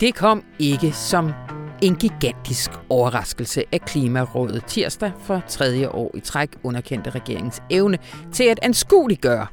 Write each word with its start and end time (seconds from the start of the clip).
Det 0.00 0.14
kom 0.14 0.44
ikke 0.58 0.92
som 0.92 1.32
en 1.82 1.96
gigantisk 1.96 2.70
overraskelse 2.88 3.64
af 3.72 3.80
Klimarådet 3.80 4.64
tirsdag 4.66 5.12
for 5.20 5.42
tredje 5.48 5.88
år 5.88 6.10
i 6.14 6.20
træk 6.20 6.50
underkendte 6.62 7.10
regeringens 7.10 7.62
evne 7.70 7.98
til 8.32 8.44
at 8.44 8.58
anskueliggøre, 8.62 9.46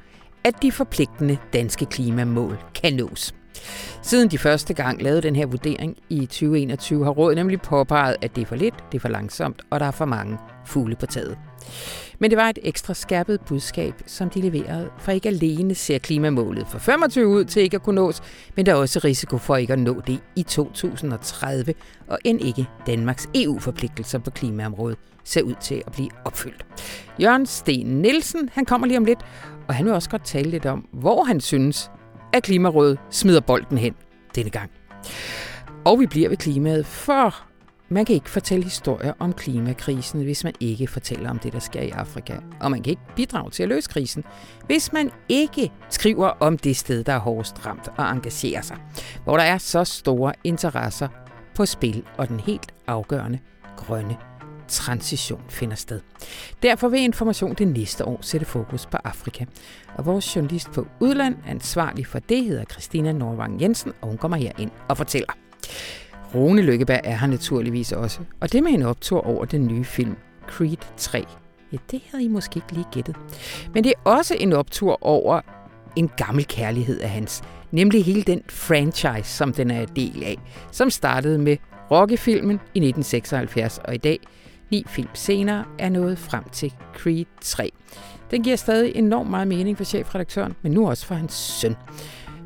at 0.43 0.61
de 0.61 0.71
forpligtende 0.71 1.37
danske 1.53 1.85
klimamål 1.85 2.57
kan 2.75 2.93
nås. 2.93 3.33
Siden 4.01 4.31
de 4.31 4.37
første 4.37 4.73
gang 4.73 5.01
lavede 5.01 5.21
den 5.21 5.35
her 5.35 5.45
vurdering 5.45 5.97
i 6.09 6.19
2021, 6.25 7.03
har 7.03 7.11
rådet 7.11 7.35
nemlig 7.37 7.61
påpeget, 7.61 8.15
at 8.21 8.35
det 8.35 8.41
er 8.41 8.45
for 8.45 8.55
lidt, 8.55 8.75
det 8.91 8.97
er 8.97 9.01
for 9.01 9.09
langsomt, 9.09 9.61
og 9.69 9.79
der 9.79 9.85
er 9.85 9.91
for 9.91 10.05
mange 10.05 10.37
fugle 10.65 10.95
på 10.95 11.05
taget. 11.05 11.37
Men 12.19 12.31
det 12.31 12.37
var 12.37 12.49
et 12.49 12.59
ekstra 12.63 12.93
skærpet 12.93 13.41
budskab, 13.41 13.93
som 14.05 14.29
de 14.29 14.41
leverede, 14.41 14.89
for 14.99 15.11
ikke 15.11 15.29
alene 15.29 15.75
ser 15.75 15.97
klimamålet 15.97 16.67
for 16.67 16.79
25 16.79 17.27
ud 17.27 17.45
til 17.45 17.61
ikke 17.61 17.75
at 17.75 17.83
kunne 17.83 17.95
nås, 17.95 18.21
men 18.55 18.65
der 18.65 18.71
er 18.71 18.75
også 18.75 18.99
risiko 19.03 19.37
for 19.37 19.55
ikke 19.55 19.73
at 19.73 19.79
nå 19.79 20.01
det 20.07 20.19
i 20.35 20.43
2030, 20.43 21.73
og 22.07 22.19
end 22.23 22.41
ikke 22.41 22.67
Danmarks 22.87 23.29
EU-forpligtelser 23.35 24.19
på 24.19 24.31
klimaområdet 24.31 24.97
ser 25.23 25.41
ud 25.41 25.55
til 25.61 25.83
at 25.85 25.91
blive 25.91 26.09
opfyldt. 26.25 26.65
Jørgen 27.21 27.45
Sten 27.45 28.01
Nielsen, 28.01 28.49
han 28.53 28.65
kommer 28.65 28.87
lige 28.87 28.97
om 28.97 29.05
lidt, 29.05 29.19
og 29.67 29.75
han 29.75 29.85
vil 29.85 29.93
også 29.93 30.09
godt 30.09 30.25
tale 30.25 30.49
lidt 30.49 30.65
om, 30.65 30.87
hvor 30.91 31.23
han 31.23 31.41
synes, 31.41 31.91
at 32.33 32.43
Klimarådet 32.43 32.99
smider 33.09 33.39
bolden 33.39 33.77
hen 33.77 33.93
denne 34.35 34.49
gang. 34.49 34.71
Og 35.85 35.99
vi 35.99 36.05
bliver 36.05 36.29
ved 36.29 36.37
klimaet, 36.37 36.85
for 36.85 37.35
man 37.89 38.05
kan 38.05 38.15
ikke 38.15 38.29
fortælle 38.29 38.63
historier 38.63 39.13
om 39.19 39.33
klimakrisen, 39.33 40.23
hvis 40.23 40.43
man 40.43 40.53
ikke 40.59 40.87
fortæller 40.87 41.29
om 41.29 41.39
det, 41.39 41.53
der 41.53 41.59
sker 41.59 41.81
i 41.81 41.89
Afrika. 41.89 42.37
Og 42.59 42.71
man 42.71 42.83
kan 42.83 42.89
ikke 42.89 43.01
bidrage 43.15 43.49
til 43.49 43.63
at 43.63 43.69
løse 43.69 43.89
krisen, 43.89 44.23
hvis 44.65 44.93
man 44.93 45.11
ikke 45.29 45.71
skriver 45.89 46.27
om 46.27 46.57
det 46.57 46.77
sted, 46.77 47.03
der 47.03 47.13
er 47.13 47.19
hårdest 47.19 47.65
ramt 47.65 47.89
og 47.97 48.11
engagerer 48.11 48.61
sig. 48.61 48.77
Hvor 49.23 49.37
der 49.37 49.43
er 49.43 49.57
så 49.57 49.83
store 49.83 50.33
interesser 50.43 51.07
på 51.55 51.65
spil, 51.65 52.03
og 52.17 52.27
den 52.27 52.39
helt 52.39 52.73
afgørende 52.87 53.39
grønne 53.77 54.17
transition 54.67 55.41
finder 55.49 55.75
sted. 55.75 56.01
Derfor 56.63 56.87
vil 56.87 56.99
Information 56.99 57.53
det 57.53 57.67
næste 57.67 58.05
år 58.05 58.19
sætte 58.21 58.45
fokus 58.45 58.85
på 58.85 58.97
Afrika. 59.03 59.45
Og 59.95 60.05
vores 60.05 60.35
journalist 60.35 60.71
på 60.71 60.87
udland, 60.99 61.35
ansvarlig 61.47 62.07
for 62.07 62.19
det, 62.19 62.43
hedder 62.43 62.63
Christina 62.65 63.11
Norvang 63.11 63.61
Jensen, 63.61 63.93
og 64.01 64.07
hun 64.07 64.17
kommer 64.17 64.37
her 64.37 64.51
ind 64.57 64.71
og 64.89 64.97
fortæller. 64.97 65.33
Rune 66.35 66.61
Lykkeberg 66.61 66.99
er 67.03 67.15
her 67.15 67.27
naturligvis 67.27 67.91
også, 67.91 68.19
og 68.39 68.51
det 68.51 68.63
med 68.63 68.71
en 68.71 68.81
optur 68.81 69.27
over 69.27 69.45
den 69.45 69.67
nye 69.67 69.83
film 69.83 70.15
Creed 70.47 70.77
3. 70.97 71.25
Ja, 71.71 71.77
det 71.91 72.01
havde 72.11 72.23
I 72.23 72.27
måske 72.27 72.57
ikke 72.57 72.73
lige 72.73 72.85
gættet. 72.91 73.15
Men 73.73 73.83
det 73.83 73.89
er 73.89 74.09
også 74.09 74.35
en 74.39 74.53
optur 74.53 75.05
over 75.05 75.41
en 75.95 76.09
gammel 76.17 76.45
kærlighed 76.45 76.99
af 76.99 77.09
hans, 77.09 77.43
nemlig 77.71 78.05
hele 78.05 78.23
den 78.23 78.41
franchise, 78.49 79.29
som 79.29 79.53
den 79.53 79.71
er 79.71 79.81
en 79.81 79.89
del 79.95 80.23
af, 80.23 80.37
som 80.71 80.89
startede 80.89 81.37
med 81.39 81.57
Rocky-filmen 81.91 82.55
i 82.55 82.79
1976, 82.79 83.77
og 83.77 83.95
i 83.95 83.97
dag, 83.97 84.19
ni 84.71 84.83
film 84.87 85.09
senere, 85.13 85.63
er 85.79 85.89
nået 85.89 86.17
frem 86.17 86.43
til 86.51 86.73
Creed 86.93 87.25
3. 87.41 87.71
Den 88.31 88.43
giver 88.43 88.55
stadig 88.55 88.95
enormt 88.95 89.29
meget 89.29 89.47
mening 89.47 89.77
for 89.77 89.83
chefredaktøren, 89.83 90.55
men 90.61 90.71
nu 90.71 90.89
også 90.89 91.05
for 91.05 91.15
hans 91.15 91.33
søn. 91.33 91.75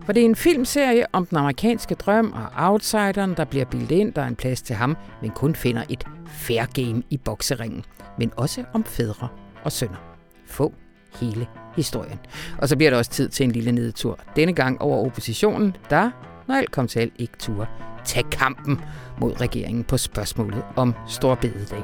For 0.07 0.13
det 0.13 0.21
er 0.21 0.25
en 0.25 0.35
filmserie 0.35 1.05
om 1.13 1.25
den 1.25 1.37
amerikanske 1.37 1.95
drøm 1.95 2.31
og 2.31 2.69
outsideren, 2.69 3.33
der 3.37 3.45
bliver 3.45 3.65
bildet 3.65 3.91
ind, 3.91 4.13
der 4.13 4.21
er 4.21 4.27
en 4.27 4.35
plads 4.35 4.61
til 4.61 4.75
ham, 4.75 4.97
men 5.21 5.31
kun 5.31 5.55
finder 5.55 5.83
et 5.89 6.03
fair 6.27 6.65
game 6.65 7.03
i 7.09 7.17
bokseringen. 7.17 7.85
Men 8.19 8.31
også 8.35 8.63
om 8.73 8.83
fædre 8.83 9.27
og 9.63 9.71
sønner. 9.71 10.15
Få 10.45 10.73
hele 11.19 11.47
historien. 11.75 12.19
Og 12.57 12.69
så 12.69 12.77
bliver 12.77 12.89
der 12.89 12.97
også 12.97 13.11
tid 13.11 13.29
til 13.29 13.43
en 13.43 13.51
lille 13.51 13.71
nedtur. 13.71 14.19
Denne 14.35 14.53
gang 14.53 14.81
over 14.81 15.05
oppositionen, 15.05 15.75
der, 15.89 16.11
når 16.47 16.55
alt 16.55 16.71
kom 16.71 16.87
til 16.87 16.99
alt, 16.99 17.13
ikke 17.19 17.37
turde 17.39 17.67
tage 18.05 18.25
kampen 18.31 18.81
mod 19.19 19.41
regeringen 19.41 19.83
på 19.83 19.97
spørgsmålet 19.97 20.63
om 20.75 20.93
Storbededag. 21.07 21.83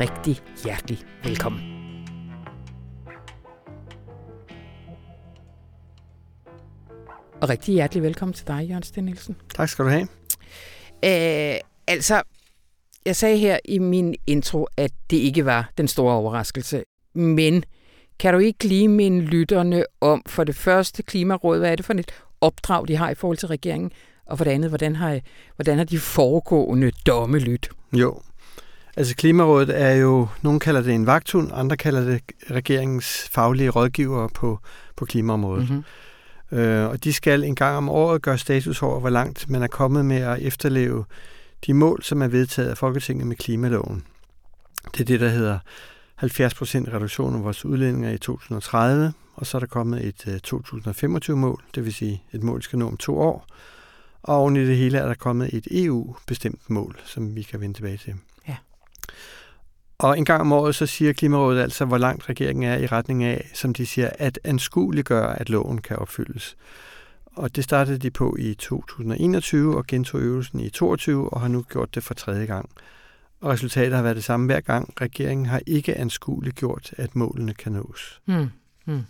Rigtig 0.00 0.40
hjertelig 0.64 0.98
velkommen. 1.24 1.75
Og 7.40 7.48
rigtig 7.48 7.74
hjertelig 7.74 8.02
velkommen 8.02 8.32
til 8.32 8.46
dig, 8.46 8.66
Jørgen 8.68 8.82
Sten 8.82 9.04
Nielsen. 9.04 9.36
Tak 9.54 9.68
skal 9.68 9.84
du 9.84 9.90
have. 9.90 10.08
Æh, 11.02 11.56
altså, 11.86 12.22
jeg 13.06 13.16
sagde 13.16 13.36
her 13.36 13.58
i 13.64 13.78
min 13.78 14.14
intro, 14.26 14.66
at 14.76 14.90
det 15.10 15.16
ikke 15.16 15.44
var 15.44 15.70
den 15.78 15.88
store 15.88 16.14
overraskelse. 16.14 16.82
Men 17.14 17.64
kan 18.18 18.34
du 18.34 18.38
ikke 18.38 18.64
lige 18.64 18.88
minde 18.88 19.20
lytterne 19.20 19.84
om, 20.00 20.22
for 20.26 20.44
det 20.44 20.56
første 20.56 21.02
Klimaråd, 21.02 21.58
hvad 21.58 21.72
er 21.72 21.76
det 21.76 21.84
for 21.84 21.94
et 21.94 22.12
opdrag, 22.40 22.88
de 22.88 22.96
har 22.96 23.10
i 23.10 23.14
forhold 23.14 23.38
til 23.38 23.48
regeringen? 23.48 23.92
Og 24.26 24.38
for 24.38 24.44
det 24.44 24.50
andet, 24.50 24.70
hvordan 24.70 24.96
har, 24.96 25.20
hvordan 25.56 25.78
har 25.78 25.84
de 25.84 25.98
foregående 25.98 26.90
domme 27.06 27.38
lyt? 27.38 27.68
Jo, 27.92 28.20
altså 28.96 29.16
Klimarådet 29.16 29.80
er 29.82 29.92
jo, 29.92 30.28
nogen 30.42 30.60
kalder 30.60 30.82
det 30.82 30.94
en 30.94 31.06
vagthund, 31.06 31.50
andre 31.54 31.76
kalder 31.76 32.04
det 32.04 32.20
regeringens 32.50 33.28
faglige 33.32 33.70
rådgiver 33.70 34.28
på, 34.28 34.58
på 34.96 35.04
klimaområdet. 35.04 35.68
Mm-hmm. 35.70 35.84
Øh, 36.52 36.86
og 36.86 37.04
de 37.04 37.12
skal 37.12 37.44
en 37.44 37.54
gang 37.54 37.76
om 37.76 37.88
året 37.88 38.22
gøre 38.22 38.38
status 38.38 38.82
over, 38.82 39.00
hvor 39.00 39.10
langt 39.10 39.50
man 39.50 39.62
er 39.62 39.66
kommet 39.66 40.04
med 40.04 40.16
at 40.16 40.42
efterleve 40.42 41.04
de 41.66 41.74
mål, 41.74 42.02
som 42.02 42.22
er 42.22 42.28
vedtaget 42.28 42.68
af 42.68 42.78
Folketinget 42.78 43.26
med 43.26 43.36
klimaloven. 43.36 44.04
Det 44.92 45.00
er 45.00 45.04
det, 45.04 45.20
der 45.20 45.28
hedder 45.28 45.58
70% 46.22 46.24
reduktion 46.94 47.34
af 47.34 47.44
vores 47.44 47.64
udledninger 47.64 48.10
i 48.10 48.18
2030, 48.18 49.12
og 49.34 49.46
så 49.46 49.56
er 49.56 49.58
der 49.58 49.66
kommet 49.66 50.04
et 50.04 50.28
øh, 50.28 50.40
2025-mål, 50.46 51.64
det 51.74 51.84
vil 51.84 51.94
sige 51.94 52.22
et 52.32 52.42
mål, 52.42 52.62
skal 52.62 52.78
nå 52.78 52.86
om 52.86 52.96
to 52.96 53.18
år. 53.18 53.46
Og 54.22 54.36
oven 54.36 54.56
i 54.56 54.66
det 54.66 54.76
hele 54.76 54.98
er 54.98 55.06
der 55.06 55.14
kommet 55.14 55.54
et 55.54 55.66
EU-bestemt 55.70 56.70
mål, 56.70 57.00
som 57.04 57.36
vi 57.36 57.42
kan 57.42 57.60
vende 57.60 57.78
tilbage 57.78 57.96
til. 57.96 58.14
Ja. 58.48 58.56
Og 59.98 60.18
en 60.18 60.24
gang 60.24 60.40
om 60.40 60.52
året, 60.52 60.74
så 60.74 60.86
siger 60.86 61.12
Klimarådet 61.12 61.62
altså, 61.62 61.84
hvor 61.84 61.98
langt 61.98 62.28
regeringen 62.28 62.64
er 62.64 62.76
i 62.78 62.86
retning 62.86 63.24
af, 63.24 63.50
som 63.54 63.74
de 63.74 63.86
siger, 63.86 64.10
at 64.18 64.38
anskueliggøre, 64.44 65.40
at 65.40 65.50
loven 65.50 65.80
kan 65.80 65.96
opfyldes. 65.96 66.56
Og 67.26 67.56
det 67.56 67.64
startede 67.64 67.98
de 67.98 68.10
på 68.10 68.36
i 68.38 68.54
2021 68.54 69.76
og 69.76 69.86
gentog 69.86 70.20
øvelsen 70.20 70.60
i 70.60 70.68
2022 70.68 71.32
og 71.32 71.40
har 71.40 71.48
nu 71.48 71.62
gjort 71.62 71.94
det 71.94 72.02
for 72.02 72.14
tredje 72.14 72.46
gang. 72.46 72.70
Og 73.40 73.50
resultatet 73.50 73.94
har 73.94 74.02
været 74.02 74.16
det 74.16 74.24
samme 74.24 74.46
hver 74.46 74.60
gang. 74.60 74.92
Regeringen 75.00 75.46
har 75.46 75.60
ikke 75.66 75.98
anskueligt 75.98 76.56
gjort, 76.56 76.94
at 76.96 77.16
målene 77.16 77.54
kan 77.54 77.72
nås. 77.72 78.20
Hmm. 78.24 78.48
Hmm. 78.84 79.02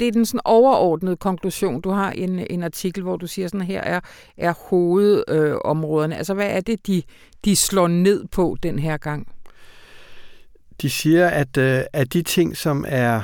Det 0.00 0.08
er 0.08 0.12
den 0.12 0.26
sådan 0.26 0.40
overordnede 0.44 1.16
konklusion. 1.16 1.80
Du 1.80 1.90
har 1.90 2.10
en, 2.10 2.46
en 2.50 2.62
artikel, 2.62 3.02
hvor 3.02 3.16
du 3.16 3.26
siger, 3.26 3.48
sådan 3.48 3.66
her 3.66 3.80
er, 3.80 4.00
er 4.36 4.54
hovedområderne. 4.68 6.14
Øh, 6.14 6.18
altså, 6.18 6.34
hvad 6.34 6.50
er 6.50 6.60
det, 6.60 6.86
de, 6.86 7.02
de 7.44 7.56
slår 7.56 7.88
ned 7.88 8.24
på 8.26 8.56
den 8.62 8.78
her 8.78 8.96
gang? 8.96 9.33
De 10.82 10.90
siger, 10.90 11.28
at, 11.28 11.56
øh, 11.56 11.80
at 11.92 12.12
de 12.12 12.22
ting, 12.22 12.56
som 12.56 12.84
er 12.88 13.20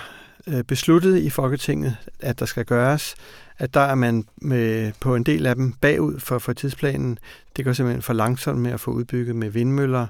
øh, 0.47 0.65
besluttet 0.65 1.19
i 1.19 1.31
Folketinget, 1.31 1.97
at 2.21 2.39
der 2.39 2.47
skal 2.47 2.65
gøres, 2.65 3.15
at 3.59 3.75
der 3.75 3.81
er 3.81 3.95
man 3.95 4.25
med, 4.43 4.93
på 5.01 5.15
en 5.15 5.23
del 5.23 5.47
af 5.47 5.55
dem 5.55 5.73
bagud 5.73 6.19
for, 6.19 6.39
for 6.39 6.53
tidsplanen. 6.53 7.19
Det 7.57 7.65
går 7.65 7.73
simpelthen 7.73 8.03
for 8.03 8.13
langsomt 8.13 8.59
med 8.59 8.71
at 8.71 8.81
få 8.81 8.91
udbygget 8.91 9.37
med 9.37 9.51
vindmøller, 9.51 10.07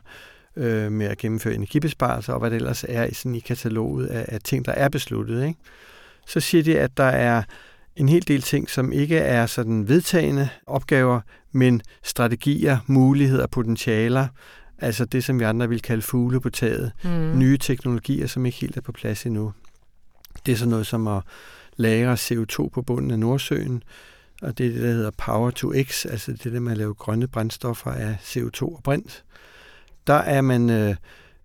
øh, 0.56 0.92
med 0.92 1.06
at 1.06 1.18
gennemføre 1.18 1.54
energibesparelser 1.54 2.32
og 2.32 2.38
hvad 2.38 2.50
det 2.50 2.56
ellers 2.56 2.84
er 2.88 3.04
i, 3.04 3.14
sådan 3.14 3.34
i 3.34 3.40
kataloget 3.40 4.06
af, 4.06 4.24
af 4.28 4.40
ting, 4.40 4.64
der 4.64 4.72
er 4.72 4.88
besluttet. 4.88 5.46
Ikke? 5.46 5.58
Så 6.26 6.40
siger 6.40 6.64
de, 6.64 6.78
at 6.78 6.96
der 6.96 7.04
er 7.04 7.42
en 7.96 8.08
hel 8.08 8.28
del 8.28 8.42
ting, 8.42 8.70
som 8.70 8.92
ikke 8.92 9.16
er 9.16 9.46
sådan 9.46 9.88
vedtagende 9.88 10.48
opgaver, 10.66 11.20
men 11.52 11.82
strategier, 12.02 12.78
muligheder, 12.86 13.46
potentialer, 13.46 14.26
Altså 14.80 15.04
det, 15.04 15.24
som 15.24 15.38
vi 15.38 15.44
andre 15.44 15.68
vil 15.68 15.82
kalde 15.82 16.02
fugle 16.02 16.40
på 16.40 16.50
taget. 16.50 16.92
Mm. 17.04 17.38
Nye 17.38 17.58
teknologier, 17.58 18.26
som 18.26 18.46
ikke 18.46 18.58
helt 18.58 18.76
er 18.76 18.80
på 18.80 18.92
plads 18.92 19.26
endnu. 19.26 19.52
Det 20.46 20.52
er 20.52 20.56
sådan 20.56 20.70
noget 20.70 20.86
som 20.86 21.08
at 21.08 21.22
lagre 21.76 22.14
CO2 22.14 22.68
på 22.68 22.82
bunden 22.82 23.10
af 23.10 23.18
Nordsøen, 23.18 23.82
og 24.42 24.58
det 24.58 24.66
er 24.66 24.70
det, 24.70 24.82
der 24.82 24.88
hedder 24.88 25.10
Power 25.10 25.50
to 25.50 25.72
X, 25.82 26.06
altså 26.06 26.32
det 26.32 26.52
der 26.52 26.60
med 26.60 26.72
at 26.72 26.78
lave 26.78 26.94
grønne 26.94 27.28
brændstoffer 27.28 27.90
af 27.90 28.16
CO2 28.22 28.62
og 28.62 28.80
brint. 28.84 29.24
Der 30.06 30.14
er 30.14 30.40
man 30.40 30.70
øh, 30.70 30.94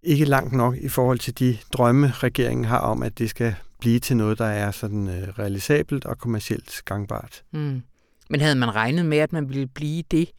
ikke 0.04 0.26
langt 0.26 0.54
nok 0.54 0.78
i 0.78 0.88
forhold 0.88 1.20
til 1.20 1.40
de 1.40 1.58
drømme, 1.74 2.12
regeringen 2.12 2.66
har 2.66 2.80
om, 2.80 3.04
at 3.04 3.20
det 3.20 3.30
skal 3.30 3.56
blive 3.80 4.00
til 4.00 4.18
noget, 4.18 4.38
der 4.38 4.46
er 4.46 4.72
sådan 4.72 5.08
øh, 5.08 5.28
realisabelt 5.40 6.06
og 6.06 6.18
kommercielt 6.18 6.82
gangbart. 6.86 7.44
Mm. 7.52 7.82
Men 8.30 8.42
havde 8.42 8.56
man 8.56 8.76
regnet 8.76 9.06
med, 9.06 9.18
at 9.18 9.34
man 9.34 9.50
ville 9.50 9.68
blive 9.68 10.04
det 10.12 10.30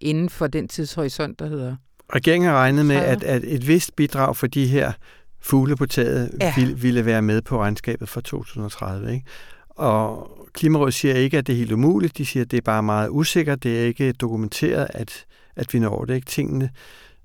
inden 0.00 0.30
for 0.30 0.46
den 0.46 0.68
tidshorisont, 0.68 1.38
der 1.38 1.46
hedder 1.46 1.76
Regeringen 2.14 2.48
har 2.48 2.56
regnet 2.56 2.86
med, 2.86 2.96
at, 2.96 3.22
at 3.24 3.42
et 3.44 3.68
vist 3.68 3.96
bidrag 3.96 4.36
for 4.36 4.46
de 4.46 4.66
her 4.66 4.92
fugle 5.40 5.76
på 5.76 5.86
taget 5.86 6.30
ja. 6.40 6.52
ville, 6.56 6.78
ville 6.78 7.04
være 7.04 7.22
med 7.22 7.42
på 7.42 7.58
regnskabet 7.60 8.08
for 8.08 8.20
2030. 8.20 9.12
Ikke? 9.12 9.26
Og 9.70 10.30
Klimarådet 10.56 10.94
siger 10.94 11.14
ikke, 11.14 11.38
at 11.38 11.46
det 11.46 11.52
er 11.52 11.56
helt 11.56 11.72
umuligt. 11.72 12.18
De 12.18 12.26
siger, 12.26 12.44
at 12.44 12.50
det 12.50 12.56
er 12.56 12.62
bare 12.62 12.82
meget 12.82 13.08
usikkert. 13.10 13.62
Det 13.62 13.80
er 13.80 13.84
ikke 13.84 14.12
dokumenteret, 14.12 14.86
at, 14.90 15.24
at 15.56 15.74
vi 15.74 15.78
når 15.78 16.04
det. 16.04 16.14
Ikke? 16.14 16.26
Tingene 16.26 16.70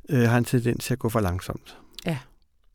øh, 0.09 0.29
har 0.29 0.37
en 0.37 0.45
tendens 0.45 0.85
til 0.85 0.93
at 0.93 0.99
gå 0.99 1.09
for 1.09 1.19
langsomt. 1.19 1.77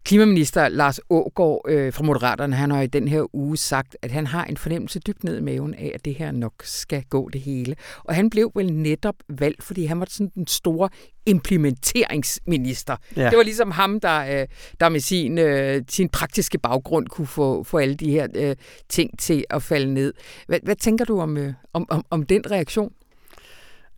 Klimaminister 0.07 0.69
Lars 0.69 1.01
Ågård 1.11 1.65
øh, 1.69 1.93
fra 1.93 2.05
Moderaterne, 2.05 2.57
han 2.57 2.71
har 2.71 2.83
i 2.83 2.87
den 2.87 3.09
her 3.09 3.35
uge 3.35 3.57
sagt, 3.57 3.97
at 4.03 4.11
han 4.11 4.27
har 4.27 4.45
en 4.45 4.57
fornemmelse 4.57 5.01
dybt 5.01 5.25
ned 5.25 5.39
i 5.39 5.41
maven 5.41 5.75
af, 5.75 5.93
at 5.95 6.05
det 6.05 6.15
her 6.15 6.33
nok 6.33 6.53
skal 6.63 7.03
gå 7.11 7.29
det 7.29 7.41
hele. 7.41 7.77
Og 8.05 8.15
han 8.15 8.31
blev 8.31 8.53
vel 8.55 8.73
netop 8.73 9.15
valgt, 9.29 9.63
fordi 9.63 9.85
han 9.85 10.01
var 10.01 10.07
sådan 10.11 10.31
den 10.35 10.47
store 10.47 10.89
implementeringsminister. 11.27 12.97
Ja. 13.17 13.31
Det 13.31 13.37
var 13.37 13.43
ligesom 13.43 13.71
ham, 13.71 14.01
der, 14.01 14.41
øh, 14.41 14.47
der 14.81 14.89
med 14.89 15.01
sin, 15.01 15.39
øh, 15.39 15.83
sin 15.89 16.09
praktiske 16.09 16.59
baggrund 16.59 17.07
kunne 17.07 17.27
få, 17.27 17.63
få 17.63 17.79
alle 17.79 17.95
de 17.95 18.11
her 18.11 18.27
øh, 18.35 18.57
ting 18.89 19.19
til 19.19 19.45
at 19.51 19.63
falde 19.63 19.95
ned. 19.95 20.15
Hvad, 20.47 20.59
hvad 20.63 20.77
tænker 20.77 21.05
du 21.05 21.21
om, 21.21 21.37
øh, 21.37 21.53
om, 21.73 21.87
om, 21.91 22.05
om 22.11 22.23
den 22.23 22.51
reaktion? 22.51 22.93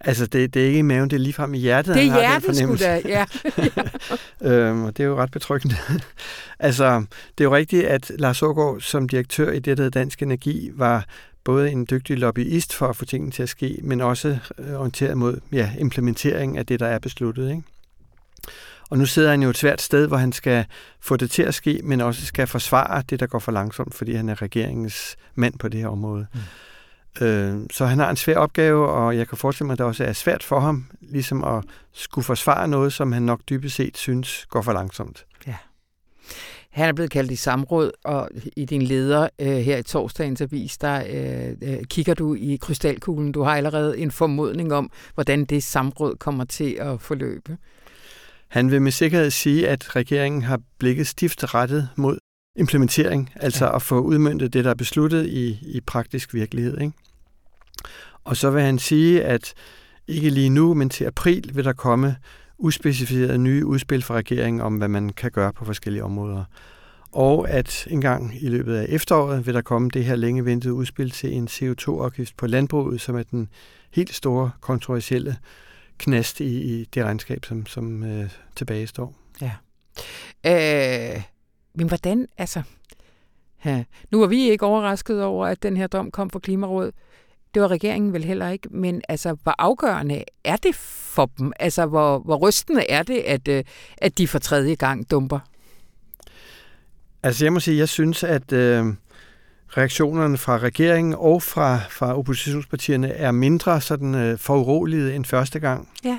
Altså, 0.00 0.26
det, 0.26 0.54
det 0.54 0.62
er 0.62 0.66
ikke 0.66 0.78
i 0.78 0.82
maven, 0.82 1.10
det 1.10 1.16
er 1.16 1.20
ligefrem 1.20 1.54
i 1.54 1.58
hjertet, 1.58 1.94
det 1.94 2.06
er 2.06 2.10
han 2.10 2.20
hjertet, 2.20 2.60
har 2.60 2.66
den 2.66 2.76
da, 2.76 3.02
ja. 3.08 3.24
øhm, 4.50 4.84
og 4.84 4.96
det 4.96 5.02
er 5.02 5.06
jo 5.06 5.16
ret 5.16 5.30
betryggende. 5.30 5.76
altså, 6.58 7.04
det 7.38 7.44
er 7.44 7.48
jo 7.48 7.54
rigtigt, 7.54 7.84
at 7.84 8.12
Lars 8.18 8.42
Ågaard 8.42 8.80
som 8.80 9.08
direktør 9.08 9.52
i 9.52 9.58
det, 9.58 9.78
der 9.78 9.90
Dansk 9.90 10.22
Energi, 10.22 10.70
var 10.74 11.04
både 11.44 11.70
en 11.70 11.86
dygtig 11.90 12.18
lobbyist 12.18 12.74
for 12.74 12.86
at 12.86 12.96
få 12.96 13.04
tingene 13.04 13.32
til 13.32 13.42
at 13.42 13.48
ske, 13.48 13.78
men 13.82 14.00
også 14.00 14.38
øh, 14.58 14.74
orienteret 14.74 15.16
mod 15.16 15.40
ja, 15.52 15.70
implementering 15.78 16.58
af 16.58 16.66
det, 16.66 16.80
der 16.80 16.86
er 16.86 16.98
besluttet. 16.98 17.50
Ikke? 17.50 17.62
Og 18.90 18.98
nu 18.98 19.06
sidder 19.06 19.30
han 19.30 19.42
jo 19.42 19.50
et 19.50 19.58
svært 19.58 19.82
sted, 19.82 20.06
hvor 20.06 20.16
han 20.16 20.32
skal 20.32 20.64
få 21.00 21.16
det 21.16 21.30
til 21.30 21.42
at 21.42 21.54
ske, 21.54 21.80
men 21.84 22.00
også 22.00 22.26
skal 22.26 22.46
forsvare 22.46 23.02
det, 23.10 23.20
der 23.20 23.26
går 23.26 23.38
for 23.38 23.52
langsomt, 23.52 23.94
fordi 23.94 24.12
han 24.12 24.28
er 24.28 24.42
regeringens 24.42 25.16
mand 25.34 25.58
på 25.58 25.68
det 25.68 25.80
her 25.80 25.88
område. 25.88 26.26
Mm. 26.34 26.40
Øh, 27.22 27.60
så 27.70 27.86
han 27.86 27.98
har 27.98 28.10
en 28.10 28.16
svær 28.16 28.36
opgave, 28.36 28.88
og 28.88 29.16
jeg 29.16 29.28
kan 29.28 29.38
forestille 29.38 29.66
mig, 29.66 29.72
at 29.72 29.78
det 29.78 29.86
også 29.86 30.04
er 30.04 30.12
svært 30.12 30.42
for 30.42 30.60
ham, 30.60 30.86
ligesom 31.00 31.44
at 31.44 31.64
skulle 31.92 32.24
forsvare 32.24 32.68
noget, 32.68 32.92
som 32.92 33.12
han 33.12 33.22
nok 33.22 33.40
dybest 33.48 33.76
set 33.76 33.96
synes 33.96 34.46
går 34.50 34.62
for 34.62 34.72
langsomt. 34.72 35.26
Ja. 35.46 35.54
Han 36.70 36.88
er 36.88 36.92
blevet 36.92 37.10
kaldt 37.10 37.30
i 37.30 37.36
samråd, 37.36 37.90
og 38.04 38.30
i 38.56 38.64
din 38.64 38.82
leder 38.82 39.28
øh, 39.38 39.46
her 39.46 39.76
i 39.76 39.82
torsdagens 39.82 40.40
avis, 40.40 40.78
der 40.78 41.02
øh, 41.10 41.72
øh, 41.72 41.84
kigger 41.84 42.14
du 42.14 42.34
i 42.34 42.58
krystalkuglen. 42.60 43.32
Du 43.32 43.42
har 43.42 43.56
allerede 43.56 43.98
en 43.98 44.10
formodning 44.10 44.72
om, 44.72 44.90
hvordan 45.14 45.44
det 45.44 45.62
samråd 45.62 46.16
kommer 46.16 46.44
til 46.44 46.76
at 46.80 47.00
forløbe. 47.00 47.56
Han 48.48 48.70
vil 48.70 48.82
med 48.82 48.92
sikkerhed 48.92 49.30
sige, 49.30 49.68
at 49.68 49.96
regeringen 49.96 50.42
har 50.42 50.60
blikket 50.78 51.06
stift 51.06 51.54
rettet 51.54 51.88
mod 51.96 52.18
implementering, 52.56 53.30
altså 53.36 53.64
ja. 53.64 53.76
at 53.76 53.82
få 53.82 54.00
udmyndtet 54.00 54.52
det, 54.52 54.64
der 54.64 54.70
er 54.70 54.74
besluttet 54.74 55.26
i, 55.26 55.58
i 55.62 55.80
praktisk 55.86 56.34
virkelighed. 56.34 56.80
Ikke? 56.80 56.92
Og 58.24 58.36
så 58.36 58.50
vil 58.50 58.62
han 58.62 58.78
sige, 58.78 59.24
at 59.24 59.54
ikke 60.08 60.30
lige 60.30 60.50
nu, 60.50 60.74
men 60.74 60.90
til 60.90 61.04
april 61.04 61.50
vil 61.54 61.64
der 61.64 61.72
komme 61.72 62.16
uspecificerede 62.58 63.38
nye 63.38 63.66
udspil 63.66 64.02
fra 64.02 64.14
regeringen 64.14 64.60
om, 64.60 64.76
hvad 64.76 64.88
man 64.88 65.10
kan 65.10 65.30
gøre 65.30 65.52
på 65.52 65.64
forskellige 65.64 66.04
områder. 66.04 66.44
Og 67.12 67.50
at 67.50 67.86
engang 67.90 68.42
i 68.42 68.48
løbet 68.48 68.76
af 68.76 68.86
efteråret 68.88 69.46
vil 69.46 69.54
der 69.54 69.62
komme 69.62 69.90
det 69.90 70.04
her 70.04 70.16
længe 70.16 70.44
ventede 70.44 70.74
udspil 70.74 71.10
til 71.10 71.32
en 71.32 71.48
CO2-afgift 71.50 72.36
på 72.36 72.46
landbruget, 72.46 73.00
som 73.00 73.16
er 73.16 73.22
den 73.22 73.48
helt 73.90 74.14
store 74.14 74.50
kontroversielle 74.60 75.36
knast 75.98 76.40
i, 76.40 76.80
i 76.80 76.84
det 76.84 77.04
regnskab, 77.04 77.44
som, 77.44 77.66
som 77.66 78.04
øh, 78.04 78.30
tilbage 78.56 78.86
står. 78.86 79.14
Ja. 79.40 79.52
Øh, 80.46 81.22
men 81.74 81.88
hvordan, 81.88 82.26
altså... 82.38 82.62
Ja, 83.64 83.84
nu 84.10 84.20
var 84.20 84.26
vi 84.26 84.50
ikke 84.50 84.66
overrasket 84.66 85.24
over, 85.24 85.46
at 85.46 85.62
den 85.62 85.76
her 85.76 85.86
dom 85.86 86.10
kom 86.10 86.30
fra 86.30 86.38
Klimarådet. 86.38 86.94
Var 87.60 87.68
regeringen 87.68 88.12
vel 88.12 88.24
heller 88.24 88.48
ikke, 88.48 88.68
men 88.70 89.02
altså, 89.08 89.36
hvor 89.42 89.54
afgørende 89.58 90.24
er 90.44 90.56
det 90.56 90.74
for 90.74 91.30
dem? 91.38 91.52
Altså, 91.60 91.86
hvor, 91.86 92.18
hvor 92.18 92.36
rystende 92.36 92.90
er 92.90 93.02
det, 93.02 93.18
at, 93.18 93.48
øh, 93.48 93.64
at 93.98 94.18
de 94.18 94.28
for 94.28 94.38
tredje 94.38 94.74
gang 94.74 95.10
dumper? 95.10 95.38
Altså, 97.22 97.44
jeg 97.44 97.52
må 97.52 97.60
sige, 97.60 97.78
jeg 97.78 97.88
synes, 97.88 98.24
at 98.24 98.52
øh, 98.52 98.86
reaktionerne 99.68 100.38
fra 100.38 100.58
regeringen 100.58 101.14
og 101.18 101.42
fra, 101.42 101.78
fra 101.90 102.18
oppositionspartierne 102.18 103.08
er 103.08 103.30
mindre 103.30 103.80
sådan 103.80 104.14
øh, 104.14 104.38
foruroligede 104.38 105.14
end 105.14 105.24
første 105.24 105.60
gang. 105.60 105.88
Ja. 106.04 106.18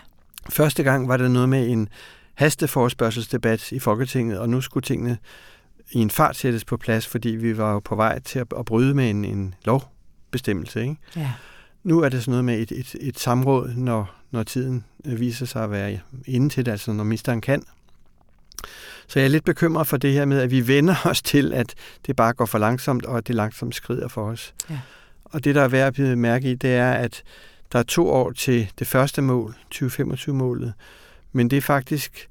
Første 0.50 0.84
gang 0.84 1.08
var 1.08 1.18
det 1.18 1.32
noget 1.32 1.50
med 1.50 1.70
en 1.70 1.90
hasteforspørgselsdebat 2.34 3.72
i 3.72 3.80
Folketinget, 3.80 4.40
og 4.40 4.50
nu 4.50 4.62
skulle 4.62 4.84
tingene 4.84 5.18
i 5.92 6.00
en 6.00 6.10
fart 6.10 6.36
sættes 6.36 6.66
på 6.66 6.78
plads, 6.78 7.08
fordi 7.08 7.30
vi 7.30 7.58
var 7.58 7.74
jo 7.74 7.80
på 7.80 7.96
vej 7.96 8.20
til 8.20 8.40
at, 8.40 8.48
at 8.60 8.66
bryde 8.66 8.94
med 8.94 9.10
en, 9.10 9.26
en 9.26 9.54
lovbestemmelse. 10.30 10.82
Ikke? 10.82 10.96
Ja. 11.16 11.32
Nu 11.84 12.00
er 12.00 12.10
det 12.10 12.22
sådan 12.22 12.32
noget 12.32 12.46
med 12.46 12.60
et, 12.60 12.72
et, 12.72 12.96
et 13.02 13.20
samråd, 13.20 13.74
når, 13.76 14.16
når 14.32 14.44
tiden 14.44 14.86
viser 15.06 15.46
sig 15.46 15.64
at 15.64 15.72
være 15.72 16.00
inde 16.26 16.50
til 16.50 16.66
det, 16.66 16.72
altså 16.72 16.94
når 16.94 17.04
ministeren 17.04 17.42
kan. 17.42 17.64
Så 19.08 19.20
jeg 19.20 19.26
er 19.26 19.30
lidt 19.30 19.44
bekymret 19.44 19.88
for 19.88 19.98
det 19.98 20.14
her 20.14 20.26
med, 20.26 20.40
at 20.40 20.52
vi 20.52 20.68
vender 20.68 20.96
os 21.10 21.22
til, 21.22 21.54
at 21.54 21.76
det 22.06 22.16
bare 22.16 22.34
går 22.34 22.46
for 22.46 22.58
langsomt, 22.58 23.06
og 23.06 23.18
at 23.18 23.28
det 23.28 23.36
langsomt 23.36 23.76
skrider 23.76 24.08
for 24.08 24.30
os. 24.30 24.54
Ja. 24.70 24.80
Og 25.26 25.44
det, 25.44 25.56
der 25.56 25.62
er 25.62 25.68
værd 25.68 26.00
at 26.00 26.18
mærke 26.18 26.52
i, 26.52 26.56
det 26.56 26.76
er, 26.76 26.92
at 26.92 27.24
der 27.72 27.80
er 27.80 27.84
to 27.84 28.10
år 28.10 28.32
til 28.32 28.72
det 28.80 28.88
første 28.88 29.22
mål, 29.22 29.56
2025-målet, 29.76 30.74
men 31.32 31.50
det 31.50 31.58
er 31.58 31.62
faktisk 31.62 32.28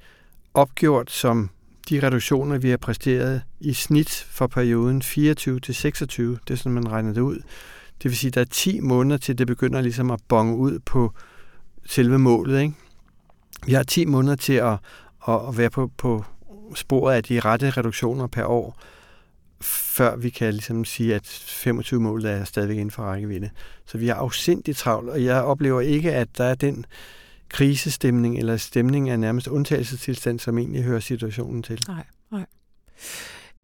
opgjort 0.54 1.10
som 1.10 1.50
de 1.88 2.06
reduktioner, 2.06 2.58
vi 2.58 2.70
har 2.70 2.76
præsteret 2.76 3.42
i 3.60 3.72
snit 3.72 4.26
for 4.30 4.46
perioden 4.46 5.02
24 5.02 5.60
til 5.60 5.74
26. 5.74 6.38
Det 6.48 6.54
er 6.54 6.58
sådan, 6.58 6.72
man 6.72 6.90
regner 6.90 7.12
det 7.12 7.20
ud. 7.20 7.40
Det 8.02 8.10
vil 8.10 8.16
sige, 8.16 8.28
at 8.28 8.34
der 8.34 8.40
er 8.40 8.44
10 8.50 8.80
måneder 8.80 9.16
til, 9.16 9.38
det 9.38 9.46
begynder 9.46 9.80
ligesom 9.80 10.10
at 10.10 10.20
bonge 10.28 10.56
ud 10.56 10.78
på 10.78 11.12
selve 11.86 12.18
målet. 12.18 12.60
Ikke? 12.60 12.74
Vi 13.66 13.72
har 13.72 13.82
10 13.82 14.04
måneder 14.04 14.36
til 14.36 14.52
at, 14.52 14.78
at 15.28 15.58
være 15.58 15.70
på, 15.70 15.90
på 15.96 16.24
sporet 16.74 17.14
af 17.14 17.24
de 17.24 17.40
rette 17.40 17.70
reduktioner 17.70 18.26
per 18.26 18.44
år, 18.44 18.80
før 19.60 20.16
vi 20.16 20.30
kan 20.30 20.52
ligesom 20.52 20.84
sige, 20.84 21.14
at 21.14 21.26
25-målet 21.66 22.30
er 22.30 22.44
stadigvæk 22.44 22.76
inden 22.76 22.90
for 22.90 23.02
rækkevidde. 23.02 23.50
Så 23.86 23.98
vi 23.98 24.08
er 24.08 24.14
afsindigt 24.14 24.78
travlt, 24.78 25.10
og 25.10 25.24
jeg 25.24 25.42
oplever 25.42 25.80
ikke, 25.80 26.12
at 26.12 26.28
der 26.38 26.44
er 26.44 26.54
den 26.54 26.84
krisestemning 27.48 28.38
eller 28.38 28.56
stemning 28.56 29.10
af 29.10 29.20
nærmest 29.20 29.48
undtagelsestilstand, 29.48 30.38
som 30.38 30.58
egentlig 30.58 30.82
hører 30.82 31.00
situationen 31.00 31.62
til. 31.62 31.84
Nej, 31.88 32.04
nej. 32.30 32.46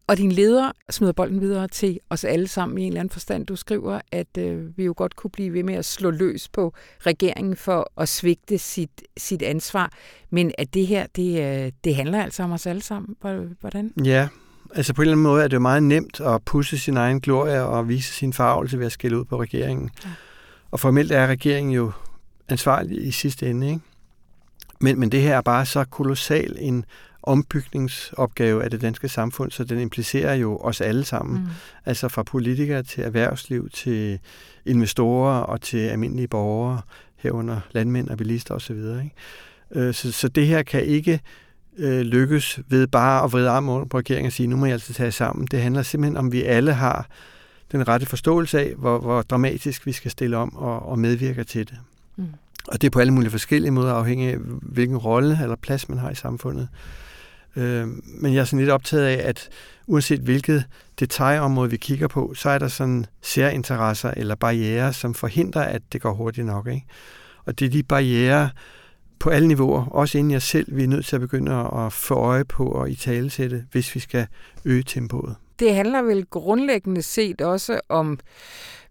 Og 0.07 0.17
din 0.17 0.31
leder 0.31 0.71
smider 0.89 1.13
bolden 1.13 1.41
videre 1.41 1.67
til 1.67 1.99
os 2.09 2.23
alle 2.23 2.47
sammen 2.47 2.77
i 2.77 2.81
en 2.81 2.87
eller 2.87 2.99
anden 2.99 3.13
forstand. 3.13 3.45
Du 3.45 3.55
skriver, 3.55 4.01
at 4.11 4.37
øh, 4.37 4.77
vi 4.77 4.85
jo 4.85 4.93
godt 4.97 5.15
kunne 5.15 5.31
blive 5.31 5.53
ved 5.53 5.63
med 5.63 5.73
at 5.73 5.85
slå 5.85 6.11
løs 6.11 6.49
på 6.49 6.73
regeringen 6.99 7.55
for 7.55 7.91
at 7.97 8.09
svigte 8.09 8.57
sit, 8.57 9.03
sit 9.17 9.41
ansvar. 9.41 9.91
Men 10.29 10.51
at 10.57 10.73
det 10.73 10.87
her, 10.87 11.05
det, 11.15 11.63
øh, 11.65 11.71
det 11.83 11.95
handler 11.95 12.23
altså 12.23 12.43
om 12.43 12.51
os 12.51 12.65
alle 12.65 12.81
sammen. 12.81 13.15
Hvordan? 13.59 13.93
Ja, 14.05 14.27
altså 14.75 14.93
på 14.93 15.01
en 15.01 15.03
eller 15.03 15.13
anden 15.13 15.23
måde 15.23 15.43
er 15.43 15.47
det 15.47 15.55
jo 15.55 15.59
meget 15.59 15.83
nemt 15.83 16.21
at 16.21 16.43
pusse 16.45 16.77
sin 16.77 16.97
egen 16.97 17.21
glorie 17.21 17.63
og 17.63 17.89
vise 17.89 18.13
sin 18.13 18.33
farvelse 18.33 18.79
ved 18.79 18.85
at 18.85 18.91
skille 18.91 19.19
ud 19.19 19.25
på 19.25 19.41
regeringen. 19.41 19.89
Ja. 20.05 20.09
Og 20.71 20.79
formelt 20.79 21.11
er 21.11 21.27
regeringen 21.27 21.73
jo 21.73 21.91
ansvarlig 22.49 23.07
i 23.07 23.11
sidste 23.11 23.49
ende. 23.49 23.67
Ikke? 23.67 23.79
Men, 24.79 24.99
men 24.99 25.11
det 25.11 25.21
her 25.21 25.37
er 25.37 25.41
bare 25.41 25.65
så 25.65 25.83
kolossal 25.83 26.57
en 26.59 26.85
ombygningsopgave 27.25 28.63
af 28.63 28.71
det 28.71 28.81
danske 28.81 29.09
samfund, 29.09 29.51
så 29.51 29.63
den 29.63 29.79
implicerer 29.79 30.33
jo 30.33 30.57
os 30.57 30.81
alle 30.81 31.03
sammen. 31.03 31.39
Mm. 31.39 31.47
Altså 31.85 32.07
fra 32.07 32.23
politikere 32.23 32.83
til 32.83 33.03
erhvervsliv, 33.03 33.69
til 33.69 34.19
investorer 34.65 35.39
og 35.39 35.61
til 35.61 35.77
almindelige 35.77 36.27
borgere, 36.27 36.81
herunder 37.17 37.59
landmænd 37.71 38.09
og 38.09 38.17
bilister 38.17 38.55
osv. 38.55 38.75
Ikke? 38.75 39.11
Øh, 39.71 39.93
så, 39.93 40.11
så 40.11 40.27
det 40.27 40.47
her 40.47 40.63
kan 40.63 40.83
ikke 40.83 41.19
øh, 41.77 42.01
lykkes 42.01 42.59
ved 42.67 42.87
bare 42.87 43.23
at 43.23 43.31
vride 43.31 43.49
armen 43.49 43.89
på 43.89 43.97
regeringen 43.97 44.27
og 44.27 44.33
sige, 44.33 44.47
nu 44.47 44.57
må 44.57 44.65
jeg 44.65 44.73
altså 44.73 44.93
tage 44.93 45.11
sammen. 45.11 45.47
Det 45.51 45.61
handler 45.61 45.81
simpelthen 45.81 46.17
om, 46.17 46.25
at 46.27 46.31
vi 46.31 46.43
alle 46.43 46.73
har 46.73 47.07
den 47.71 47.87
rette 47.87 48.05
forståelse 48.05 48.59
af, 48.59 48.73
hvor, 48.77 48.99
hvor 48.99 49.21
dramatisk 49.21 49.85
vi 49.85 49.91
skal 49.91 50.11
stille 50.11 50.37
om 50.37 50.55
og, 50.55 50.85
og 50.89 50.99
medvirke 50.99 51.43
til 51.43 51.67
det. 51.69 51.77
Mm. 52.15 52.25
Og 52.67 52.81
det 52.81 52.87
er 52.87 52.91
på 52.91 52.99
alle 52.99 53.13
mulige 53.13 53.31
forskellige 53.31 53.71
måder, 53.71 53.93
afhængig 53.93 54.29
af, 54.29 54.37
hvilken 54.61 54.97
rolle 54.97 55.39
eller 55.43 55.55
plads 55.55 55.89
man 55.89 55.97
har 55.97 56.09
i 56.09 56.15
samfundet. 56.15 56.67
Øh, 56.73 57.04
Øh, 57.55 57.87
men 58.05 58.33
jeg 58.33 58.41
er 58.41 58.45
sådan 58.45 58.59
lidt 58.59 58.71
optaget 58.71 59.05
af, 59.05 59.27
at 59.29 59.49
uanset 59.87 60.19
hvilket 60.19 60.63
detaljområde 60.99 61.69
vi 61.69 61.77
kigger 61.77 62.07
på, 62.07 62.33
så 62.35 62.49
er 62.49 62.57
der 62.57 62.67
sådan 62.67 63.05
særinteresser 63.21 64.11
eller 64.17 64.35
barriere, 64.35 64.93
som 64.93 65.13
forhindrer, 65.13 65.63
at 65.63 65.81
det 65.93 66.01
går 66.01 66.13
hurtigt 66.13 66.47
nok. 66.47 66.67
Ikke? 66.67 66.85
Og 67.45 67.59
det 67.59 67.65
er 67.65 67.69
de 67.69 67.83
barriere 67.83 68.49
på 69.19 69.29
alle 69.29 69.47
niveauer, 69.47 69.85
også 69.85 70.17
inden 70.17 70.31
jeg 70.31 70.41
selv, 70.41 70.75
vi 70.75 70.83
er 70.83 70.87
nødt 70.87 71.05
til 71.05 71.15
at 71.15 71.21
begynde 71.21 71.51
at 71.51 71.93
få 71.93 72.15
øje 72.15 72.45
på 72.45 72.67
og 72.67 72.89
i 72.89 72.95
tale 72.95 73.29
det, 73.29 73.65
hvis 73.71 73.95
vi 73.95 73.99
skal 73.99 74.27
øge 74.65 74.83
tempoet. 74.83 75.35
Det 75.59 75.75
handler 75.75 76.01
vel 76.01 76.25
grundlæggende 76.25 77.01
set 77.01 77.41
også 77.41 77.79
om 77.89 78.19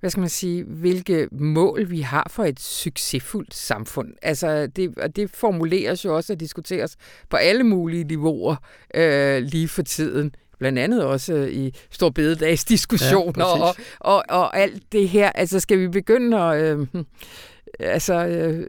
hvad 0.01 0.11
skal 0.11 0.21
man 0.21 0.29
sige, 0.29 0.65
hvilke 0.65 1.29
mål 1.33 1.91
vi 1.91 2.01
har 2.01 2.27
for 2.31 2.45
et 2.45 2.61
succesfuldt 2.61 3.55
samfund. 3.55 4.09
Altså, 4.23 4.67
det, 4.67 4.99
og 4.99 5.17
det 5.17 5.31
formuleres 5.31 6.05
jo 6.05 6.17
også 6.17 6.33
og 6.33 6.41
diskuteres 6.41 6.97
på 7.31 7.37
alle 7.37 7.65
mulige 7.65 8.05
niveauer 8.05 8.57
øh, 8.95 9.43
lige 9.43 9.69
for 9.69 9.83
tiden 9.83 10.35
blandt 10.59 10.79
andet 10.79 11.05
også 11.05 11.35
i 11.35 11.73
Stor 11.91 12.11
Bededags 12.11 12.65
diskussioner 12.65 13.47
ja, 13.47 13.63
og, 13.63 13.75
og, 14.01 14.25
og 14.29 14.59
alt 14.59 14.83
det 14.93 15.09
her. 15.09 15.33
Altså 15.33 15.61
skal 15.61 15.79
vi 15.79 15.89
begynde 15.89 16.41
at, 16.41 16.63
øh, 16.63 16.87
altså, 17.81 18.27
øh, 18.27 18.67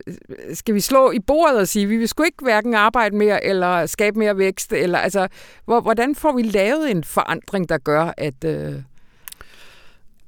skal 0.53 0.75
vi 0.75 0.79
slå 0.79 1.11
i 1.11 1.19
bordet 1.19 1.59
og 1.59 1.67
sige, 1.67 1.87
vi 1.87 1.97
vil 1.97 2.07
sgu 2.07 2.23
ikke 2.23 2.43
hverken 2.43 2.73
arbejde 2.73 3.15
mere 3.15 3.45
eller 3.45 3.85
skabe 3.85 4.19
mere 4.19 4.37
vækst? 4.37 4.73
Eller, 4.73 4.99
altså, 4.99 5.27
hvor, 5.65 5.81
hvordan 5.81 6.15
får 6.15 6.31
vi 6.31 6.41
lavet 6.41 6.91
en 6.91 7.03
forandring, 7.03 7.69
der 7.69 7.77
gør, 7.77 8.13
at, 8.17 8.43
øh, 8.45 8.73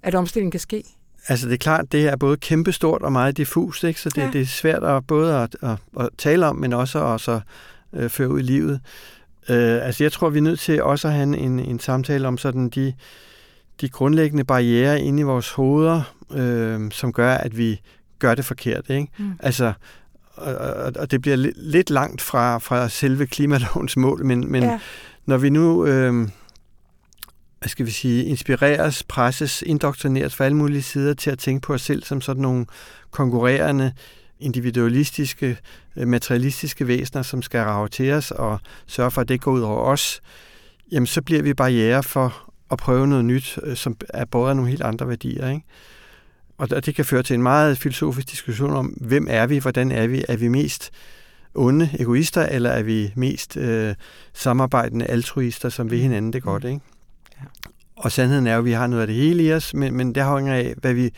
at 0.04 0.16
omstillingen 0.16 0.52
kan 0.52 0.60
ske? 0.60 0.84
Altså 1.28 1.48
det 1.48 1.54
er 1.54 1.58
klart, 1.58 1.92
det 1.92 2.08
er 2.08 2.16
både 2.16 2.38
kæmpestort 2.38 3.02
og 3.02 3.12
meget 3.12 3.38
diffust, 3.38 3.84
ikke? 3.84 4.02
så 4.02 4.10
det, 4.10 4.22
ja. 4.22 4.30
det 4.34 4.42
er 4.42 4.46
svært 4.46 4.84
at 4.84 5.08
både 5.08 5.36
at, 5.36 5.58
at, 5.62 5.78
at 6.00 6.10
tale 6.18 6.46
om, 6.46 6.56
men 6.56 6.74
også 6.74 7.06
at 7.06 7.22
så, 7.22 7.40
øh, 7.94 8.10
føre 8.10 8.30
ud 8.30 8.40
i 8.40 8.44
livet. 8.44 8.82
Øh, 9.50 9.86
altså 9.86 10.04
jeg 10.04 10.12
tror, 10.12 10.30
vi 10.30 10.38
er 10.38 10.44
nødt 10.44 10.60
til 10.60 10.84
også 10.84 11.08
at 11.08 11.14
have 11.14 11.38
en, 11.38 11.60
en 11.60 11.80
samtale 11.80 12.28
om 12.28 12.38
sådan 12.38 12.70
de, 12.70 12.94
de 13.82 13.90
grundlæggende 13.90 14.44
barriere 14.44 15.02
inde 15.02 15.20
i 15.20 15.24
vores 15.24 15.52
hoveder, 15.52 16.02
øh, 16.34 16.92
som 16.92 17.14
gør, 17.14 17.34
at 17.34 17.58
vi 17.58 17.82
gør 18.20 18.36
det 18.36 18.46
forkert. 18.46 18.90
Ikke? 18.90 19.08
Mm. 19.18 19.32
Altså, 19.40 19.74
og, 20.36 20.92
og 21.00 21.12
det 21.12 21.22
bliver 21.22 21.52
lidt 21.56 21.90
langt 21.90 22.22
fra, 22.22 22.58
fra 22.58 22.90
selve 22.90 23.28
klimalovens 23.28 23.98
mål, 23.98 24.26
men, 24.26 24.52
men 24.52 24.64
ja. 24.64 24.80
når 25.26 25.38
vi 25.38 25.50
nu... 25.50 25.86
Øh, 25.86 26.30
hvad 27.60 27.70
skal 27.70 27.86
vi 27.86 27.92
sige, 27.92 28.26
inspireres, 28.26 29.04
presses, 29.04 29.62
indoktrineres 29.62 30.36
fra 30.36 30.46
alle 30.46 30.58
mulige 30.58 30.82
sider 30.82 31.14
til 31.14 31.32
at 31.32 31.40
tænke 31.40 31.68
på 31.68 31.74
os 31.74 31.82
selv 31.82 32.04
som 32.04 32.22
sådan 32.22 32.42
nogle 32.42 32.66
konkurrerende, 33.12 33.94
individualistiske, 34.40 35.58
øh, 35.96 36.08
materialistiske 36.08 36.88
væsener, 36.88 37.22
som 37.22 37.42
skal 37.42 37.62
rave 37.62 37.88
til 37.88 38.12
os 38.12 38.32
og 38.32 38.60
sørge 38.88 39.12
for, 39.12 39.22
at 39.22 39.28
det 39.28 39.42
går 39.42 39.52
ud 39.52 39.62
over 39.62 39.82
os, 39.82 40.22
jamen 40.92 41.08
så 41.08 41.22
bliver 41.22 41.42
vi 41.42 41.54
barriere 41.54 42.04
for 42.04 42.52
at 42.72 42.78
prøve 42.78 43.08
noget 43.08 43.26
nyt, 43.26 43.60
øh, 43.64 43.76
som 43.76 43.98
er 44.10 44.26
både 44.26 44.56
nogle 44.56 44.70
helt 44.70 44.84
andre 44.84 45.08
værdier. 45.08 45.50
Ikke? 45.50 45.66
Og 46.58 46.86
det 46.86 46.96
kan 46.96 47.06
føre 47.06 47.24
til 47.24 47.34
en 47.34 47.44
meget 47.44 47.78
filosofisk 47.78 48.32
diskussion 48.32 48.74
om, 48.74 48.86
hvem 48.86 49.28
er 49.30 49.48
vi, 49.48 49.58
hvordan 49.58 49.92
er 49.92 50.08
vi, 50.08 50.26
er 50.28 50.38
vi 50.38 50.48
mest 50.48 50.92
onde 51.56 51.90
egoister, 52.00 52.46
eller 52.46 52.70
er 52.70 52.84
vi 52.84 53.12
mest 53.16 53.58
øh, 53.58 53.96
samarbejdende 54.34 55.06
altruister, 55.06 55.70
som 55.70 55.92
vil 55.92 56.00
hinanden 56.00 56.34
det 56.34 56.44
godt, 56.44 56.64
ikke? 56.64 56.80
Og 57.96 58.12
sandheden 58.12 58.48
er 58.48 58.54
jo, 58.54 58.60
at 58.60 58.66
vi 58.66 58.72
har 58.72 58.88
noget 58.88 59.02
af 59.02 59.08
det 59.08 59.16
hele 59.16 59.44
i 59.44 59.54
os, 59.54 59.74
men, 59.74 59.94
men 59.94 60.16
det 60.16 60.22
afhænger 60.22 60.54
af, 60.54 60.74
hvad 60.78 60.94
vi 60.94 61.12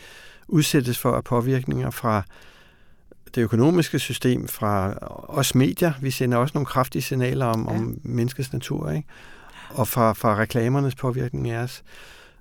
udsættes 0.48 0.98
for 0.98 1.12
af 1.12 1.24
påvirkninger 1.24 1.90
fra 1.90 2.22
det 3.34 3.42
økonomiske 3.42 3.98
system, 3.98 4.48
fra 4.48 4.94
os 5.28 5.54
medier. 5.54 5.92
Vi 6.00 6.10
sender 6.10 6.38
også 6.38 6.52
nogle 6.54 6.66
kraftige 6.66 7.02
signaler 7.02 7.46
om, 7.46 7.68
ja. 7.70 7.76
om 7.76 7.98
menneskets 8.02 8.52
natur, 8.52 8.90
ikke? 8.90 9.08
og 9.70 9.88
fra, 9.88 10.12
fra 10.12 10.36
reklamernes 10.36 10.94
påvirkning 10.94 11.50
af 11.50 11.62
os. 11.62 11.82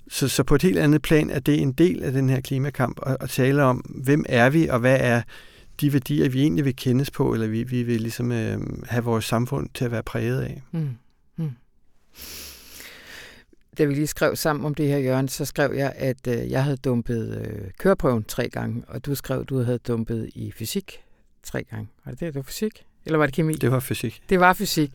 Så, 0.10 0.28
så 0.28 0.44
på 0.44 0.56
et 0.56 0.62
helt 0.62 0.78
andet 0.78 1.02
plan 1.02 1.30
er 1.30 1.40
det 1.40 1.62
en 1.62 1.72
del 1.72 2.04
af 2.04 2.12
den 2.12 2.30
her 2.30 2.42
klimakamp 2.42 3.00
at, 3.06 3.18
at 3.20 3.30
tale 3.30 3.64
om, 3.64 3.78
hvem 3.78 4.26
er 4.30 4.50
vi, 4.50 4.68
og 4.68 4.80
hvad 4.80 4.98
er 5.00 5.22
de 5.82 5.94
værdier, 5.94 6.30
vi 6.30 6.42
egentlig 6.42 6.66
vil 6.66 6.76
kendes 6.76 7.12
på, 7.12 7.34
eller 7.34 7.48
vi, 7.48 7.64
vi 7.64 7.84
vil 7.84 8.02
ligesom 8.02 8.32
øh, 8.32 8.60
have 8.86 9.04
vores 9.04 9.26
samfund 9.26 9.70
til 9.74 9.86
at 9.86 9.92
være 9.92 10.04
præget 10.04 10.42
af. 10.42 10.62
Mm. 10.72 10.90
Mm 11.36 11.52
da 13.80 13.86
vi 13.86 13.94
lige 13.94 14.08
skrev 14.08 14.36
sammen 14.36 14.66
om 14.66 14.76
det 14.76 14.88
her, 14.88 14.98
Jørgen, 14.98 15.28
så 15.28 15.46
skrev 15.46 15.74
jeg, 15.74 15.94
at 15.96 16.28
øh, 16.28 16.52
jeg 16.52 16.64
havde 16.64 16.78
dumpet 16.78 17.38
øh, 17.38 17.72
køreprøven 17.78 18.24
tre 18.24 18.50
gange, 18.50 18.84
og 18.88 19.06
du 19.06 19.16
skrev, 19.16 19.40
at 19.40 19.50
du 19.50 19.62
havde 19.64 19.78
dumpet 19.78 20.30
i 20.36 20.52
fysik 20.52 21.02
tre 21.44 21.64
gange. 21.64 21.88
Var 22.06 22.12
det 22.12 22.20
det, 22.20 22.28
det 22.28 22.36
var 22.36 22.42
fysik? 22.42 22.86
Eller 23.06 23.18
var 23.18 23.26
det 23.26 23.36
kemi? 23.36 23.54
Det 23.54 23.72
var 23.72 23.80
fysik. 23.80 24.22
Det 24.30 24.40
var 24.40 24.54
fysik. 24.54 24.92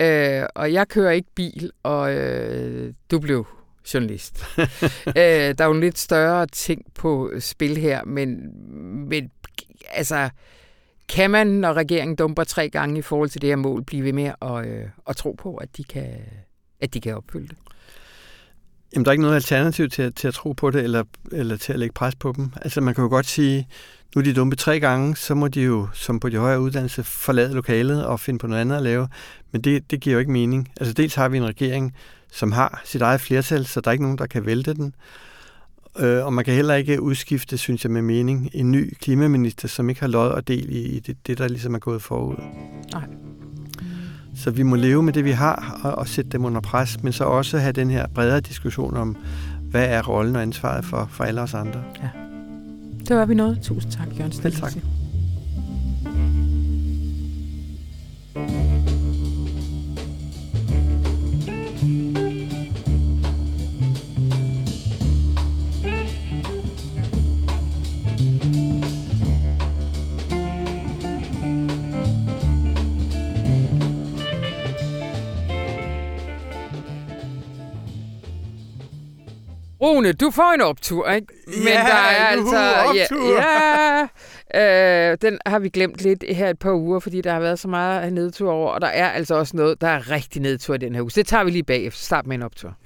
Øh, 0.00 0.42
og 0.54 0.72
jeg 0.72 0.88
kører 0.88 1.10
ikke 1.10 1.28
bil, 1.34 1.70
og 1.82 2.14
øh, 2.14 2.94
du 3.10 3.18
blev 3.18 3.46
journalist. 3.94 4.44
øh, 5.06 5.14
der 5.14 5.54
er 5.58 5.64
jo 5.64 5.72
en 5.72 5.80
lidt 5.80 5.98
større 5.98 6.46
ting 6.46 6.82
på 6.94 7.32
spil 7.38 7.76
her, 7.76 8.04
men, 8.04 8.38
men 9.08 9.30
altså, 9.90 10.30
kan 11.08 11.30
man, 11.30 11.46
når 11.46 11.72
regeringen 11.72 12.16
dumper 12.16 12.44
tre 12.44 12.68
gange 12.68 12.98
i 12.98 13.02
forhold 13.02 13.28
til 13.28 13.42
det 13.42 13.48
her 13.48 13.56
mål, 13.56 13.84
blive 13.84 14.04
ved 14.04 14.12
med 14.12 14.32
at, 14.42 14.66
øh, 14.66 14.84
at 15.08 15.16
tro 15.16 15.32
på, 15.32 15.56
at 15.56 15.76
de 15.76 15.84
kan, 15.84 16.08
at 16.80 16.94
de 16.94 17.00
kan 17.00 17.16
opfylde 17.16 17.48
det? 17.48 17.56
Jamen, 18.94 19.04
der 19.04 19.10
er 19.10 19.12
ikke 19.12 19.22
noget 19.22 19.34
alternativ 19.34 19.88
til, 19.88 20.12
til 20.12 20.28
at 20.28 20.34
tro 20.34 20.52
på 20.52 20.70
det, 20.70 20.84
eller, 20.84 21.04
eller 21.32 21.56
til 21.56 21.72
at 21.72 21.78
lægge 21.78 21.92
pres 21.92 22.14
på 22.14 22.32
dem. 22.36 22.52
Altså, 22.62 22.80
man 22.80 22.94
kan 22.94 23.02
jo 23.02 23.08
godt 23.08 23.26
sige, 23.26 23.68
nu 24.14 24.20
er 24.20 24.24
de 24.24 24.34
dumme 24.34 24.54
tre 24.54 24.80
gange, 24.80 25.16
så 25.16 25.34
må 25.34 25.48
de 25.48 25.62
jo, 25.62 25.88
som 25.92 26.20
på 26.20 26.28
de 26.28 26.36
højere 26.36 26.60
uddannelse, 26.60 27.02
forlade 27.02 27.54
lokalet 27.54 28.06
og 28.06 28.20
finde 28.20 28.38
på 28.38 28.46
noget 28.46 28.60
andet 28.60 28.76
at 28.76 28.82
lave. 28.82 29.08
Men 29.52 29.60
det, 29.60 29.90
det 29.90 30.00
giver 30.00 30.14
jo 30.14 30.20
ikke 30.20 30.32
mening. 30.32 30.68
Altså, 30.76 30.92
dels 30.94 31.14
har 31.14 31.28
vi 31.28 31.36
en 31.36 31.44
regering, 31.44 31.94
som 32.36 32.52
har 32.52 32.82
sit 32.84 33.02
eget 33.02 33.20
flertal, 33.20 33.66
så 33.66 33.80
der 33.80 33.88
er 33.88 33.92
ikke 33.92 34.04
nogen, 34.04 34.18
der 34.18 34.26
kan 34.26 34.46
vælte 34.46 34.74
den. 34.74 34.94
Øh, 35.98 36.24
og 36.24 36.32
man 36.32 36.44
kan 36.44 36.54
heller 36.54 36.74
ikke 36.74 37.02
udskifte, 37.02 37.58
synes 37.58 37.84
jeg 37.84 37.92
med 37.92 38.02
mening, 38.02 38.50
en 38.52 38.72
ny 38.72 38.94
klimaminister, 39.00 39.68
som 39.68 39.88
ikke 39.88 40.00
har 40.00 40.08
lod 40.08 40.30
og 40.30 40.48
del 40.48 40.70
i, 40.70 40.82
i 40.82 41.00
det, 41.00 41.16
det, 41.26 41.38
der 41.38 41.48
ligesom 41.48 41.74
er 41.74 41.78
gået 41.78 42.02
forud. 42.02 42.36
Nej. 42.92 43.04
Så 44.36 44.50
vi 44.50 44.62
må 44.62 44.76
leve 44.76 45.02
med 45.02 45.12
det, 45.12 45.24
vi 45.24 45.30
har, 45.30 45.80
og, 45.82 45.94
og 45.94 46.08
sætte 46.08 46.30
dem 46.30 46.44
under 46.44 46.60
pres, 46.60 47.02
men 47.02 47.12
så 47.12 47.24
også 47.24 47.58
have 47.58 47.72
den 47.72 47.90
her 47.90 48.06
bredere 48.14 48.40
diskussion 48.40 48.96
om, 48.96 49.16
hvad 49.70 49.84
er 49.88 50.02
rollen 50.02 50.36
og 50.36 50.42
ansvaret 50.42 50.84
for, 50.84 51.08
for 51.10 51.24
alle 51.24 51.40
os 51.40 51.54
andre. 51.54 51.84
Ja. 52.02 52.08
Det 53.08 53.16
var 53.16 53.24
vi 53.24 53.34
noget. 53.34 53.58
Tusind 53.62 53.92
tak, 53.92 54.06
Jørgen 54.18 54.32
Selv 54.32 54.54
tak. 54.54 54.72
Rune, 79.80 80.12
du 80.12 80.30
får 80.30 80.52
en 80.54 80.60
optur, 80.60 81.10
ikke? 81.10 81.26
Men 81.46 81.66
ja, 81.66 81.72
der 81.72 81.94
er 81.94 82.26
altså... 82.26 82.72
Optur. 82.86 83.32
Ja, 83.32 84.08
ja 84.54 85.10
øh, 85.10 85.18
den 85.22 85.38
har 85.46 85.58
vi 85.58 85.68
glemt 85.68 86.00
lidt 86.00 86.24
her 86.28 86.50
et 86.50 86.58
par 86.58 86.72
uger, 86.72 87.00
fordi 87.00 87.20
der 87.20 87.32
har 87.32 87.40
været 87.40 87.58
så 87.58 87.68
meget 87.68 88.12
nedtur 88.12 88.52
over, 88.52 88.70
og 88.70 88.80
der 88.80 88.86
er 88.86 89.10
altså 89.10 89.34
også 89.34 89.56
noget, 89.56 89.80
der 89.80 89.88
er 89.88 90.10
rigtig 90.10 90.42
nedtur 90.42 90.74
i 90.74 90.78
den 90.78 90.94
her 90.94 91.02
uge. 91.02 91.10
Så 91.10 91.20
det 91.20 91.26
tager 91.26 91.44
vi 91.44 91.50
lige 91.50 91.62
bagefter. 91.62 92.04
Start 92.04 92.26
med 92.26 92.36
en 92.36 92.42
optur. 92.42 92.76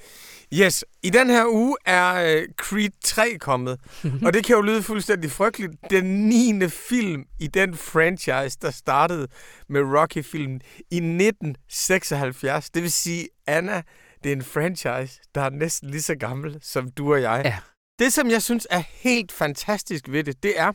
Yes, 0.54 0.84
i 1.02 1.10
den 1.10 1.30
her 1.30 1.44
uge 1.46 1.76
er 1.86 2.12
uh, 2.12 2.42
Creed 2.56 2.90
3 3.04 3.38
kommet, 3.40 3.78
og 4.26 4.34
det 4.34 4.44
kan 4.44 4.56
jo 4.56 4.62
lyde 4.62 4.82
fuldstændig 4.82 5.30
frygteligt. 5.30 5.72
Den 5.90 6.04
9. 6.04 6.68
film 6.68 7.24
i 7.40 7.46
den 7.46 7.74
franchise, 7.74 8.58
der 8.62 8.70
startede 8.70 9.26
med 9.68 9.80
Rocky-filmen 9.80 10.60
i 10.90 10.96
1976. 10.96 12.70
Det 12.70 12.82
vil 12.82 12.92
sige, 12.92 13.28
Anna, 13.46 13.82
det 14.24 14.32
er 14.32 14.36
en 14.36 14.42
franchise, 14.42 15.20
der 15.34 15.40
er 15.40 15.50
næsten 15.50 15.90
lige 15.90 16.02
så 16.02 16.14
gammel 16.14 16.58
som 16.62 16.90
du 16.90 17.12
og 17.12 17.22
jeg. 17.22 17.42
Ja. 17.44 17.58
Det, 17.98 18.12
som 18.12 18.30
jeg 18.30 18.42
synes 18.42 18.66
er 18.70 18.82
helt 18.90 19.32
fantastisk 19.32 20.08
ved 20.08 20.24
det, 20.24 20.42
det 20.42 20.60
er, 20.60 20.72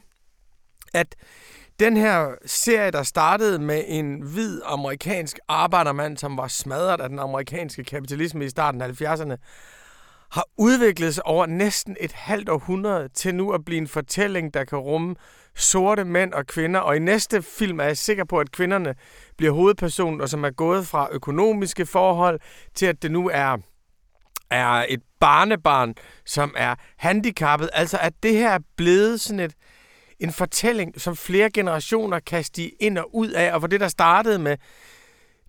at 0.93 1.15
den 1.79 1.97
her 1.97 2.27
serie, 2.45 2.91
der 2.91 3.03
startede 3.03 3.59
med 3.59 3.83
en 3.87 4.21
hvid 4.21 4.61
amerikansk 4.65 5.39
arbejdermand, 5.47 6.17
som 6.17 6.37
var 6.37 6.47
smadret 6.47 7.01
af 7.01 7.09
den 7.09 7.19
amerikanske 7.19 7.83
kapitalisme 7.83 8.45
i 8.45 8.49
starten 8.49 8.81
af 8.81 9.01
70'erne, 9.01 9.35
har 10.31 10.45
udviklet 10.57 11.15
sig 11.15 11.25
over 11.25 11.45
næsten 11.45 11.97
et 11.99 12.11
halvt 12.11 12.49
århundrede 12.49 13.09
til 13.09 13.35
nu 13.35 13.51
at 13.51 13.65
blive 13.65 13.77
en 13.77 13.87
fortælling, 13.87 14.53
der 14.53 14.63
kan 14.63 14.77
rumme 14.77 15.15
sorte 15.55 16.05
mænd 16.05 16.33
og 16.33 16.47
kvinder. 16.47 16.79
Og 16.79 16.95
i 16.95 17.00
næste 17.00 17.41
film 17.41 17.79
er 17.79 17.83
jeg 17.83 17.97
sikker 17.97 18.24
på, 18.24 18.39
at 18.39 18.51
kvinderne 18.51 18.95
bliver 19.38 19.53
hovedpersonen, 19.53 20.21
og 20.21 20.29
som 20.29 20.43
er 20.43 20.51
gået 20.51 20.88
fra 20.88 21.09
økonomiske 21.12 21.85
forhold 21.85 22.39
til, 22.74 22.85
at 22.85 23.01
det 23.01 23.12
nu 23.12 23.29
er 23.33 23.57
er 24.51 24.85
et 24.89 25.01
barnebarn, 25.19 25.95
som 26.25 26.53
er 26.57 26.75
handicappet. 26.97 27.69
Altså, 27.74 27.97
at 28.01 28.13
det 28.24 28.33
her 28.33 28.50
er 28.50 28.59
blevet 28.77 29.21
sådan 29.21 29.39
et, 29.39 29.53
en 30.19 30.31
fortælling, 30.31 31.01
som 31.01 31.15
flere 31.15 31.50
generationer 31.50 32.19
kan 32.19 32.43
stige 32.43 32.71
ind 32.79 32.97
og 32.97 33.15
ud 33.15 33.29
af, 33.29 33.53
og 33.53 33.59
hvor 33.59 33.67
det, 33.67 33.79
der 33.79 33.88
startede 33.88 34.39
med 34.39 34.57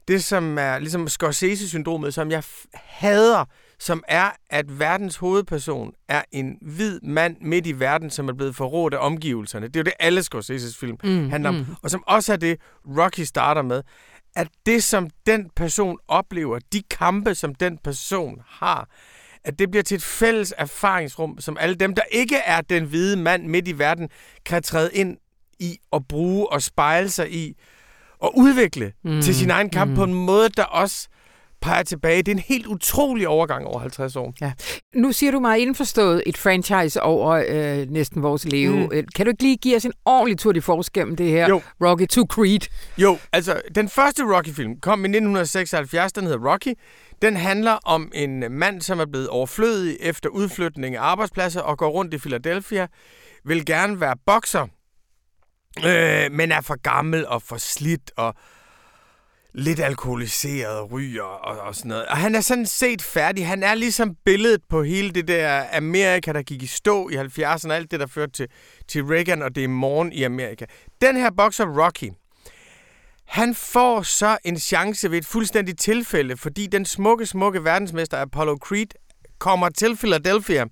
det, 0.08 0.24
som 0.24 0.58
er 0.58 0.78
ligesom 0.78 1.08
Scorsese-syndromet, 1.08 2.14
som 2.14 2.30
jeg 2.30 2.42
hader, 2.74 3.44
som 3.78 4.02
er, 4.08 4.30
at 4.50 4.78
verdens 4.78 5.16
hovedperson 5.16 5.92
er 6.08 6.22
en 6.32 6.58
hvid 6.60 7.00
mand 7.00 7.36
midt 7.40 7.66
i 7.66 7.72
verden, 7.72 8.10
som 8.10 8.28
er 8.28 8.32
blevet 8.32 8.56
forrådt 8.56 8.94
af 8.94 8.98
omgivelserne. 9.06 9.66
Det 9.66 9.76
er 9.76 9.80
jo 9.80 9.84
det, 9.84 9.92
alle 10.00 10.20
Scorsese's 10.20 10.78
film 10.80 10.96
mm, 11.04 11.30
handler 11.30 11.48
om. 11.48 11.54
Mm. 11.54 11.66
Og 11.82 11.90
som 11.90 12.04
også 12.06 12.32
er 12.32 12.36
det, 12.36 12.60
Rocky 12.98 13.20
starter 13.20 13.62
med, 13.62 13.82
at 14.36 14.48
det, 14.66 14.84
som 14.84 15.10
den 15.26 15.50
person 15.56 15.98
oplever, 16.08 16.58
de 16.72 16.82
kampe, 16.90 17.34
som 17.34 17.54
den 17.54 17.78
person 17.78 18.42
har, 18.46 18.88
at 19.44 19.58
det 19.58 19.70
bliver 19.70 19.82
til 19.82 19.94
et 19.94 20.02
fælles 20.02 20.54
erfaringsrum, 20.58 21.40
som 21.40 21.56
alle 21.60 21.74
dem, 21.74 21.94
der 21.94 22.02
ikke 22.12 22.36
er 22.36 22.60
den 22.60 22.84
hvide 22.84 23.16
mand 23.16 23.46
midt 23.46 23.68
i 23.68 23.78
verden, 23.78 24.08
kan 24.44 24.62
træde 24.62 24.90
ind 24.92 25.16
i 25.58 25.78
og 25.90 26.06
bruge 26.08 26.52
og 26.52 26.62
spejle 26.62 27.08
sig 27.08 27.32
i 27.32 27.54
og 28.18 28.38
udvikle 28.38 28.92
mm, 29.04 29.22
til 29.22 29.34
sin 29.34 29.50
egen 29.50 29.70
kamp 29.70 29.90
mm. 29.90 29.96
på 29.96 30.04
en 30.04 30.14
måde, 30.14 30.48
der 30.48 30.64
også 30.64 31.08
peger 31.60 31.82
tilbage. 31.82 32.22
Det 32.22 32.28
er 32.28 32.36
en 32.36 32.42
helt 32.48 32.66
utrolig 32.66 33.28
overgang 33.28 33.66
over 33.66 33.78
50 33.78 34.16
år. 34.16 34.34
Ja. 34.40 34.52
Nu 34.94 35.12
siger 35.12 35.32
du 35.32 35.40
meget 35.40 35.60
indforstået 35.60 36.22
et 36.26 36.36
franchise 36.36 37.02
over 37.02 37.44
øh, 37.48 37.90
næsten 37.90 38.22
vores 38.22 38.44
leve. 38.44 38.76
Mm. 38.86 39.06
Kan 39.14 39.26
du 39.26 39.30
ikke 39.30 39.42
lige 39.42 39.56
give 39.56 39.76
os 39.76 39.84
en 39.84 39.92
ordentlig 40.04 40.38
tur 40.38 40.52
de 40.52 40.62
force 40.62 40.90
gennem 40.94 41.16
det 41.16 41.30
her 41.30 41.48
Jo. 41.48 41.62
Rocky 41.84 42.08
to 42.08 42.26
Creed? 42.30 42.60
Jo, 42.98 43.18
altså, 43.32 43.60
den 43.74 43.88
første 43.88 44.22
Rocky-film 44.36 44.80
kom 44.80 45.00
i 45.00 45.08
1976, 45.08 46.12
den 46.12 46.24
hedder 46.24 46.52
Rocky. 46.52 46.74
Den 47.22 47.36
handler 47.36 47.72
om 47.72 48.10
en 48.14 48.44
mand, 48.52 48.82
som 48.82 49.00
er 49.00 49.06
blevet 49.06 49.28
overflødig 49.28 49.96
efter 50.00 50.28
udflytning 50.28 50.96
af 50.96 51.02
arbejdspladser 51.02 51.60
og 51.60 51.78
går 51.78 51.88
rundt 51.88 52.14
i 52.14 52.18
Philadelphia, 52.18 52.86
vil 53.44 53.66
gerne 53.66 54.00
være 54.00 54.16
bokser, 54.26 54.66
øh, 55.86 56.32
men 56.32 56.52
er 56.52 56.60
for 56.60 56.82
gammel 56.82 57.26
og 57.26 57.42
for 57.42 57.56
slidt 57.56 58.10
og 58.16 58.34
lidt 59.56 59.80
alkoholiseret 59.80 60.78
og 60.78 60.92
ryger 60.92 61.22
og, 61.22 61.60
og 61.60 61.74
sådan 61.74 61.88
noget. 61.88 62.06
Og 62.06 62.16
han 62.16 62.34
er 62.34 62.40
sådan 62.40 62.66
set 62.66 63.02
færdig. 63.02 63.46
Han 63.46 63.62
er 63.62 63.74
ligesom 63.74 64.14
billedet 64.24 64.60
på 64.68 64.82
hele 64.82 65.10
det 65.10 65.28
der 65.28 65.64
Amerika, 65.72 66.32
der 66.32 66.42
gik 66.42 66.62
i 66.62 66.66
stå 66.66 67.08
i 67.08 67.16
70'erne, 67.16 67.70
alt 67.70 67.90
det, 67.90 68.00
der 68.00 68.06
førte 68.06 68.32
til, 68.32 68.48
til 68.88 69.04
Reagan, 69.04 69.42
og 69.42 69.54
det 69.54 69.64
er 69.64 69.68
morgen 69.68 70.12
i 70.12 70.22
Amerika. 70.22 70.64
Den 71.00 71.16
her 71.16 71.30
bokser, 71.36 71.84
Rocky, 71.84 72.12
han 73.26 73.54
får 73.54 74.02
så 74.02 74.38
en 74.44 74.58
chance 74.58 75.10
ved 75.10 75.18
et 75.18 75.26
fuldstændigt 75.26 75.80
tilfælde, 75.80 76.36
fordi 76.36 76.66
den 76.66 76.84
smukke, 76.84 77.26
smukke 77.26 77.64
verdensmester 77.64 78.18
Apollo 78.20 78.56
Creed 78.56 78.86
kommer 79.38 79.68
til 79.68 79.96
Philadelphia, 79.96 80.64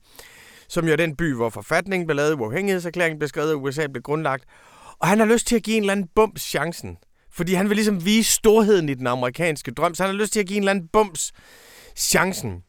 som 0.69 0.87
jo 0.87 0.93
er 0.93 0.97
den 0.97 1.17
by, 1.17 1.35
hvor 1.35 1.51
forfatningen 1.51 2.07
blev 2.07 2.17
lavet, 2.17 2.35
uafhængighedserklæringen 2.35 3.19
blev 3.19 3.29
skrevet, 3.29 3.53
og 3.53 3.63
USA 3.63 3.87
blev 3.87 4.03
grundlagt. 4.03 4.45
Og 4.99 5.09
han 5.09 5.19
har 5.19 5.27
lyst 5.27 5.47
til 5.47 5.57
at 5.57 5.63
give 5.63 5.77
en 5.77 5.83
eller 5.83 5.93
anden 5.93 6.09
bums 6.15 6.43
chancen. 6.43 6.99
Fordi 7.35 7.55
han 7.55 7.69
vil 7.69 7.77
ligesom 7.77 8.05
vise 8.05 8.33
storheden 8.33 8.89
i 8.89 8.95
den 8.95 9.07
amerikanske 9.07 9.71
drøm, 9.71 9.95
så 9.95 10.03
han 10.03 10.15
har 10.15 10.21
lyst 10.21 10.33
til 10.33 10.41
at 10.41 10.47
give 10.47 10.57
en 10.57 10.63
eller 10.63 10.71
anden 10.71 10.89
bums 10.93 11.33
chancen. 11.97 12.63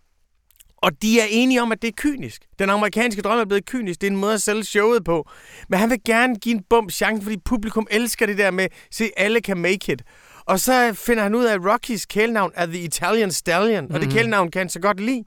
Og 0.78 1.02
de 1.02 1.20
er 1.20 1.26
enige 1.30 1.62
om, 1.62 1.72
at 1.72 1.82
det 1.82 1.88
er 1.88 1.92
kynisk. 1.98 2.46
Den 2.60 2.70
amerikanske 2.70 3.22
drøm 3.22 3.40
er 3.40 3.46
blevet 3.46 3.66
kynisk. 3.66 4.02
Det 4.02 4.08
er 4.08 4.12
en 4.12 4.18
måde 4.18 4.34
at 4.34 4.42
sælge 4.42 4.64
showet 4.64 5.04
på. 5.04 5.30
Men 5.70 5.80
han 5.80 5.90
vil 5.90 6.00
gerne 6.06 6.36
give 6.36 6.56
en 6.56 6.64
bum 6.70 6.90
chance, 6.90 7.24
fordi 7.24 7.38
publikum 7.46 7.88
elsker 7.92 8.26
det 8.26 8.38
der 8.38 8.52
med, 8.52 8.68
se, 8.92 9.10
alle 9.18 9.42
kan 9.42 9.58
make 9.58 9.94
it. 9.94 10.02
Og 10.46 10.60
så 10.60 10.94
finder 10.94 11.24
han 11.24 11.36
ud 11.36 11.46
af, 11.46 11.54
at 11.54 11.66
Rockys 11.66 12.06
kælenavn 12.06 12.52
er 12.56 12.66
The 12.66 12.80
Italian 12.80 13.32
Stallion, 13.32 13.82
mm-hmm. 13.84 13.96
og 13.96 14.02
det 14.02 14.10
kælenavn 14.10 14.52
kan 14.52 14.60
han 14.60 14.70
så 14.70 14.80
godt 14.80 15.00
lide. 15.00 15.24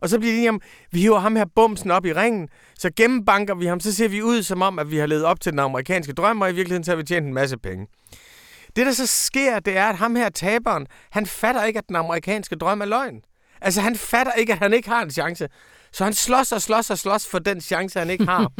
Og 0.00 0.08
så 0.08 0.18
bliver 0.18 0.32
det 0.32 0.38
enige 0.38 0.48
om, 0.48 0.60
vi 0.92 1.00
hiver 1.00 1.18
ham 1.18 1.36
her 1.36 1.44
bumsen 1.54 1.90
op 1.90 2.06
i 2.06 2.12
ringen, 2.12 2.48
så 2.78 2.90
gennembanker 2.96 3.54
vi 3.54 3.66
ham, 3.66 3.80
så 3.80 3.94
ser 3.94 4.08
vi 4.08 4.22
ud 4.22 4.42
som 4.42 4.62
om, 4.62 4.78
at 4.78 4.90
vi 4.90 4.96
har 4.96 5.06
levet 5.06 5.24
op 5.24 5.40
til 5.40 5.52
den 5.52 5.58
amerikanske 5.58 6.12
drøm, 6.12 6.40
og 6.40 6.50
i 6.50 6.54
virkeligheden 6.54 6.84
så 6.84 6.90
har 6.90 6.96
vi 6.96 7.04
tjent 7.04 7.26
en 7.26 7.34
masse 7.34 7.58
penge. 7.58 7.86
Det, 8.76 8.86
der 8.86 8.92
så 8.92 9.06
sker, 9.06 9.58
det 9.58 9.76
er, 9.76 9.86
at 9.86 9.96
ham 9.96 10.16
her 10.16 10.28
taberen, 10.28 10.86
han 11.10 11.26
fatter 11.26 11.64
ikke, 11.64 11.78
at 11.78 11.88
den 11.88 11.96
amerikanske 11.96 12.56
drøm 12.56 12.80
er 12.80 12.84
løgn. 12.84 13.22
Altså, 13.60 13.80
han 13.80 13.96
fatter 13.96 14.32
ikke, 14.32 14.52
at 14.52 14.58
han 14.58 14.72
ikke 14.72 14.88
har 14.88 15.02
en 15.02 15.10
chance. 15.10 15.48
Så 15.92 16.04
han 16.04 16.12
slås 16.12 16.52
og 16.52 16.62
slås 16.62 16.90
og 16.90 16.98
slås 16.98 17.26
for 17.26 17.38
den 17.38 17.60
chance, 17.60 17.98
han 17.98 18.10
ikke 18.10 18.24
har. 18.24 18.52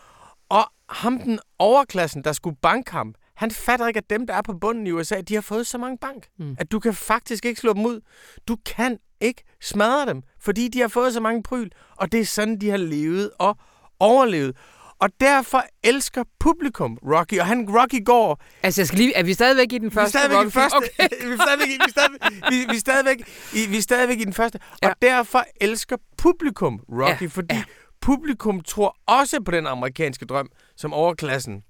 og 0.58 0.64
ham, 0.88 1.18
den 1.18 1.38
overklassen, 1.58 2.24
der 2.24 2.32
skulle 2.32 2.56
banke 2.62 2.92
ham, 2.92 3.14
han 3.36 3.50
fatter 3.50 3.86
ikke, 3.86 3.98
at 3.98 4.10
dem, 4.10 4.26
der 4.26 4.34
er 4.34 4.42
på 4.42 4.52
bunden 4.52 4.86
i 4.86 4.90
USA, 4.90 5.20
de 5.20 5.34
har 5.34 5.40
fået 5.40 5.66
så 5.66 5.78
mange 5.78 5.98
bank, 5.98 6.26
mm. 6.38 6.56
at 6.58 6.72
du 6.72 6.80
kan 6.80 6.94
faktisk 6.94 7.44
ikke 7.44 7.60
slå 7.60 7.72
dem 7.72 7.86
ud. 7.86 8.00
Du 8.48 8.56
kan 8.66 8.98
ikke 9.20 9.42
smadre 9.60 10.06
dem, 10.06 10.22
fordi 10.40 10.68
de 10.68 10.80
har 10.80 10.88
fået 10.88 11.12
så 11.12 11.20
mange 11.20 11.42
pryl, 11.42 11.70
og 11.96 12.12
det 12.12 12.20
er 12.20 12.24
sådan, 12.24 12.60
de 12.60 12.70
har 12.70 12.76
levet 12.76 13.30
og 13.38 13.58
overlevet. 14.00 14.56
Og 15.04 15.10
derfor 15.20 15.64
elsker 15.82 16.24
publikum 16.38 16.98
Rocky, 17.02 17.38
og 17.40 17.46
han 17.46 17.66
Rocky 17.70 18.04
går... 18.04 18.42
Altså, 18.62 18.80
jeg 18.80 18.86
skal 18.88 18.98
lige, 18.98 19.14
er 19.16 19.22
vi 19.22 19.34
stadigvæk 19.34 19.72
i 19.72 19.78
den 19.78 19.82
Vi 19.82 19.86
er 19.86 19.90
første 19.90 20.10
stadigvæk 20.18 20.34
i 20.34 20.38
Rocky? 20.38 20.44
den 20.44 20.52
første. 20.52 20.76
Okay. 20.76 21.08
vi 21.28 21.32
er 21.32 21.36
stadigvæk, 21.42 21.68
i- 21.68 21.78
vi 21.78 21.84
er 21.86 21.90
stadigvæk, 21.90 22.20
vi, 22.50 22.56
vi 22.70 22.76
er 22.76 22.80
stadigvæk, 22.80 23.18
i, 23.54 23.66
vi 23.70 23.76
er 23.76 23.82
stadigvæk 23.82 24.20
i 24.20 24.24
den 24.24 24.32
første. 24.32 24.58
Ja. 24.82 24.88
Og 24.88 24.94
derfor 25.02 25.44
elsker 25.60 25.96
publikum 26.18 26.80
Rocky, 26.92 27.22
Ja, 27.22 27.26
fordi 27.26 27.54
ja. 27.54 27.64
publikum 28.00 28.60
tror 28.60 28.96
også 29.06 29.40
på 29.44 29.50
den 29.50 29.66
amerikanske 29.66 30.24
drøm, 30.26 30.48
som 30.76 30.92
overklassen 30.92 31.62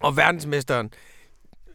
og 0.00 0.16
verdensmesteren 0.16 0.90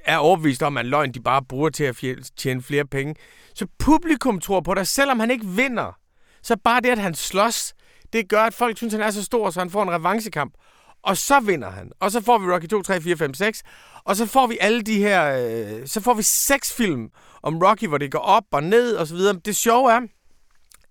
er 0.05 0.17
overbevist 0.17 0.63
om, 0.63 0.77
at 0.77 0.85
løgn 0.85 1.11
de 1.11 1.19
bare 1.21 1.43
bruger 1.49 1.69
til 1.69 1.83
at 1.83 1.95
tjene 2.37 2.61
flere 2.61 2.85
penge. 2.85 3.15
Så 3.55 3.67
publikum 3.79 4.39
tror 4.39 4.61
på 4.61 4.73
det, 4.73 4.87
selvom 4.87 5.19
han 5.19 5.31
ikke 5.31 5.45
vinder. 5.45 5.97
Så 6.43 6.57
bare 6.63 6.81
det, 6.81 6.89
at 6.89 6.97
han 6.97 7.13
slås, 7.15 7.73
det 8.13 8.29
gør, 8.29 8.41
at 8.41 8.53
folk 8.53 8.77
synes, 8.77 8.93
han 8.93 9.01
er 9.01 9.11
så 9.11 9.23
stor, 9.23 9.49
så 9.49 9.59
han 9.59 9.69
får 9.69 9.83
en 9.83 9.91
revanchekamp. 9.91 10.53
Og 11.07 11.17
så 11.17 11.39
vinder 11.39 11.69
han. 11.69 11.91
Og 11.99 12.11
så 12.11 12.21
får 12.21 12.37
vi 12.37 12.51
Rocky 12.53 12.67
2, 12.67 12.81
3, 12.81 13.01
4, 13.01 13.17
5, 13.17 13.33
6. 13.33 13.63
Og 14.03 14.15
så 14.15 14.25
får 14.25 14.47
vi 14.47 14.57
alle 14.61 14.81
de 14.81 14.97
her... 14.97 15.23
Øh, 15.23 15.87
så 15.87 16.01
får 16.01 16.13
vi 16.13 16.23
seks 16.23 16.73
film 16.73 17.09
om 17.43 17.57
Rocky, 17.63 17.87
hvor 17.87 17.97
det 17.97 18.11
går 18.11 18.19
op 18.19 18.43
og 18.51 18.63
ned 18.63 18.95
og 18.95 19.07
så 19.07 19.15
videre. 19.15 19.39
Det 19.45 19.55
sjove 19.55 19.91
er, 19.91 20.01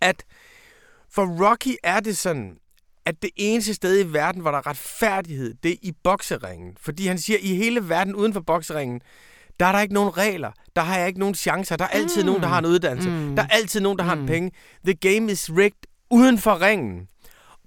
at 0.01 0.25
for 1.11 1.51
Rocky 1.51 1.77
er 1.83 2.01
det 2.01 2.17
sådan, 2.17 2.57
at 3.07 3.23
det 3.23 3.31
eneste 3.37 3.75
sted 3.75 4.05
i 4.05 4.13
verden, 4.13 4.41
hvor 4.41 4.51
der 4.51 4.59
er 4.59 4.67
retfærdighed, 4.67 5.55
det 5.63 5.71
er 5.71 5.77
i 5.83 5.93
bokseringen. 6.05 6.77
Fordi 6.81 7.07
han 7.07 7.19
siger, 7.19 7.39
at 7.39 7.45
i 7.45 7.55
hele 7.57 7.89
verden 7.89 8.15
uden 8.15 8.33
for 8.33 8.41
bokseringen, 8.41 9.01
der 9.61 9.67
er 9.67 9.73
der 9.73 9.81
ikke 9.81 9.95
nogen 9.95 10.17
regler. 10.17 10.53
Der 10.77 10.83
har 10.83 10.99
jeg 10.99 11.09
ikke 11.09 11.21
nogen 11.21 11.35
chancer. 11.35 11.77
Der 11.77 11.85
er 11.85 11.89
altid 11.89 12.23
mm. 12.23 12.27
nogen, 12.27 12.43
der 12.43 12.49
har 12.49 12.59
en 12.59 12.67
uddannelse. 12.67 13.11
Mm. 13.11 13.37
Der 13.37 13.43
er 13.43 13.49
altid 13.49 13.81
nogen, 13.81 13.99
der 13.99 14.05
har 14.05 14.17
en 14.17 14.27
penge. 14.27 14.51
The 14.85 14.95
game 14.95 15.33
is 15.33 15.51
rigged 15.51 15.83
uden 16.11 16.39
for 16.39 16.61
ringen. 16.61 17.09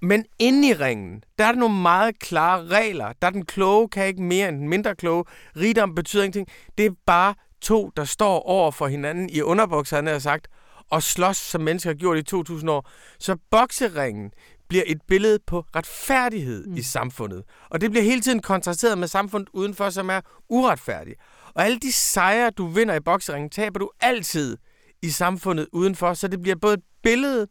Men 0.02 0.24
inde 0.38 0.68
i 0.68 0.74
ringen, 0.74 1.24
der 1.38 1.44
er 1.44 1.52
der 1.52 1.58
nogle 1.58 1.80
meget 1.82 2.18
klare 2.18 2.66
regler. 2.66 3.12
Der 3.22 3.26
er 3.26 3.30
den 3.30 3.46
kloge, 3.46 3.88
kan 3.88 4.06
ikke 4.06 4.22
mere 4.22 4.48
end 4.48 4.58
den 4.58 4.68
mindre 4.68 4.94
kloge. 4.94 5.24
Rigdom 5.56 5.94
betyder 5.94 6.22
ingenting. 6.22 6.48
Det 6.78 6.86
er 6.86 6.90
bare 7.06 7.34
to, 7.60 7.90
der 7.96 8.04
står 8.04 8.40
over 8.40 8.70
for 8.70 8.86
hinanden 8.86 9.30
i 9.30 9.40
underbukser, 9.40 9.96
han 9.96 10.06
har 10.06 10.18
sagt, 10.18 10.48
og 10.90 11.02
slås, 11.02 11.36
som 11.36 11.60
mennesker 11.60 11.90
har 11.90 11.94
gjort 11.94 12.18
i 12.18 12.22
2000 12.22 12.70
år. 12.70 12.90
Så 13.18 13.36
bokseringen 13.50 14.30
bliver 14.68 14.84
et 14.86 15.02
billede 15.08 15.38
på 15.46 15.64
retfærdighed 15.76 16.66
mm. 16.66 16.76
i 16.76 16.82
samfundet. 16.82 17.42
Og 17.70 17.80
det 17.80 17.90
bliver 17.90 18.04
hele 18.04 18.20
tiden 18.20 18.42
kontrasteret 18.42 18.98
med 18.98 19.08
samfundet 19.08 19.48
udenfor, 19.52 19.90
som 19.90 20.10
er 20.10 20.20
uretfærdigt. 20.48 21.20
Og 21.54 21.64
alle 21.64 21.78
de 21.78 21.92
sejre, 21.92 22.50
du 22.50 22.66
vinder 22.66 22.94
i 22.94 23.00
bokseringen, 23.00 23.50
taber 23.50 23.78
du 23.78 23.90
altid 24.00 24.56
i 25.02 25.10
samfundet 25.10 25.66
udenfor, 25.72 26.14
så 26.14 26.28
det 26.28 26.42
bliver 26.42 26.56
både 26.56 26.74
et 26.74 26.82
billede 27.02 27.46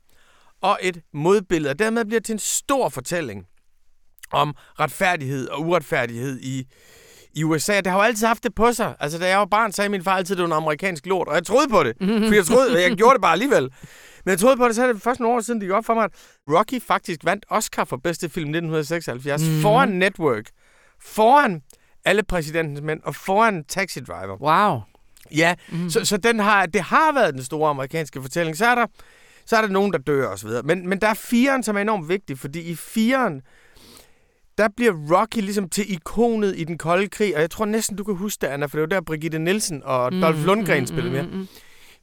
og 0.62 0.80
et 0.82 1.02
modbillede, 1.14 1.72
og 1.72 1.80
dermed 1.80 2.06
bliver 2.06 2.20
det 2.20 2.26
til 2.26 2.34
en 2.34 2.40
stor 2.40 2.90
fortælling 2.90 3.46
om 4.32 4.56
retfærdighed 4.80 5.48
og 5.48 5.62
uretfærdighed 5.62 6.40
i, 6.40 6.66
i 7.34 7.44
USA. 7.44 7.78
Det 7.78 7.88
har 7.88 7.96
jo 7.96 8.02
altid 8.02 8.28
haft 8.28 8.44
det 8.44 8.56
på 8.56 8.74
sig. 8.74 8.96
Altså, 9.00 9.18
da 9.18 9.28
jeg 9.28 9.40
var 9.40 9.46
barn, 9.46 9.72
sagde 9.72 9.90
min 9.90 10.04
far 10.04 10.16
altid, 10.16 10.36
at 10.36 10.38
det 10.38 10.50
var 10.50 10.58
en 10.58 10.64
amerikansk 10.64 11.06
lort, 11.06 11.28
og 11.28 11.36
jeg 11.36 11.46
troede 11.46 11.70
på 11.70 11.84
det, 11.84 11.94
for 12.00 12.36
jeg 12.36 12.46
troede, 12.46 12.82
jeg 12.82 12.98
gjorde 12.98 13.14
det 13.14 13.22
bare 13.22 13.32
alligevel. 13.32 13.70
Men 14.26 14.32
jeg 14.32 14.40
troede 14.40 14.58
på 14.58 14.68
det, 14.68 14.76
så 14.76 14.84
er 14.84 14.94
det 14.94 15.02
først 15.02 15.20
nogle 15.20 15.36
år 15.38 15.42
siden, 15.42 15.62
det 15.62 15.68
gik 15.68 15.74
op 15.74 15.86
for 15.86 15.94
mig, 15.94 16.04
at 16.04 16.12
Rocky 16.50 16.82
faktisk 16.82 17.20
vandt 17.24 17.46
Oscar 17.50 17.84
for 17.84 17.98
bedste 17.98 18.30
film 18.30 18.50
1976 18.50 19.42
mm. 19.42 19.62
foran 19.62 19.90
Network, 19.90 20.46
foran 21.02 21.62
alle 22.06 22.24
præsidentens 22.24 22.82
mænd 22.82 23.02
og 23.04 23.16
foran 23.16 23.64
Taxi 23.64 24.00
Driver. 24.00 24.38
Wow. 24.42 24.82
Ja, 25.36 25.56
mm. 25.72 25.90
så, 25.90 26.06
så 26.06 26.18
den 26.18 26.40
har, 26.40 26.66
det 26.66 26.82
har 26.82 27.14
været 27.14 27.34
den 27.34 27.44
store 27.44 27.70
amerikanske 27.70 28.22
fortælling. 28.22 28.58
Så 28.58 28.66
er 28.66 28.76
der, 28.76 28.86
så 29.50 29.56
er 29.56 29.62
der 29.62 29.68
nogen, 29.68 29.94
der 29.94 29.98
dør 29.98 30.28
osv. 30.28 30.50
Men, 30.64 30.90
men 30.90 31.02
der 31.02 31.08
er 31.08 31.14
firen, 31.14 31.64
som 31.64 31.78
er 31.78 31.82
enormt 31.82 32.10
vigtig, 32.10 32.38
fordi 32.40 32.62
i 32.62 32.76
firen, 32.76 33.42
der 34.58 34.68
bliver 34.78 34.94
Rocky 35.12 35.38
ligesom 35.38 35.70
til 35.70 35.94
ikonet 35.94 36.54
i 36.58 36.64
den 36.64 36.78
kolde 36.78 37.08
krig, 37.08 37.36
og 37.36 37.42
jeg 37.42 37.52
tror 37.52 37.66
næsten, 37.66 37.98
du 37.98 38.04
kan 38.04 38.16
huske 38.16 38.42
det, 38.42 38.48
Anna, 38.48 38.66
for 38.66 38.78
det 38.78 38.82
var 38.82 38.88
der 38.88 39.02
Brigitte 39.02 39.40
Nielsen 39.40 39.82
og 39.84 40.14
mm, 40.14 40.22
Dolph 40.22 40.46
Lundgren 40.46 40.80
mm, 40.80 40.88
spillede 40.88 41.14
med. 41.14 41.24
mm. 41.24 41.48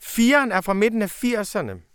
Firen 0.03 0.53
er 0.53 0.61
fra 0.61 0.73
midten 0.73 1.03
af 1.03 1.25
80'erne. 1.25 1.93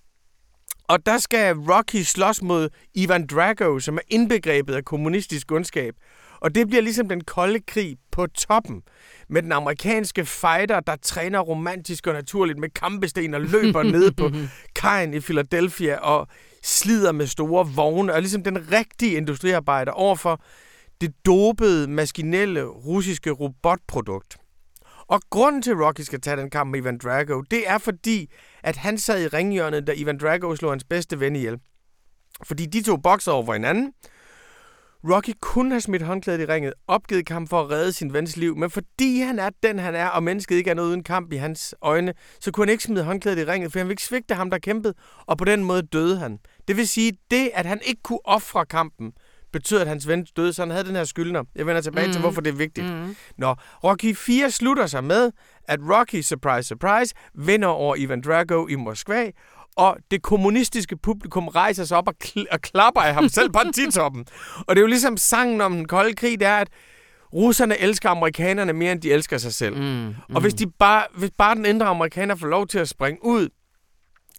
Og 0.88 1.06
der 1.06 1.18
skal 1.18 1.56
Rocky 1.56 2.02
slås 2.02 2.42
mod 2.42 2.70
Ivan 2.94 3.28
Drago, 3.28 3.80
som 3.80 3.96
er 3.96 4.02
indbegrebet 4.08 4.74
af 4.74 4.86
kommunistisk 4.86 5.52
ondskab. 5.52 5.96
Og 6.42 6.56
det 6.56 6.68
bliver 6.68 6.82
ligesom 6.82 7.10
den 7.10 7.24
kolde 7.24 7.60
krig 7.60 7.98
på 8.12 8.28
toppen. 8.28 8.84
Med 9.30 9.42
den 9.42 9.52
amerikanske 9.52 10.26
fighter, 10.26 10.80
der 10.80 10.96
træner 10.96 11.40
romantisk 11.40 12.08
og 12.08 12.14
naturligt 12.14 12.60
med 12.60 12.70
kampesten 12.70 13.34
og 13.34 13.42
løber 13.42 13.84
ned 13.84 14.12
på 14.12 14.30
kajen 14.82 15.14
i 15.14 15.20
Philadelphia 15.20 15.96
og 15.96 16.28
slider 16.64 17.12
med 17.12 17.28
store 17.28 17.68
vogne. 17.76 18.14
Og 18.14 18.22
ligesom 18.22 18.44
den 18.44 18.72
rigtige 18.72 19.18
industriarbejder 19.18 19.92
overfor 19.92 20.42
det 21.02 21.14
dopede, 21.26 21.88
maskinelle 21.88 22.64
russiske 22.64 23.32
robotprodukt. 23.32 24.38
Og 25.08 25.22
grunden 25.30 25.62
til, 25.62 25.72
at 25.72 25.78
Rocky 25.78 26.02
skal 26.02 26.22
tage 26.22 26.38
den 26.38 26.50
kamp 26.50 26.72
med 26.72 26.80
Ivan 26.80 26.98
Drago, 26.98 27.42
det 27.42 27.70
er 27.70 27.78
fordi, 27.78 28.32
at 28.64 28.76
han 28.76 28.98
sad 28.98 29.24
i 29.24 29.28
ringhjørnet, 29.28 29.88
da 29.88 29.94
Ivan 29.96 30.18
Drago 30.18 30.56
slog 30.56 30.72
hans 30.72 30.84
bedste 30.84 31.20
ven 31.20 31.36
ihjel. 31.36 31.60
Fordi 32.44 32.66
de 32.66 32.84
to 32.84 32.98
bokser 32.98 33.32
over 33.32 33.54
hinanden. 33.54 33.94
Rocky 35.04 35.32
kunne 35.42 35.72
have 35.72 35.82
smidt 35.82 36.02
håndklædet 36.02 36.42
i 36.42 36.46
ringet, 36.46 36.74
opgivet 36.88 37.26
kamp 37.26 37.50
for 37.50 37.62
at 37.62 37.72
redde 37.72 37.94
sin 37.94 38.14
vens 38.14 38.38
liv, 38.38 38.58
men 38.58 38.70
fordi 38.70 39.20
han 39.20 39.40
er 39.40 39.50
den, 39.64 39.80
han 39.80 39.96
er, 39.96 40.08
og 40.08 40.24
mennesket 40.24 40.56
ikke 40.56 40.70
er 40.70 40.74
noget 40.74 40.90
uden 40.90 41.04
kamp 41.04 41.34
i 41.34 41.36
hans 41.36 41.76
øjne, 41.82 42.14
så 42.40 42.52
kunne 42.52 42.66
han 42.66 42.72
ikke 42.72 42.84
smide 42.84 43.04
håndklædet 43.04 43.40
i 43.40 43.46
ringet, 43.46 43.72
for 43.72 43.80
han 43.80 43.88
ville 43.88 43.94
ikke 43.94 44.04
svigte 44.04 44.36
ham, 44.36 44.50
der 44.50 44.58
kæmpede, 44.58 44.94
og 45.26 45.38
på 45.38 45.46
den 45.46 45.64
måde 45.64 45.82
døde 45.82 46.18
han. 46.18 46.40
Det 46.68 46.78
vil 46.78 46.88
sige, 46.88 47.14
det, 47.32 47.52
at 47.54 47.66
han 47.66 47.80
ikke 47.86 48.02
kunne 48.04 48.26
ofre 48.26 48.66
kampen, 48.66 49.14
betød, 49.52 49.80
at 49.80 49.88
hans 49.88 50.08
ven 50.08 50.26
døde, 50.26 50.54
så 50.54 50.62
han 50.62 50.72
havde 50.72 50.84
den 50.84 50.96
her 50.96 51.04
skyldner. 51.04 51.44
Jeg 51.56 51.68
vender 51.68 51.82
tilbage 51.82 52.08
mm. 52.08 52.14
til, 52.14 52.22
hvorfor 52.22 52.42
det 52.42 52.50
er 52.50 52.58
vigtigt. 52.58 52.94
Mm. 52.94 53.16
Nå, 53.38 53.56
Rocky 53.84 54.16
4 54.16 54.52
slutter 54.52 54.88
sig 54.88 55.04
med, 55.04 55.32
at 55.68 55.80
Rocky, 55.82 56.22
surprise, 56.22 56.68
surprise, 56.68 57.16
vinder 57.34 57.68
over 57.68 57.96
Ivan 57.96 58.22
Drago 58.22 58.68
i 58.68 58.76
Moskva, 58.76 59.32
og 59.82 59.98
det 60.12 60.22
kommunistiske 60.22 60.98
publikum 60.98 61.48
rejser 61.48 61.84
sig 61.84 61.98
op 61.98 62.08
og, 62.08 62.14
kl- 62.24 62.46
og 62.52 62.62
klapper 62.62 63.02
af 63.02 63.14
ham 63.14 63.30
selv 63.30 63.50
på 63.52 63.60
titoppen. 63.74 64.26
Og 64.58 64.76
det 64.76 64.78
er 64.78 64.82
jo 64.82 64.88
ligesom 64.88 65.18
sangen 65.18 65.62
om 65.62 65.74
den 65.76 65.88
kolde 65.88 66.16
krig, 66.16 66.40
det 66.40 66.48
er, 66.48 66.58
at 66.58 66.68
russerne 67.34 67.78
elsker 67.78 68.10
amerikanerne 68.10 68.74
mere, 68.74 68.92
end 68.92 69.02
de 69.02 69.12
elsker 69.12 69.38
sig 69.38 69.54
selv. 69.54 69.76
Mm, 69.76 69.84
mm. 69.84 70.36
Og 70.36 70.42
hvis, 70.42 70.54
de 70.54 70.72
bare, 70.80 71.04
hvis 71.16 71.30
bare 71.38 71.56
den 71.56 71.66
indre 71.66 71.86
amerikaner 71.86 72.36
får 72.36 72.48
lov 72.48 72.68
til 72.68 72.80
at 72.80 72.90
springe 72.90 73.26
ud, 73.26 73.50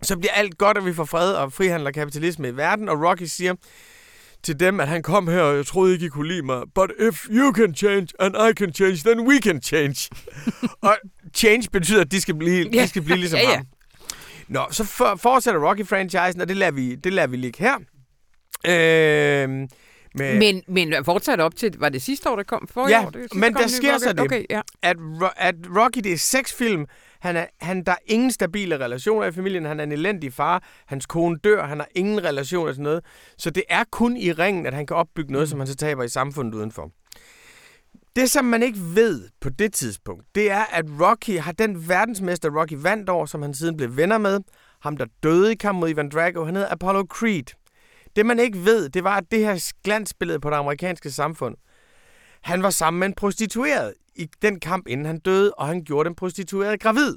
så 0.03 0.19
bliver 0.19 0.33
alt 0.33 0.59
godt, 0.59 0.79
at 0.79 0.85
vi 0.87 0.93
får 0.93 1.05
fred 1.05 1.33
og 1.33 1.53
frihandel 1.53 1.87
og 1.87 1.95
kapitalisme 1.95 2.49
i 2.49 2.57
verden. 2.57 2.89
Og 2.89 3.03
Rocky 3.09 3.23
siger 3.23 3.55
til 4.43 4.61
dem, 4.61 4.81
at 4.81 4.89
han 4.89 5.03
kom 5.03 5.29
her, 5.29 5.41
og 5.41 5.57
jeg 5.57 5.67
troede 5.67 5.93
ikke, 5.93 6.07
I 6.07 6.09
kunne 6.09 6.29
lide 6.29 6.43
mig. 6.43 6.63
But 6.75 6.91
if 7.09 7.27
you 7.31 7.53
can 7.53 7.75
change, 7.75 8.07
and 8.21 8.35
I 8.37 8.53
can 8.59 8.75
change, 8.75 8.97
then 8.97 9.21
we 9.29 9.39
can 9.39 9.63
change. 9.63 10.09
og 10.89 10.97
change 11.35 11.69
betyder, 11.73 12.01
at 12.01 12.13
de 12.13 12.21
skal 12.21 12.35
blive, 12.35 12.71
de 12.73 12.89
skal 12.89 13.03
blive 13.03 13.19
ligesom 13.19 13.39
Ja, 13.39 13.51
ja. 13.51 13.57
ham. 13.57 13.67
Nå, 14.49 14.61
så 14.71 14.85
for, 14.85 15.17
fortsætter 15.17 15.61
Rocky-franchisen, 15.71 16.41
og 16.41 16.49
det 16.49 16.57
lader 16.57 16.73
vi, 16.73 16.95
det 16.95 17.13
lader 17.13 17.29
vi 17.29 17.37
ligge 17.37 17.59
her. 17.59 17.75
Øhm, 18.67 19.69
med, 20.15 20.39
Men, 20.39 20.63
men 20.69 21.05
fortsat 21.05 21.41
op 21.41 21.57
til, 21.57 21.75
var 21.79 21.89
det 21.89 22.03
sidste 22.03 22.31
år, 22.31 22.37
der 22.37 22.43
kom? 22.43 22.69
Forrige 22.71 22.97
Ja, 22.99 23.07
år, 23.07 23.11
det 23.11 23.21
sidste, 23.23 23.39
men 23.39 23.55
der 23.55 23.63
ny 23.63 23.69
sker 23.69 23.93
Rocky? 23.95 24.03
så 24.05 24.13
det. 24.13 24.21
Okay, 24.21 24.45
ja. 24.51 24.61
at, 24.83 24.97
at 25.37 25.55
Rocky, 25.77 25.99
det 26.05 26.13
er 26.13 26.17
seks 26.17 26.55
film. 26.55 26.87
Han 27.21 27.37
er, 27.37 27.47
han, 27.61 27.85
der 27.85 27.93
er 27.93 27.97
ingen 28.07 28.31
stabile 28.31 28.85
relationer 28.85 29.27
i 29.27 29.33
familien. 29.33 29.65
Han 29.65 29.81
er 29.81 29.85
en 29.85 29.93
elendig 29.93 30.33
far. 30.33 30.63
Hans 30.87 31.07
kone 31.07 31.37
dør. 31.45 31.67
Han 31.67 31.79
har 31.79 31.89
ingen 31.95 32.25
relationer 32.25 32.73
til 32.73 32.83
noget. 32.83 33.05
Så 33.39 33.51
det 33.51 33.63
er 33.69 33.85
kun 33.91 34.17
i 34.17 34.33
ringen, 34.33 34.67
at 34.67 34.75
han 34.75 34.87
kan 34.87 34.97
opbygge 34.97 35.33
noget, 35.33 35.47
mm. 35.47 35.51
som 35.51 35.61
han 35.61 35.67
så 35.67 35.77
taber 35.77 36.03
i 36.03 36.09
samfundet 36.09 36.55
udenfor. 36.55 36.91
Det, 38.17 38.31
som 38.31 38.45
man 38.45 38.63
ikke 38.63 38.79
ved 38.95 39.29
på 39.41 39.49
det 39.49 39.73
tidspunkt, 39.73 40.25
det 40.35 40.51
er, 40.51 40.65
at 40.65 40.85
Rocky 41.01 41.39
har 41.39 41.53
den 41.53 41.89
verdensmester, 41.89 42.61
Rocky 42.61 42.75
vandt 42.77 43.09
over, 43.09 43.27
som 43.27 43.43
han 43.43 43.55
siden 43.55 43.77
blev 43.77 43.97
venner 43.97 44.19
med. 44.19 44.41
Ham, 44.81 44.97
der 44.97 45.07
døde 45.23 45.53
i 45.53 45.55
kamp 45.55 45.79
mod 45.79 45.89
Ivan 45.89 46.09
Drago, 46.09 46.45
han 46.45 46.57
hed 46.57 46.67
Apollo 46.71 47.05
Creed. 47.09 47.55
Det, 48.17 48.27
man 48.27 48.39
ikke 48.39 48.65
ved, 48.65 48.89
det 48.89 49.05
var, 49.05 49.17
at 49.17 49.25
det 49.31 49.39
her 49.39 49.73
glansbillede 49.85 50.41
på 50.41 50.51
det 50.51 50.57
amerikanske 50.57 51.11
samfund, 51.11 51.57
han 52.43 52.63
var 52.63 52.71
sammen 52.71 53.01
med 53.01 53.07
en 53.07 53.15
prostitueret 53.15 53.95
i 54.17 54.29
den 54.43 54.61
kamp, 54.61 54.87
inden 54.89 55.07
han 55.07 55.19
døde, 55.19 55.55
og 55.55 55.67
han 55.67 55.85
gjorde 55.85 56.09
den 56.09 56.15
prostituerede 56.15 56.79
gravid. 56.79 57.17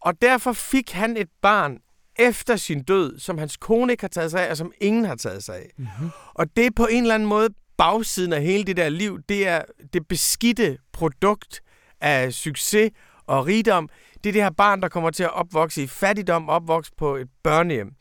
Og 0.00 0.22
derfor 0.22 0.52
fik 0.52 0.92
han 0.92 1.16
et 1.16 1.28
barn 1.42 1.78
efter 2.18 2.56
sin 2.56 2.82
død, 2.82 3.18
som 3.18 3.38
hans 3.38 3.56
kone 3.56 3.92
ikke 3.92 4.02
har 4.02 4.08
taget 4.08 4.30
sig 4.30 4.46
af, 4.46 4.50
og 4.50 4.56
som 4.56 4.72
ingen 4.80 5.04
har 5.04 5.14
taget 5.14 5.44
sig 5.44 5.56
af. 5.56 5.70
Mm-hmm. 5.78 6.10
Og 6.34 6.56
det 6.56 6.66
er 6.66 6.70
på 6.76 6.86
en 6.90 7.02
eller 7.02 7.14
anden 7.14 7.28
måde 7.28 7.48
bagsiden 7.78 8.32
af 8.32 8.42
hele 8.42 8.64
det 8.64 8.76
der 8.76 8.88
liv. 8.88 9.20
Det 9.28 9.48
er 9.48 9.62
det 9.92 10.08
beskidte 10.08 10.78
produkt 10.92 11.62
af 12.00 12.32
succes 12.32 12.90
og 13.26 13.46
rigdom. 13.46 13.88
Det 14.24 14.30
er 14.30 14.32
det 14.32 14.42
her 14.42 14.50
barn, 14.50 14.82
der 14.82 14.88
kommer 14.88 15.10
til 15.10 15.22
at 15.22 15.32
opvokse 15.32 15.82
i 15.82 15.86
fattigdom, 15.86 16.48
opvokse 16.48 16.92
på 16.96 17.16
et 17.16 17.28
børnehjem. 17.42 17.92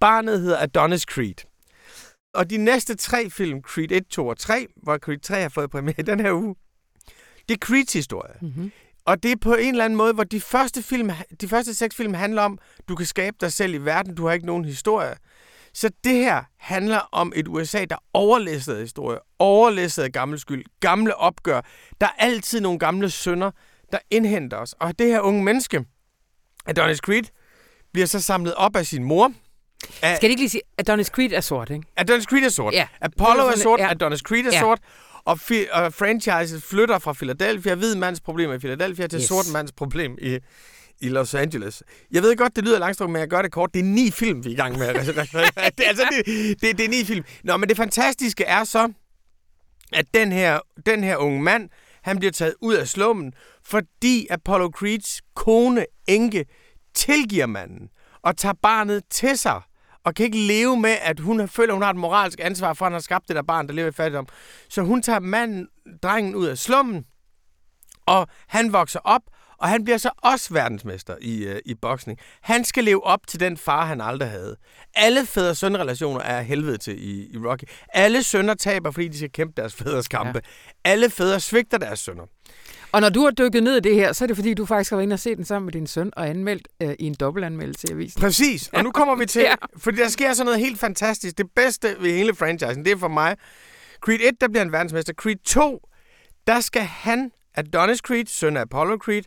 Barnet 0.00 0.40
hedder 0.40 0.58
Adonis 0.58 1.02
Creed. 1.02 1.46
Og 2.34 2.50
de 2.50 2.56
næste 2.56 2.94
tre 2.94 3.30
film, 3.30 3.62
Creed 3.62 3.90
1, 3.90 4.06
2 4.06 4.26
og 4.26 4.38
3, 4.38 4.66
hvor 4.82 4.98
Creed 4.98 5.18
3 5.18 5.40
har 5.40 5.48
fået 5.48 5.70
premiere 5.70 5.94
i 5.98 6.02
den 6.02 6.20
her 6.20 6.32
uge, 6.32 6.54
det 7.48 7.54
er 7.54 7.58
Creeds 7.58 7.92
historie. 7.92 8.34
Mm-hmm. 8.40 8.72
Og 9.06 9.22
det 9.22 9.32
er 9.32 9.36
på 9.36 9.54
en 9.54 9.68
eller 9.68 9.84
anden 9.84 9.96
måde, 9.96 10.12
hvor 10.12 10.24
de 10.24 10.40
første, 10.40 10.82
film, 10.82 11.10
de 11.40 11.48
første 11.48 11.74
seks 11.74 11.96
film 11.96 12.14
handler 12.14 12.42
om, 12.42 12.58
du 12.88 12.96
kan 12.96 13.06
skabe 13.06 13.36
dig 13.40 13.52
selv 13.52 13.74
i 13.74 13.78
verden, 13.78 14.14
du 14.14 14.26
har 14.26 14.32
ikke 14.32 14.46
nogen 14.46 14.64
historie. 14.64 15.14
Så 15.74 15.90
det 16.04 16.14
her 16.14 16.42
handler 16.58 17.08
om 17.12 17.32
et 17.36 17.48
USA, 17.48 17.84
der 17.90 17.96
overlæsser 18.12 18.80
historie, 18.80 19.18
overlæsser 19.38 20.08
gammel 20.08 20.38
skyld, 20.40 20.64
gamle 20.80 21.16
opgør. 21.16 21.60
Der 22.00 22.06
er 22.06 22.10
altid 22.18 22.60
nogle 22.60 22.78
gamle 22.78 23.10
sønder, 23.10 23.50
der 23.92 23.98
indhenter 24.10 24.56
os. 24.56 24.74
Og 24.80 24.98
det 24.98 25.06
her 25.06 25.20
unge 25.20 25.44
menneske, 25.44 25.84
Adonis 26.66 26.98
Creed, 26.98 27.22
bliver 27.92 28.06
så 28.06 28.20
samlet 28.20 28.54
op 28.54 28.76
af 28.76 28.86
sin 28.86 29.04
mor. 29.04 29.32
Af, 30.02 30.16
Skal 30.16 30.22
det 30.28 30.30
ikke 30.30 30.42
lige 30.42 30.50
sige, 30.50 30.62
at 30.78 30.88
Adonis 30.88 31.06
Creed 31.06 31.32
er 31.32 31.40
sort, 31.40 31.70
ikke? 31.70 31.84
Adonis 31.96 32.24
Creed 32.24 32.42
er 32.44 32.48
sort. 32.48 32.74
Ja. 32.74 32.88
Apollo 33.00 33.42
er 33.46 33.56
sort, 33.58 33.80
ja. 33.80 33.90
Adonis 33.90 34.20
Creed 34.20 34.44
er 34.46 34.50
Ja. 34.52 34.60
sort. 34.60 34.78
Og, 35.24 35.38
fi- 35.42 35.72
og 35.72 35.92
franchiset 35.94 36.62
flytter 36.62 36.98
fra 36.98 37.12
Philadelphia, 37.12 37.74
hvid 37.74 37.94
mands 37.94 38.20
problem 38.20 38.52
i 38.52 38.58
Philadelphia, 38.58 39.06
til 39.06 39.18
yes. 39.20 39.26
sort 39.28 39.44
mands 39.52 39.72
problem 39.72 40.18
i, 40.20 40.38
i 41.00 41.08
Los 41.08 41.34
Angeles. 41.34 41.82
Jeg 42.10 42.22
ved 42.22 42.36
godt, 42.36 42.56
det 42.56 42.64
lyder 42.64 42.78
langstrakt, 42.78 43.10
men 43.10 43.20
jeg 43.20 43.28
gør 43.28 43.42
det 43.42 43.52
kort. 43.52 43.74
Det 43.74 43.80
er 43.80 43.84
ni 43.84 44.10
film, 44.10 44.44
vi 44.44 44.48
er 44.48 44.52
i 44.52 44.56
gang 44.56 44.78
med. 44.78 44.86
Altså, 44.94 45.12
det, 45.12 45.28
er, 45.34 45.88
altså, 45.88 46.08
det, 46.10 46.26
det, 46.60 46.78
det 46.78 46.84
er 46.84 46.88
ni 46.88 47.04
film. 47.04 47.24
Nå, 47.44 47.56
men 47.56 47.68
det 47.68 47.76
fantastiske 47.76 48.44
er 48.44 48.64
så, 48.64 48.92
at 49.92 50.06
den 50.14 50.32
her, 50.32 50.60
den 50.86 51.04
her 51.04 51.16
unge 51.16 51.42
mand, 51.42 51.70
han 52.02 52.18
bliver 52.18 52.32
taget 52.32 52.54
ud 52.60 52.74
af 52.74 52.88
slummen, 52.88 53.32
fordi 53.64 54.26
Apollo 54.30 54.68
Creeds 54.68 55.20
kone, 55.34 55.86
enke, 56.06 56.44
tilgiver 56.94 57.46
manden 57.46 57.88
og 58.22 58.36
tager 58.36 58.54
barnet 58.62 59.02
til 59.10 59.38
sig 59.38 59.60
og 60.04 60.14
kan 60.14 60.26
ikke 60.26 60.38
leve 60.38 60.76
med, 60.76 60.96
at 61.02 61.20
hun 61.20 61.48
føler, 61.48 61.72
hun 61.72 61.82
har 61.82 61.90
et 61.90 61.96
moralsk 61.96 62.40
ansvar 62.42 62.72
for, 62.72 62.84
at 62.84 62.86
han 62.86 62.92
har 62.92 63.00
skabt 63.00 63.28
det 63.28 63.36
der 63.36 63.42
barn, 63.42 63.66
der 63.66 63.74
lever 63.74 63.88
i 63.88 63.92
fattigdom. 63.92 64.26
Så 64.68 64.82
hun 64.82 65.02
tager 65.02 65.20
manden, 65.20 65.68
drengen 66.02 66.34
ud 66.34 66.46
af 66.46 66.58
slummen, 66.58 67.04
og 68.06 68.28
han 68.48 68.72
vokser 68.72 69.00
op, 69.04 69.22
og 69.58 69.68
han 69.68 69.84
bliver 69.84 69.98
så 69.98 70.10
også 70.22 70.54
verdensmester 70.54 71.16
i, 71.20 71.44
øh, 71.44 71.60
i 71.64 71.74
boksning. 71.74 72.18
Han 72.40 72.64
skal 72.64 72.84
leve 72.84 73.04
op 73.06 73.26
til 73.26 73.40
den 73.40 73.56
far, 73.56 73.86
han 73.86 74.00
aldrig 74.00 74.30
havde. 74.30 74.56
Alle 74.94 75.26
fædre-søn-relationer 75.26 76.20
er 76.20 76.38
af 76.38 76.44
helvede 76.44 76.78
til 76.78 77.04
i, 77.08 77.30
i 77.34 77.36
Rocky. 77.38 77.64
Alle 77.88 78.22
sønner 78.22 78.54
taber, 78.54 78.90
fordi 78.90 79.08
de 79.08 79.18
skal 79.18 79.32
kæmpe 79.32 79.52
deres 79.62 79.74
fædres 79.74 80.08
kampe. 80.08 80.40
Ja. 80.84 80.90
Alle 80.90 81.10
fædre 81.10 81.40
svigter 81.40 81.78
deres 81.78 81.98
sønner. 82.00 82.24
Og 82.92 83.00
når 83.00 83.08
du 83.08 83.20
har 83.24 83.30
dykket 83.30 83.62
ned 83.62 83.76
i 83.76 83.80
det 83.80 83.94
her, 83.94 84.12
så 84.12 84.24
er 84.24 84.26
det 84.26 84.36
fordi, 84.36 84.54
du 84.54 84.66
faktisk 84.66 84.90
har 84.90 84.96
været 84.96 85.02
inde 85.02 85.14
og 85.14 85.18
set 85.20 85.36
den 85.36 85.44
sammen 85.44 85.66
med 85.66 85.72
din 85.72 85.86
søn 85.86 86.10
og 86.16 86.28
anmeldt 86.28 86.68
øh, 86.82 86.94
i 86.98 87.04
en 87.06 87.14
dobbeltanmeldelse 87.14 87.88
i 87.88 87.92
avisen. 87.92 88.20
Præcis. 88.20 88.68
Og 88.68 88.84
nu 88.84 88.90
kommer 88.90 89.14
vi 89.16 89.26
til, 89.34 89.42
Ja. 89.42 89.48
ja. 89.50 89.54
fordi 89.76 89.96
der 89.96 90.08
sker 90.08 90.32
sådan 90.32 90.44
noget 90.46 90.60
helt 90.60 90.80
fantastisk. 90.80 91.38
Det 91.38 91.46
bedste 91.56 91.96
ved 92.00 92.10
hele 92.10 92.34
franchisen, 92.34 92.84
det 92.84 92.92
er 92.92 92.96
for 92.96 93.08
mig. 93.08 93.36
Creed 94.00 94.18
1, 94.22 94.40
der 94.40 94.48
bliver 94.48 94.62
en 94.62 94.72
verdensmester. 94.72 95.12
Creed 95.12 95.36
2, 95.44 95.80
der 96.46 96.60
skal 96.60 96.82
han, 96.82 97.30
Adonis 97.54 97.98
Creed, 97.98 98.26
søn 98.26 98.56
af 98.56 98.60
Apollo 98.60 98.96
Creed, 98.96 99.22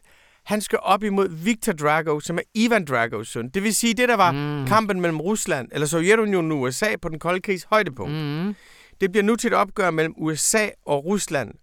han 0.47 0.61
skal 0.61 0.79
op 0.81 1.03
imod 1.03 1.29
Victor 1.29 1.73
Drago, 1.73 2.19
som 2.19 2.37
er 2.37 2.41
Ivan 2.53 2.85
Dragos 2.85 3.27
søn. 3.27 3.49
Det 3.49 3.63
vil 3.63 3.75
sige, 3.75 3.93
det 3.93 4.09
der 4.09 4.15
var 4.15 4.31
mm. 4.31 4.67
kampen 4.67 5.01
mellem 5.01 5.21
Rusland, 5.21 5.69
eller 5.71 5.87
Sovjetunionen 5.87 6.51
og 6.51 6.59
USA 6.61 6.95
på 7.01 7.09
den 7.09 7.19
kolde 7.19 7.41
krigs 7.41 7.63
højdepunkt. 7.69 8.13
Mm. 8.13 8.55
Det 9.01 9.11
bliver 9.11 9.23
nu 9.23 9.35
til 9.35 9.47
et 9.47 9.53
opgør 9.53 9.91
mellem 9.91 10.13
USA 10.17 10.69
og 10.85 11.05
Rusland 11.05 11.53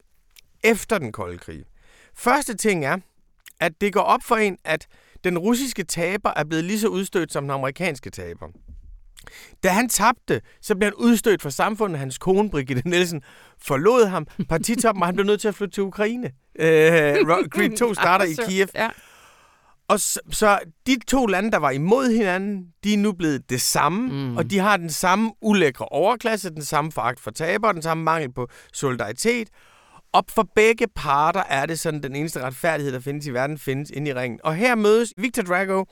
efter 0.64 0.99
den 0.99 1.12
kolde 1.12 1.38
krig. 1.38 1.64
Første 2.14 2.57
ting 2.57 2.85
er, 2.85 2.97
at 3.61 3.81
det 3.81 3.92
går 3.92 4.01
op 4.01 4.23
for 4.23 4.37
en, 4.37 4.59
at 4.64 4.87
den 5.25 5.38
russiske 5.38 5.85
taber 5.85 6.33
er 6.37 6.44
blevet 6.44 6.64
lige 6.64 6.81
så 6.81 6.88
udstødt 6.88 7.33
som 7.33 7.44
den 7.44 7.51
amerikanske 7.51 8.11
taber. 8.11 8.47
Da 9.62 9.68
han 9.68 9.88
tabte, 9.88 10.40
så 10.62 10.74
blev 10.74 10.87
han 10.87 10.94
udstødt 10.94 11.42
fra 11.42 11.50
samfundet. 11.50 11.98
Hans 11.98 12.18
kone, 12.18 12.50
Brigitte 12.50 12.88
Nielsen, 12.88 13.22
forlod 13.62 14.06
ham. 14.06 14.26
Partitoppen, 14.48 15.02
og 15.02 15.08
han 15.08 15.14
blev 15.14 15.26
nødt 15.26 15.40
til 15.40 15.48
at 15.48 15.54
flytte 15.54 15.74
til 15.74 15.82
Ukraine. 15.82 16.30
Øh, 16.58 17.16
Creed 17.48 17.76
2 17.76 17.94
starter 18.04 18.24
i 18.24 18.34
Kiev. 18.48 18.68
Ja. 18.74 18.90
Og 19.88 20.00
så, 20.00 20.20
så 20.30 20.58
de 20.87 20.96
to 21.08 21.26
lande, 21.26 21.50
der 21.50 21.58
var 21.58 21.70
imod 21.70 22.16
hinanden, 22.16 22.66
de 22.84 22.94
er 22.94 22.98
nu 22.98 23.12
blevet 23.12 23.50
det 23.50 23.60
samme, 23.60 24.08
mm. 24.12 24.37
og 24.37 24.50
de 24.50 24.58
har 24.58 24.76
den 24.76 24.90
samme 24.90 25.32
ulækre 25.42 25.84
overklasse, 25.84 26.50
den 26.50 26.62
samme 26.62 26.92
foragt 26.92 27.20
for 27.20 27.30
tabere, 27.30 27.72
den 27.72 27.82
samme 27.82 28.04
mangel 28.04 28.32
på 28.32 28.48
solidaritet. 28.72 29.48
Og 30.12 30.24
for 30.28 30.48
begge 30.54 30.87
parter 30.96 31.42
er 31.48 31.66
det 31.66 31.80
sådan, 31.80 32.02
den 32.02 32.16
eneste 32.16 32.40
retfærdighed, 32.40 32.92
der 32.92 33.00
findes 33.00 33.26
i 33.26 33.30
verden, 33.30 33.58
findes 33.58 33.90
inde 33.90 34.10
i 34.10 34.14
ringen. 34.14 34.40
Og 34.44 34.54
her 34.54 34.74
mødes 34.74 35.14
Victor 35.18 35.42
Drago 35.42 35.84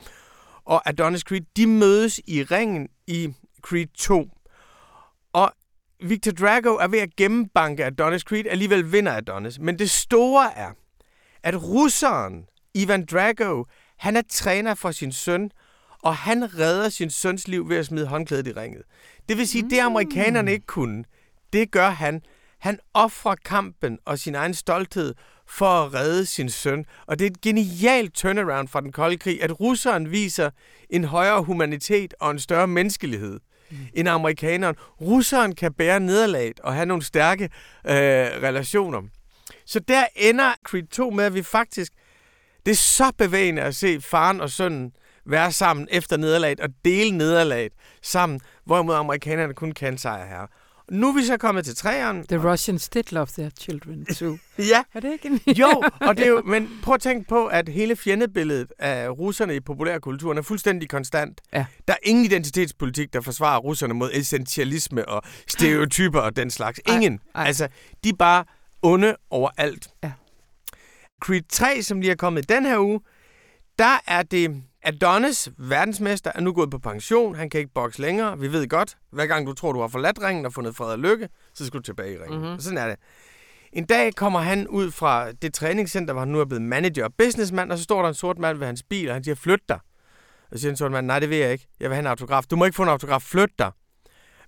og 0.65 0.89
Adonis 0.89 1.21
Creed, 1.21 1.41
de 1.57 1.67
mødes 1.67 2.21
i 2.27 2.43
ringen 2.43 2.87
i 3.07 3.33
Creed 3.61 3.87
2. 3.97 4.29
Og 5.33 5.51
Victor 6.03 6.31
Drago 6.31 6.75
er 6.75 6.87
ved 6.87 6.99
at 6.99 7.15
gennembanke 7.15 7.85
Adonis 7.85 8.21
Creed, 8.21 8.45
alligevel 8.49 8.91
vinder 8.91 9.11
Adonis. 9.11 9.59
Men 9.59 9.79
det 9.79 9.89
store 9.89 10.57
er, 10.57 10.71
at 11.43 11.63
russeren 11.63 12.45
Ivan 12.73 13.05
Drago, 13.05 13.63
han 13.97 14.15
er 14.15 14.21
træner 14.29 14.73
for 14.73 14.91
sin 14.91 15.11
søn, 15.11 15.51
og 16.03 16.15
han 16.15 16.59
redder 16.59 16.89
sin 16.89 17.09
søns 17.09 17.47
liv 17.47 17.69
ved 17.69 17.77
at 17.77 17.85
smide 17.85 18.07
håndklædet 18.07 18.47
i 18.47 18.51
ringet. 18.51 18.83
Det 19.29 19.37
vil 19.37 19.47
sige, 19.47 19.63
mm. 19.63 19.69
det 19.69 19.79
amerikanerne 19.79 20.51
ikke 20.51 20.65
kunne, 20.65 21.03
det 21.53 21.71
gør 21.71 21.89
han. 21.89 22.21
Han 22.59 22.79
offrer 22.93 23.35
kampen 23.45 23.99
og 24.05 24.19
sin 24.19 24.35
egen 24.35 24.53
stolthed 24.53 25.15
for 25.53 25.83
at 25.85 25.93
redde 25.93 26.25
sin 26.25 26.49
søn. 26.49 26.85
Og 27.05 27.19
det 27.19 27.25
er 27.25 27.29
et 27.31 27.41
genialt 27.41 28.13
turnaround 28.13 28.67
fra 28.67 28.81
den 28.81 28.91
kolde 28.91 29.17
krig, 29.17 29.43
at 29.43 29.59
russeren 29.59 30.11
viser 30.11 30.49
en 30.89 31.03
højere 31.03 31.43
humanitet 31.43 32.13
og 32.19 32.31
en 32.31 32.39
større 32.39 32.67
menneskelighed 32.67 33.39
mm. 33.71 33.77
end 33.93 34.09
amerikaneren. 34.09 34.75
Russeren 35.01 35.55
kan 35.55 35.73
bære 35.73 35.99
nederlaget 35.99 36.59
og 36.59 36.73
have 36.73 36.85
nogle 36.85 37.03
stærke 37.03 37.43
øh, 37.43 37.93
relationer. 38.43 39.01
Så 39.65 39.79
der 39.79 40.03
ender 40.15 40.53
Creed 40.63 40.87
2 40.87 41.09
med, 41.09 41.23
at 41.23 41.33
vi 41.33 41.43
faktisk... 41.43 41.93
Det 42.65 42.71
er 42.71 42.75
så 42.75 43.11
bevægende 43.17 43.61
at 43.61 43.75
se 43.75 44.01
faren 44.01 44.41
og 44.41 44.49
sønnen 44.49 44.91
være 45.25 45.51
sammen 45.51 45.87
efter 45.91 46.17
nederlaget 46.17 46.59
og 46.59 46.69
dele 46.85 47.17
nederlaget 47.17 47.73
sammen, 48.01 48.41
hvorimod 48.65 48.95
amerikanerne 48.95 49.53
kun 49.53 49.71
kan 49.71 49.97
sejre 49.97 50.27
her. 50.27 50.47
Nu 50.91 51.09
er 51.09 51.13
vi 51.13 51.25
så 51.25 51.37
kommet 51.37 51.65
til 51.65 51.75
træerne. 51.75 52.23
The 52.29 52.51
Russians 52.51 52.89
did 52.89 53.03
love 53.11 53.27
their 53.37 53.49
children 53.59 54.05
too. 54.05 54.37
Ja, 54.71 54.83
Er 54.93 54.99
det 54.99 55.11
ikke 55.11 55.27
en... 55.27 55.39
jo, 55.55 55.83
og 56.07 56.17
det 56.17 56.25
er 56.25 56.29
jo, 56.29 56.41
men 56.45 56.69
prøv 56.83 56.93
at 56.93 57.01
tænke 57.01 57.27
på, 57.29 57.45
at 57.47 57.69
hele 57.69 57.95
fjendebilledet 57.95 58.71
af 58.79 59.09
russerne 59.09 59.55
i 59.55 59.59
populærkulturen 59.59 60.37
er 60.37 60.41
fuldstændig 60.41 60.89
konstant. 60.89 61.41
Ja. 61.53 61.65
Der 61.87 61.93
er 61.93 61.97
ingen 62.03 62.25
identitetspolitik, 62.25 63.13
der 63.13 63.21
forsvarer 63.21 63.59
russerne 63.59 63.93
mod 63.93 64.09
essentialisme 64.13 65.09
og 65.09 65.21
stereotyper 65.47 66.19
og 66.19 66.35
den 66.35 66.49
slags. 66.49 66.79
Ej, 66.87 66.95
Ingen. 66.95 67.19
ej. 67.35 67.45
Altså, 67.47 67.67
de 68.03 68.09
er 68.09 68.13
bare 68.19 68.45
onde 68.81 69.15
overalt. 69.29 69.87
Ja. 70.03 70.11
Creed 71.23 71.41
3, 71.49 71.81
som 71.81 72.01
lige 72.01 72.11
er 72.11 72.15
kommet 72.15 72.49
den 72.49 72.65
her 72.65 72.79
uge, 72.79 72.99
der 73.79 73.97
er 74.07 74.23
det 74.23 74.63
Adonis, 74.83 75.49
verdensmester, 75.57 76.31
er 76.35 76.41
nu 76.41 76.53
gået 76.53 76.71
på 76.71 76.79
pension. 76.79 77.35
Han 77.35 77.49
kan 77.49 77.59
ikke 77.59 77.73
bokse 77.73 78.01
længere. 78.01 78.39
Vi 78.39 78.51
ved 78.51 78.67
godt, 78.67 78.97
hver 79.11 79.25
gang 79.25 79.47
du 79.47 79.53
tror, 79.53 79.71
du 79.71 79.81
har 79.81 79.87
forladt 79.87 80.21
ringen 80.21 80.45
og 80.45 80.53
fundet 80.53 80.75
fred 80.75 80.87
og 80.91 80.99
lykke, 80.99 81.29
så 81.53 81.65
skal 81.65 81.77
du 81.77 81.83
tilbage 81.83 82.13
i 82.13 82.17
ringen. 82.17 82.39
Mhm. 82.39 82.45
Mm-hmm. 82.47 82.59
Sådan 82.59 82.77
er 82.77 82.87
det. 82.87 82.95
En 83.73 83.85
dag 83.85 84.15
kommer 84.15 84.39
han 84.39 84.67
ud 84.67 84.91
fra 84.91 85.31
det 85.31 85.53
træningscenter, 85.53 86.13
hvor 86.13 86.21
han 86.21 86.27
nu 86.29 86.39
er 86.39 86.45
blevet 86.45 86.61
manager 86.61 87.03
og 87.05 87.13
businessmand, 87.17 87.71
og 87.71 87.77
så 87.77 87.83
står 87.83 88.01
der 88.01 88.09
en 88.09 88.15
sort 88.15 88.39
mand 88.39 88.57
ved 88.57 88.65
hans 88.65 88.83
bil, 88.83 89.07
og 89.09 89.15
han 89.15 89.23
siger, 89.23 89.35
flyt 89.35 89.69
dig. 89.69 89.79
Og 90.51 90.57
så 90.57 90.61
siger 90.61 90.71
en 90.71 90.77
sort 90.77 90.91
mand, 90.91 91.07
nej, 91.07 91.19
det 91.19 91.29
vil 91.29 91.37
jeg 91.37 91.51
ikke. 91.51 91.67
Jeg 91.79 91.89
vil 91.89 91.95
have 91.95 91.99
en 91.99 92.07
autograf. 92.07 92.43
Du 92.43 92.55
må 92.55 92.65
ikke 92.65 92.75
få 92.75 92.83
en 92.83 92.89
autograf. 92.89 93.21
Flyt 93.21 93.59
dig. 93.59 93.71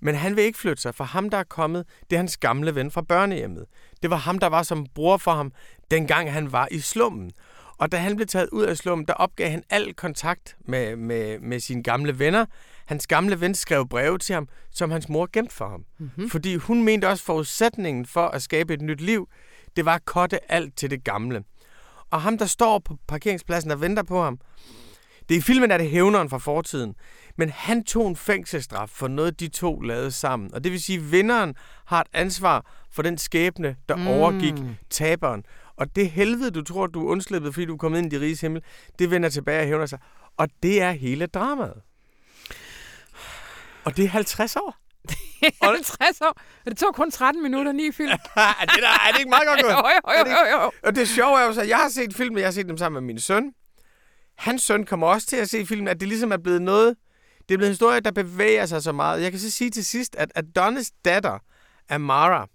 Men 0.02 0.16
han 0.16 0.36
vil 0.36 0.44
ikke 0.44 0.60
flytte 0.60 0.82
sig, 0.82 0.96
for 0.96 1.04
ham, 1.04 1.30
der 1.30 1.38
er 1.38 1.44
kommet, 1.44 1.86
det 2.10 2.16
er 2.16 2.18
hans 2.18 2.38
gamle 2.38 2.76
ven 2.76 2.92
fra 2.92 3.02
børnehjemmet. 3.02 3.66
Det 4.02 4.10
var 4.10 4.18
ham, 4.18 4.40
der 4.40 4.48
var 4.48 4.64
som 4.64 4.86
bror 4.96 5.18
for 5.18 5.32
ham, 5.32 5.52
dengang 5.92 6.32
han 6.32 6.52
var 6.52 6.68
i 6.72 6.80
slummen. 6.80 7.32
Og 7.78 7.92
da 7.92 7.98
han 7.98 8.16
blev 8.16 8.28
taget 8.28 8.50
ud 8.52 8.64
af 8.64 8.78
slummen, 8.78 9.08
der 9.08 9.14
opgav 9.14 9.50
han 9.50 9.64
al 9.70 9.94
kontakt 9.94 10.56
med, 10.60 10.96
med, 10.96 11.40
med 11.40 11.60
sine 11.60 11.84
gamle 11.84 12.20
venner. 12.20 12.46
Hans 12.86 13.08
gamle 13.08 13.42
ven 13.42 13.56
skrev 13.56 13.88
breve 13.88 14.18
til 14.18 14.36
ham, 14.36 14.48
som 14.72 14.92
hans 14.92 15.10
mor 15.10 15.30
gemte 15.34 15.56
for 15.56 15.70
ham. 15.70 15.86
Mm-hmm. 15.98 16.30
Fordi 16.30 16.56
hun 16.56 16.84
mente 16.84 17.08
også, 17.10 17.24
forudsætningen 17.24 18.06
for 18.06 18.28
at 18.28 18.42
skabe 18.42 18.74
et 18.74 18.82
nyt 18.82 19.02
liv, 19.02 19.30
det 19.76 19.86
var 19.86 19.96
at 19.96 20.06
kotte 20.06 20.52
alt 20.52 20.78
til 20.78 20.90
det 20.90 21.04
gamle. 21.04 21.44
Og 22.12 22.22
ham, 22.22 22.38
der 22.38 22.46
står 22.46 22.80
på 22.80 22.98
parkeringspladsen 23.08 23.72
og 23.72 23.82
venter 23.82 24.04
på 24.04 24.24
ham, 24.24 24.40
det 25.30 25.36
er 25.36 25.40
i 25.40 25.42
filmen 25.42 25.72
er 25.72 25.78
det 25.78 25.90
hævneren 25.90 26.30
fra 26.30 26.38
fortiden, 26.38 26.96
men 27.38 27.50
han 27.50 27.84
tog 27.84 28.08
en 28.08 28.16
fængselsstraf 28.16 28.90
for 28.90 29.08
noget, 29.08 29.40
de 29.40 29.48
to 29.48 29.80
lavede 29.80 30.12
sammen. 30.12 30.54
Og 30.54 30.64
det 30.64 30.72
vil 30.72 30.82
sige, 30.84 31.00
at 31.00 31.12
vinderen 31.12 31.56
har 31.86 32.02
et 32.02 32.08
ansvar 32.14 32.66
for 32.92 33.02
den 33.02 33.18
skæbne, 33.18 33.76
der 33.90 33.96
mm. 33.96 34.08
overgik 34.08 34.54
taberen. 34.90 35.44
Og 35.78 35.96
det 35.96 36.10
helvede, 36.12 36.52
du 36.52 36.64
tror, 36.64 36.88
du 36.88 37.08
er 37.08 37.12
undslippet, 37.12 37.54
fordi 37.54 37.66
du 37.66 37.74
er 37.74 37.78
kommet 37.78 38.00
ind 38.00 38.14
i 38.14 38.18
de 38.18 38.22
riges 38.22 38.42
himmel, 38.42 38.64
det 39.00 39.12
vender 39.12 39.30
tilbage 39.30 39.62
og 39.62 39.68
hævner 39.68 39.86
sig. 39.86 40.00
Og 40.38 40.48
det 40.64 40.82
er 40.82 40.92
hele 40.92 41.26
dramaet. 41.26 41.82
Og 43.86 43.98
det 43.98 44.06
er 44.06 44.10
50 44.10 44.56
år. 44.56 44.78
Er 45.62 45.72
det 45.72 45.86
60 45.86 46.22
år? 46.22 46.42
Og 46.66 46.72
det 46.72 46.78
tog 46.78 46.96
kun 46.96 47.12
13 47.12 47.44
minutter, 47.44 47.72
ni 47.72 47.92
film. 47.92 48.10
det 48.62 48.82
der, 48.82 48.90
er 49.08 49.12
det 49.12 49.20
ikke 49.20 49.30
meget 49.30 49.48
godt 49.48 49.62
gået? 49.64 49.72
jo, 49.72 50.32
jo, 50.32 50.32
jo, 50.32 50.62
jo. 50.62 50.72
Og 50.84 50.96
det 50.96 51.10
sjove 51.10 51.40
er 51.40 51.46
jo 51.46 51.54
så, 51.54 51.62
at 51.62 51.70
jeg 51.70 51.78
har 51.78 51.90
set 51.90 52.14
filmen, 52.14 52.38
jeg 52.38 52.48
har 52.48 52.52
set 52.52 52.68
dem 52.68 52.78
sammen 52.78 53.04
med 53.04 53.14
min 53.14 53.20
søn. 53.20 53.54
Hans 54.38 54.64
søn 54.64 54.86
kommer 54.86 55.08
også 55.08 55.28
til 55.28 55.36
at 55.36 55.50
se 55.50 55.66
filmen, 55.66 55.88
at 55.88 56.00
det 56.00 56.08
ligesom 56.08 56.32
er 56.32 56.38
blevet 56.38 56.62
noget, 56.62 56.96
det 57.50 57.54
er 57.54 57.58
blevet 57.58 57.70
en 57.70 57.72
historie, 57.72 58.00
der 58.00 58.12
bevæger 58.12 58.66
sig 58.66 58.84
så 58.84 58.92
meget. 58.92 59.22
Jeg 59.22 59.32
kan 59.32 59.40
så 59.40 59.52
sige 59.52 59.70
til 59.70 59.86
sidst, 59.86 60.16
at 60.16 60.32
Adonis 60.36 60.92
datter, 61.06 61.40
Amara, 61.90 62.48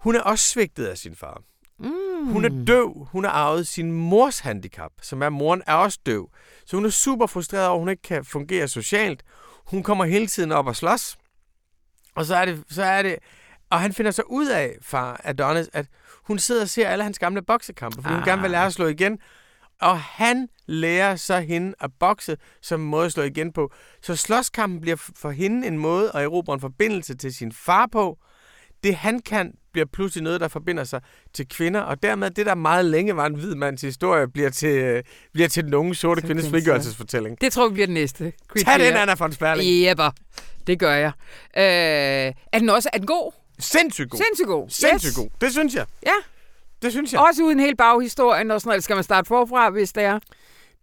hun 0.00 0.14
er 0.14 0.20
også 0.20 0.44
svigtet 0.48 0.86
af 0.86 0.98
sin 0.98 1.16
far. 1.16 1.42
Hun 2.24 2.44
er 2.44 2.64
døv. 2.66 3.08
Hun 3.12 3.24
har 3.24 3.30
arvet 3.30 3.66
sin 3.66 3.92
mors 3.92 4.38
handicap, 4.38 4.92
som 5.02 5.22
er, 5.22 5.28
moren 5.28 5.62
er 5.66 5.74
også 5.74 5.98
døv. 6.06 6.30
Så 6.66 6.76
hun 6.76 6.84
er 6.84 6.90
super 6.90 7.26
frustreret 7.26 7.66
over, 7.66 7.74
at 7.74 7.80
hun 7.80 7.88
ikke 7.88 8.02
kan 8.02 8.24
fungere 8.24 8.68
socialt. 8.68 9.22
Hun 9.66 9.82
kommer 9.82 10.04
hele 10.04 10.26
tiden 10.26 10.52
op 10.52 10.66
og 10.66 10.76
slås. 10.76 11.16
Og 12.14 12.24
så 12.24 12.36
er 12.36 12.44
det, 12.44 12.64
så 12.68 12.82
er 12.82 13.02
det 13.02 13.16
og 13.70 13.80
han 13.80 13.92
finder 13.92 14.10
så 14.10 14.22
ud 14.22 14.46
af, 14.46 14.76
far 14.82 15.20
Adonis, 15.24 15.70
at 15.72 15.86
hun 16.22 16.38
sidder 16.38 16.62
og 16.62 16.68
ser 16.68 16.88
alle 16.88 17.04
hans 17.04 17.18
gamle 17.18 17.42
boksekampe, 17.42 18.02
fordi 18.02 18.06
ah. 18.06 18.14
hun 18.14 18.22
Ah. 18.22 18.26
gerne 18.26 18.42
vil 18.42 18.50
lære 18.50 18.66
at 18.66 18.72
slå 18.72 18.86
igen. 18.86 19.18
Og 19.80 20.00
han 20.00 20.48
lærer 20.66 21.16
så 21.16 21.40
hende 21.40 21.74
at 21.80 21.90
bokse 22.00 22.36
som 22.62 22.80
en 22.80 22.86
måde 22.86 23.06
at 23.06 23.12
slå 23.12 23.22
igen 23.22 23.52
på. 23.52 23.72
Så 24.02 24.16
slåskampen 24.16 24.80
bliver 24.80 24.96
for 25.16 25.30
hende 25.30 25.66
en 25.66 25.78
måde 25.78 26.10
at 26.14 26.22
erobre 26.22 26.54
en 26.54 26.60
forbindelse 26.60 27.16
til 27.16 27.34
sin 27.34 27.52
far 27.52 27.88
på. 27.92 28.18
Det 28.86 28.94
han 28.94 29.20
kan, 29.20 29.52
bliver 29.72 29.86
pludselig 29.92 30.24
noget, 30.24 30.40
der 30.40 30.48
forbinder 30.48 30.84
sig 30.84 31.00
til 31.34 31.48
kvinder, 31.48 31.80
og 31.80 32.02
dermed 32.02 32.30
det, 32.30 32.46
der 32.46 32.54
meget 32.54 32.84
længe 32.84 33.16
var 33.16 33.26
en 33.26 33.34
hvid 33.34 33.54
mands 33.54 33.82
historie, 33.82 34.28
bliver 34.28 34.50
til, 34.50 34.68
øh, 34.68 35.02
bliver 35.32 35.48
til 35.48 35.64
den 35.64 35.74
unge 35.74 35.94
sorte 35.94 36.20
Til 36.20 36.28
kvindes 36.28 36.48
frigørelsesfortælling. 36.48 37.40
Det 37.40 37.52
tror 37.52 37.68
vi 37.68 37.72
bliver 37.72 37.86
den 37.86 37.94
næste. 37.94 38.32
Tag 38.64 38.80
den. 38.80 38.94
Anna 38.94 39.14
von 39.18 39.32
Sperling. 39.32 39.86
Jepper. 39.86 40.10
Det 40.66 40.78
gør 40.78 40.94
jeg. 40.94 41.12
Øh, 41.56 42.34
er 42.52 42.58
den 42.58 42.68
også 42.68 42.90
er 42.92 42.98
den 42.98 43.06
god? 43.06 43.32
Sindssygt 43.58 44.10
god. 44.10 44.18
Sindssygt 44.18 44.48
god. 44.48 44.68
Sindssygt 44.68 45.10
yes. 45.10 45.16
god. 45.16 45.28
Det 45.40 45.52
synes 45.52 45.74
jeg. 45.74 45.86
Ja. 46.06 46.16
Det 46.82 46.92
synes 46.92 47.12
jeg. 47.12 47.20
Også 47.20 47.42
uden 47.42 47.60
hele 47.60 47.76
baghistorien 47.76 48.50
og 48.50 48.60
sådan 48.60 48.70
noget. 48.70 48.84
Skal 48.84 48.94
man 48.94 49.04
starte 49.04 49.28
forfra, 49.28 49.70
hvis 49.70 49.92
det 49.92 50.02
er? 50.02 50.18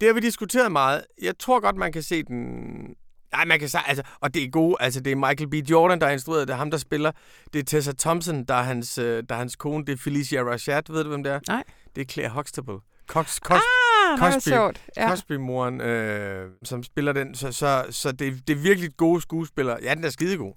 Det 0.02 0.08
har 0.08 0.14
vi 0.14 0.20
diskuteret 0.20 0.72
meget. 0.72 1.04
Jeg 1.22 1.38
tror 1.40 1.60
godt, 1.60 1.76
man 1.76 1.92
kan 1.92 2.04
se 2.04 2.24
den... 2.24 2.46
Nej, 3.34 3.46
man 3.46 3.60
kan 3.60 3.70
sige, 3.70 3.82
altså, 3.88 4.04
og 4.20 4.34
det 4.34 4.44
er 4.44 4.50
gode, 4.50 4.76
altså 4.80 5.00
det 5.00 5.12
er 5.12 5.16
Michael 5.16 5.50
B. 5.50 5.54
Jordan, 5.54 6.02
der 6.02 6.08
er 6.08 6.12
instrueret, 6.12 6.48
det 6.48 6.54
er 6.54 6.58
ham, 6.58 6.72
der 6.72 6.78
spiller. 6.78 7.12
Det 7.54 7.60
er 7.60 7.64
Tessa 7.64 7.92
Thompson, 8.00 8.44
der 8.44 8.54
er 8.54 8.64
hans, 8.64 8.98
øh, 8.98 9.24
der 9.30 9.36
er 9.36 9.40
hans 9.40 9.56
kone, 9.56 9.86
det 9.86 9.94
er 9.94 9.98
Felicia 9.98 10.42
Rashad, 10.44 10.82
ved 10.94 11.04
du, 11.04 11.10
hvem 11.10 11.24
det 11.24 11.34
er? 11.34 11.40
Nej. 11.48 11.64
Det 11.96 12.02
er 12.02 12.06
Claire 12.06 12.30
Huxtable. 12.30 12.76
Cox, 13.08 13.38
Cox, 13.40 13.62
Ah, 14.12 14.20
Cosby. 14.20 14.50
sjovt. 14.50 14.82
Ja. 14.98 15.10
Cosby-moren, 15.10 15.82
øh, 15.82 16.50
som 16.64 16.84
spiller 16.84 17.14
den. 17.14 17.36
Så, 17.36 17.52
så, 17.52 17.86
så 17.90 18.12
det, 18.12 18.48
det 18.48 18.54
er 18.58 18.62
virkelig 18.62 18.90
gode 18.98 19.22
skuespillere. 19.22 19.78
Ja, 19.84 19.94
den 19.96 20.04
er 20.04 20.10
skidegod. 20.10 20.54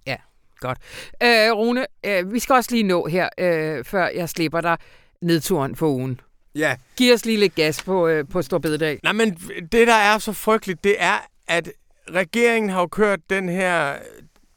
Øh, 1.23 1.53
Rune, 1.53 1.87
øh, 2.07 2.33
vi 2.33 2.39
skal 2.39 2.55
også 2.55 2.71
lige 2.73 2.83
nå 2.83 3.07
her, 3.07 3.29
øh, 3.39 3.85
før 3.85 4.09
jeg 4.09 4.29
slipper 4.29 4.61
dig 4.61 4.77
nedturen 5.23 5.77
for 5.77 5.89
ugen. 5.89 6.21
Ja, 6.55 6.77
Giv 6.97 7.15
os 7.15 7.25
lige 7.27 7.39
lidt 7.39 7.55
gas 7.55 7.83
på, 7.83 8.09
øh, 8.09 8.25
på 8.29 8.43
Storbededag. 8.43 9.01
Nej, 9.03 9.13
men 9.13 9.35
det, 9.73 9.87
der 9.87 9.95
er 9.95 10.19
så 10.19 10.33
frygteligt, 10.33 10.85
det 10.85 10.97
er, 10.99 11.27
at 11.49 11.69
regeringen 12.15 12.71
har 12.71 12.81
jo 12.81 12.87
kørt 12.87 13.21
den 13.31 13.49
her 13.49 13.95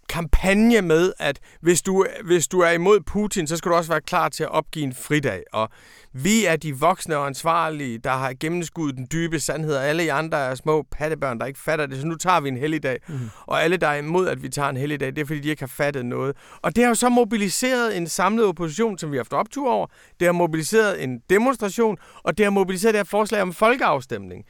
kampagne 0.09 0.81
med, 0.81 1.13
at 1.19 1.39
hvis 1.61 1.81
du, 1.81 2.05
hvis 2.25 2.47
du 2.47 2.59
er 2.59 2.69
imod 2.69 2.99
Putin, 2.99 3.47
så 3.47 3.57
skal 3.57 3.71
du 3.71 3.75
også 3.75 3.91
være 3.91 4.01
klar 4.01 4.29
til 4.29 4.43
at 4.43 4.51
opgive 4.51 4.85
en 4.85 4.93
fridag. 4.93 5.43
Og 5.53 5.69
vi 6.13 6.45
er 6.45 6.55
de 6.55 6.77
voksne 6.77 7.17
og 7.17 7.27
ansvarlige, 7.27 7.97
der 7.97 8.09
har 8.11 8.33
gennemskuddet 8.39 8.97
den 8.97 9.07
dybe 9.11 9.39
sandhed, 9.39 9.75
og 9.75 9.85
alle 9.85 10.05
I 10.05 10.07
andre 10.07 10.37
er 10.37 10.55
små 10.55 10.85
pattebørn, 10.91 11.39
der 11.39 11.45
ikke 11.45 11.59
fatter 11.59 11.85
det, 11.85 12.01
så 12.01 12.07
nu 12.07 12.15
tager 12.15 12.39
vi 12.39 12.49
en 12.49 12.57
helligdag. 12.57 12.97
Mm. 13.07 13.19
Og 13.45 13.63
alle, 13.63 13.77
der 13.77 13.87
er 13.87 13.95
imod, 13.95 14.27
at 14.27 14.43
vi 14.43 14.49
tager 14.49 14.69
en 14.69 14.77
helligdag, 14.77 15.07
det 15.07 15.21
er, 15.21 15.25
fordi 15.25 15.39
de 15.39 15.49
ikke 15.49 15.61
har 15.61 15.67
fattet 15.67 16.05
noget. 16.05 16.35
Og 16.61 16.75
det 16.75 16.83
har 16.83 16.89
jo 16.89 16.95
så 16.95 17.09
mobiliseret 17.09 17.97
en 17.97 18.07
samlet 18.07 18.45
opposition, 18.45 18.97
som 18.97 19.11
vi 19.11 19.17
har 19.17 19.23
haft 19.23 19.33
optur 19.33 19.71
over. 19.71 19.87
Det 20.19 20.25
har 20.25 20.33
mobiliseret 20.33 21.03
en 21.03 21.19
demonstration, 21.29 21.97
og 22.23 22.37
det 22.37 22.45
har 22.45 22.51
mobiliseret 22.51 22.93
det 22.93 22.99
her 22.99 23.03
forslag 23.03 23.41
om 23.41 23.53
folkeafstemning. 23.53 24.45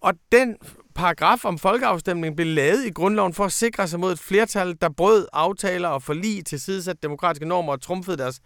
Og 0.00 0.14
den 0.32 0.56
paragraf 0.94 1.44
om 1.44 1.58
folkeafstemning 1.58 2.36
blev 2.36 2.46
lavet 2.46 2.86
i 2.86 2.90
grundloven 2.90 3.34
for 3.34 3.44
at 3.44 3.52
sikre 3.52 3.88
sig 3.88 4.00
mod 4.00 4.12
et 4.12 4.18
flertal, 4.18 4.76
der 4.80 4.88
brød 4.88 5.26
aftaler 5.32 5.88
og 5.88 6.02
forlig 6.02 6.46
til 6.46 6.60
sidesat 6.60 7.02
demokratiske 7.02 7.48
normer 7.48 7.72
og 7.72 7.82
trumfede 7.82 8.16
deres 8.16 8.40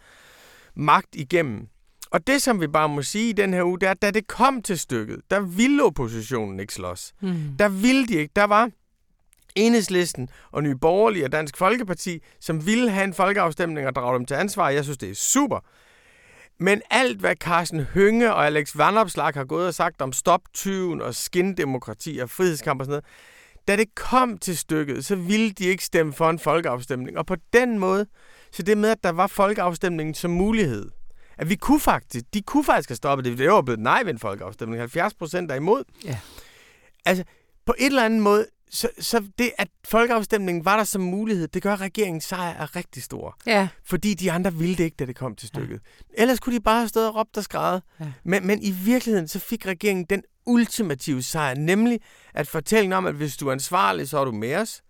magt 0.77 1.09
igennem. 1.15 1.67
Og 2.11 2.27
det, 2.27 2.43
som 2.43 2.61
vi 2.61 2.67
bare 2.67 2.89
må 2.89 3.03
sige 3.03 3.29
i 3.29 3.33
den 3.33 3.55
her 3.55 3.65
uge, 3.65 3.79
det 3.81 3.87
er, 3.87 3.91
at 3.91 4.03
da 4.03 4.11
det 4.11 4.27
kom 4.27 4.63
til 4.63 4.79
stykket, 4.79 5.21
der 5.31 5.41
ville 5.41 5.85
oppositionen 5.85 6.61
ikke 6.61 6.75
slås. 6.75 7.13
Mm. 7.23 7.57
Der 7.59 7.69
ville 7.69 8.07
de 8.07 8.15
ikke. 8.15 8.33
Der 8.37 8.45
var 8.45 8.71
Enhedslisten 9.57 10.29
og 10.53 10.63
Nye 10.63 10.77
Borgerlige 10.77 11.25
og 11.25 11.33
Dansk 11.33 11.57
Folkeparti, 11.57 12.23
som 12.41 12.67
ville 12.67 12.91
have 12.91 13.05
en 13.05 13.15
folkeafstemning 13.15 13.87
og 13.87 13.95
drage 13.95 14.19
dem 14.19 14.27
til 14.27 14.35
ansvar. 14.35 14.69
Jeg 14.69 14.85
synes, 14.85 14.99
det 14.99 15.11
er 15.11 15.15
super. 15.15 15.61
Men 16.59 16.83
alt, 16.91 17.19
hvad 17.21 17.37
Carsten 17.37 17.81
Hønge 17.81 18.35
og 18.35 18.47
Alex 18.47 18.77
Vanopslag 18.77 19.35
har 19.35 19.45
gået 19.45 19.67
og 19.67 19.75
sagt 19.75 20.03
om 20.03 20.13
stoptyven 20.13 21.01
og 21.01 21.15
skindemokrati 21.15 22.19
og 22.19 22.31
frihedskamp 22.31 22.81
og 22.81 22.85
sådan 22.85 22.93
noget, 22.93 23.05
da 23.69 23.77
det 23.77 23.95
kom 23.95 24.39
til 24.39 24.59
stykket, 24.59 25.05
så 25.05 25.17
ville 25.17 25.51
de 25.51 25.65
ikke 25.65 25.85
stemme 25.85 26.13
for 26.13 26.31
en 26.31 26.39
folkeafstemning. 26.39 27.19
Og 27.19 27.27
på 27.27 27.37
den 27.53 27.79
måde, 27.79 28.07
så 28.53 28.63
det 28.63 28.79
med, 28.79 28.91
at 28.91 29.05
der 29.05 29.13
var 29.13 29.27
folkeafstemningen 29.27 30.15
som 30.15 30.31
mulighed, 30.31 30.91
at 31.39 31.49
vi 31.49 31.55
kunne 31.57 31.81
faktisk, 31.81 32.25
de 32.35 32.43
kunne 32.43 32.65
faktisk 32.65 32.89
have 32.89 32.97
stoppet 32.97 33.25
det. 33.25 33.39
Det 33.39 33.51
var 33.51 33.63
blevet 33.63 33.81
nej 33.81 34.03
ved 34.05 34.13
en 34.13 34.19
folkeafstemning. 34.19 34.81
70 34.81 35.15
procent 35.15 35.51
er 35.51 35.55
imod. 35.55 35.85
Ja. 36.05 36.19
Altså, 37.05 37.25
på 37.67 37.75
et 37.79 37.87
eller 37.87 38.05
andet 38.05 38.23
måde, 38.23 38.47
så, 38.71 38.89
så 38.99 39.29
det, 39.39 39.51
at 39.59 39.69
folkeafstemningen 39.85 40.65
var 40.65 40.77
der 40.77 40.85
som 40.85 41.03
mulighed, 41.03 41.49
det 41.49 41.63
gør, 41.63 41.73
at 41.73 41.81
regeringens 41.81 42.25
sejr 42.25 42.63
er 42.63 42.77
rigtig 42.77 43.03
stor. 43.03 43.37
Ja. 43.47 43.69
Fordi 43.85 44.15
de 44.15 44.33
andre 44.33 44.55
ville 44.55 44.77
det 44.77 44.85
ikke, 44.85 44.95
da 44.99 45.07
det 45.07 45.17
kom 45.17 45.37
til 45.37 45.49
stykket. 45.49 45.81
Ja. 46.17 46.23
Ellers 46.23 46.41
kunne 46.41 46.55
de 46.55 46.61
bare 46.61 46.79
have 46.79 46.89
stået 46.89 47.09
og 47.09 47.15
råbt 47.15 47.37
og 47.37 47.45
skrevet. 47.45 47.83
Ja. 48.01 48.13
Men, 48.25 48.47
men 48.47 48.63
i 48.63 48.71
virkeligheden, 48.71 49.29
så 49.29 49.39
fik 49.39 49.67
regeringen 49.67 50.07
den 50.11 50.23
ultimative 50.47 51.23
sejr, 51.23 51.55
nemlig 51.55 52.01
at 52.35 52.49
fortælle 52.49 52.97
om, 52.97 53.07
at 53.07 53.15
hvis 53.15 53.37
du 53.37 53.49
er 53.49 53.53
ansvarlig, 53.53 54.09
så 54.09 54.19
er 54.19 54.25
du 54.25 54.33
med 54.33 54.55
os. 54.57 54.83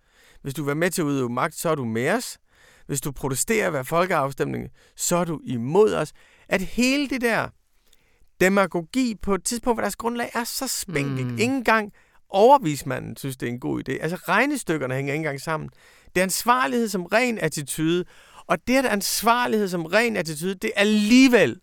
Hvis 0.42 0.54
du 0.54 0.64
være 0.64 0.74
med 0.74 0.90
til 0.90 1.02
at 1.02 1.06
udøve 1.06 1.28
magt, 1.28 1.54
så 1.54 1.68
er 1.68 1.74
du 1.74 1.84
med 1.84 2.10
os. 2.10 2.38
Hvis 2.86 3.00
du 3.00 3.12
protesterer 3.12 3.70
ved 3.70 3.84
folkeafstemning, 3.84 4.68
så 4.96 5.16
er 5.16 5.24
du 5.24 5.40
imod 5.44 5.94
os. 5.94 6.12
At 6.48 6.62
hele 6.62 7.08
det 7.08 7.20
der 7.20 7.48
demagogi 8.40 9.14
på 9.22 9.34
et 9.34 9.44
tidspunkt, 9.44 9.76
hvor 9.76 9.82
deres 9.82 9.96
grundlag 9.96 10.30
er 10.34 10.44
så 10.44 10.68
spinkelt. 10.68 11.26
Mm. 11.26 11.38
Ingen 11.38 11.64
gang 11.64 11.92
overvismanden 12.36 13.16
synes, 13.16 13.36
det 13.36 13.48
er 13.48 13.52
en 13.52 13.60
god 13.60 13.88
idé. 13.88 13.92
Altså 13.92 14.16
regnestykkerne 14.16 14.94
hænger 14.94 15.12
ikke 15.12 15.20
engang 15.20 15.40
sammen. 15.40 15.68
Det 16.14 16.20
er 16.20 16.22
ansvarlighed 16.22 16.88
som 16.88 17.06
ren 17.06 17.38
attitude. 17.38 18.04
Og 18.46 18.58
det 18.66 18.76
er 18.76 18.88
ansvarlighed 18.88 19.68
som 19.68 19.86
ren 19.86 20.16
attitude, 20.16 20.54
det 20.54 20.70
alligevel 20.76 21.60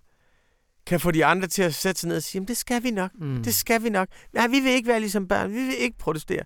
kan 0.86 1.00
få 1.00 1.12
de 1.12 1.26
andre 1.26 1.48
til 1.48 1.64
at 1.64 1.74
sætte 1.76 2.02
sig 2.02 2.08
ned 2.08 2.18
og 2.18 2.24
sige, 2.24 2.40
jamen 2.40 2.48
det 2.48 2.58
skal 2.58 2.84
vi 2.84 2.92
nok, 2.92 3.12
mm. 3.20 3.44
det 3.44 3.54
skal 3.54 3.84
vi 3.84 3.90
nok. 3.90 4.08
Nej, 4.34 4.48
vi 4.48 4.60
vil 4.60 4.72
ikke 4.72 4.88
være 4.88 5.00
ligesom 5.00 5.28
børn, 5.28 5.52
vi 5.52 5.64
vil 5.64 5.76
ikke 5.80 5.98
protestere. 5.98 6.44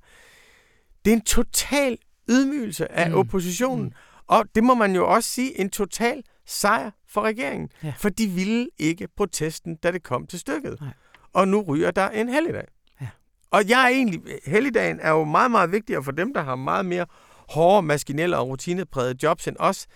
Det 1.05 1.11
er 1.11 1.15
en 1.15 1.21
total 1.21 1.97
ydmygelse 2.29 2.91
af 2.91 3.09
mm. 3.09 3.17
oppositionen. 3.17 3.85
Mm. 3.85 3.91
Og 4.27 4.45
det 4.55 4.63
må 4.63 4.73
man 4.73 4.95
jo 4.95 5.13
også 5.13 5.29
sige, 5.29 5.59
en 5.59 5.69
total 5.69 6.23
sejr 6.45 6.91
for 7.09 7.21
regeringen. 7.21 7.69
Ja. 7.83 7.93
For 7.97 8.09
de 8.09 8.27
ville 8.27 8.69
ikke 8.79 9.07
protesten, 9.17 9.75
da 9.75 9.91
det 9.91 10.03
kom 10.03 10.27
til 10.27 10.39
stykket. 10.39 10.81
Nej. 10.81 10.89
Og 11.33 11.47
nu 11.47 11.61
ryger 11.61 11.91
der 11.91 12.09
en 12.09 12.29
helligdag. 12.29 12.67
Og 13.51 13.69
jeg 13.69 13.83
er 13.83 13.87
egentlig, 13.87 14.21
helligdagen 14.45 14.99
er 15.01 15.11
jo 15.11 15.23
meget, 15.23 15.51
meget 15.51 15.71
vigtigere 15.71 16.03
for 16.03 16.11
dem, 16.11 16.33
der 16.33 16.43
har 16.43 16.55
meget 16.55 16.85
mere 16.85 17.05
hårde, 17.49 17.87
maskinelle 17.87 18.37
og 18.37 18.47
rutineprægede 18.47 19.15
jobs 19.23 19.47
end 19.47 19.55
os. 19.59 19.87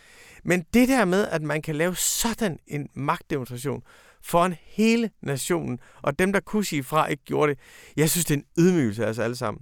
Men 0.43 0.65
det 0.73 0.87
der 0.89 1.05
med, 1.05 1.27
at 1.27 1.41
man 1.41 1.61
kan 1.61 1.75
lave 1.75 1.95
sådan 1.95 2.57
en 2.67 2.87
magtdemonstration 2.95 3.81
foran 4.23 4.55
hele 4.65 5.09
nationen, 5.21 5.79
og 6.01 6.19
dem, 6.19 6.33
der 6.33 6.39
kunne 6.39 6.65
sige 6.65 6.83
fra, 6.83 7.07
ikke 7.07 7.23
gjorde 7.25 7.51
det, 7.51 7.59
jeg 7.97 8.09
synes, 8.09 8.25
det 8.25 8.33
er 8.33 8.37
en 8.37 8.45
ydmygelse 8.57 9.05
af 9.05 9.09
os 9.09 9.19
alle 9.19 9.35
sammen. 9.35 9.61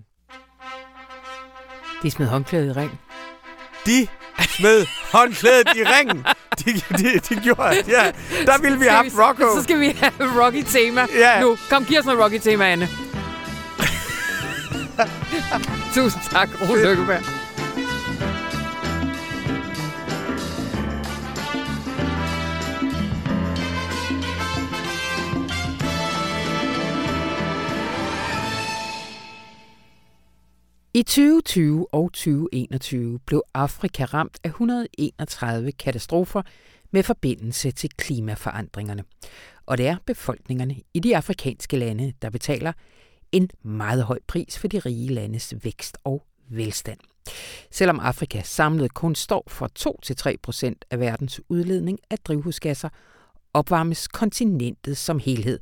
De 2.03 2.11
smed 2.11 2.27
håndklædet 2.27 2.67
i 2.75 2.79
ring. 2.79 2.91
De 3.85 4.07
smed 4.41 4.85
håndklædet 5.11 5.67
i 5.75 5.83
ringen. 5.83 6.25
De, 6.59 6.73
de, 6.73 7.19
de 7.19 7.41
gjorde 7.41 7.75
Ja, 7.87 8.11
der 8.45 8.61
ville 8.61 8.79
vi 8.79 8.85
have 8.85 9.11
Rocco. 9.27 9.55
Så 9.57 9.63
skal 9.63 9.79
vi 9.79 9.87
have 9.87 10.45
Rocky-tema. 10.45 11.07
Ja. 11.15 11.41
Nu, 11.41 11.57
kom, 11.69 11.85
giv 11.85 11.99
os 11.99 12.05
noget 12.05 12.19
Rocky-tema, 12.23 12.71
Anne. 12.71 13.08
Tusind 15.95 16.23
tak, 16.31 16.49
Rune 16.61 16.83
Lykkeberg. 16.83 17.23
I 30.93 31.03
2020 31.03 31.93
og 31.93 32.13
2021 32.13 33.19
blev 33.19 33.41
Afrika 33.53 34.05
ramt 34.05 34.39
af 34.43 34.49
131 34.49 35.71
katastrofer 35.71 36.41
med 36.91 37.03
forbindelse 37.03 37.71
til 37.71 37.89
klimaforandringerne. 37.97 39.03
Og 39.65 39.77
det 39.77 39.87
er 39.87 39.97
befolkningerne 40.05 40.75
i 40.93 40.99
de 40.99 41.17
afrikanske 41.17 41.77
lande, 41.77 42.13
der 42.21 42.29
betaler 42.29 42.73
en 43.31 43.49
meget 43.63 44.03
høj 44.03 44.19
pris 44.27 44.59
for 44.59 44.67
de 44.67 44.79
rige 44.79 45.13
landes 45.13 45.53
vækst 45.63 45.97
og 46.03 46.25
velstand. 46.49 46.99
Selvom 47.71 47.99
Afrika 47.99 48.41
samlet 48.43 48.93
kun 48.93 49.15
står 49.15 49.43
for 49.47 49.69
2-3 50.31 50.35
procent 50.43 50.85
af 50.89 50.99
verdens 50.99 51.41
udledning 51.49 51.99
af 52.09 52.17
drivhusgasser, 52.19 52.89
opvarmes 53.53 54.07
kontinentet 54.07 54.97
som 54.97 55.19
helhed 55.19 55.59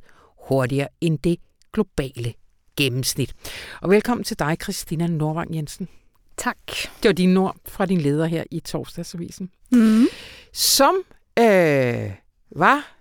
hurtigere 0.48 0.88
end 1.00 1.18
det 1.18 1.38
globale 1.72 2.34
gennemsnit. 2.76 3.34
Og 3.80 3.90
velkommen 3.90 4.24
til 4.24 4.38
dig, 4.38 4.56
Christina 4.62 5.06
Nordvang 5.06 5.54
Jensen. 5.54 5.88
Tak. 6.36 6.56
Det 7.02 7.04
var 7.08 7.12
din 7.12 7.36
ord 7.36 7.56
fra 7.68 7.86
din 7.86 8.00
leder 8.00 8.26
her 8.26 8.44
i 8.50 8.60
torsdagsavisen. 8.60 9.50
Mm. 9.72 10.06
Som 10.52 10.94
øh, 11.38 12.10
var 12.50 12.96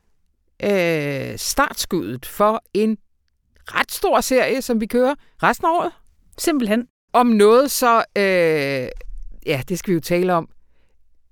øh, 0.63 1.37
startskuddet 1.37 2.25
for 2.25 2.63
en 2.73 2.97
ret 3.75 3.91
stor 3.91 4.21
serie, 4.21 4.61
som 4.61 4.81
vi 4.81 4.85
kører 4.85 5.15
resten 5.43 5.65
af 5.67 5.71
året. 5.71 5.91
Simpelthen. 6.37 6.87
Om 7.13 7.27
noget 7.27 7.71
så, 7.71 8.03
øh, 8.17 8.23
ja, 9.45 9.61
det 9.69 9.79
skal 9.79 9.91
vi 9.91 9.93
jo 9.93 9.99
tale 9.99 10.33
om, 10.33 10.49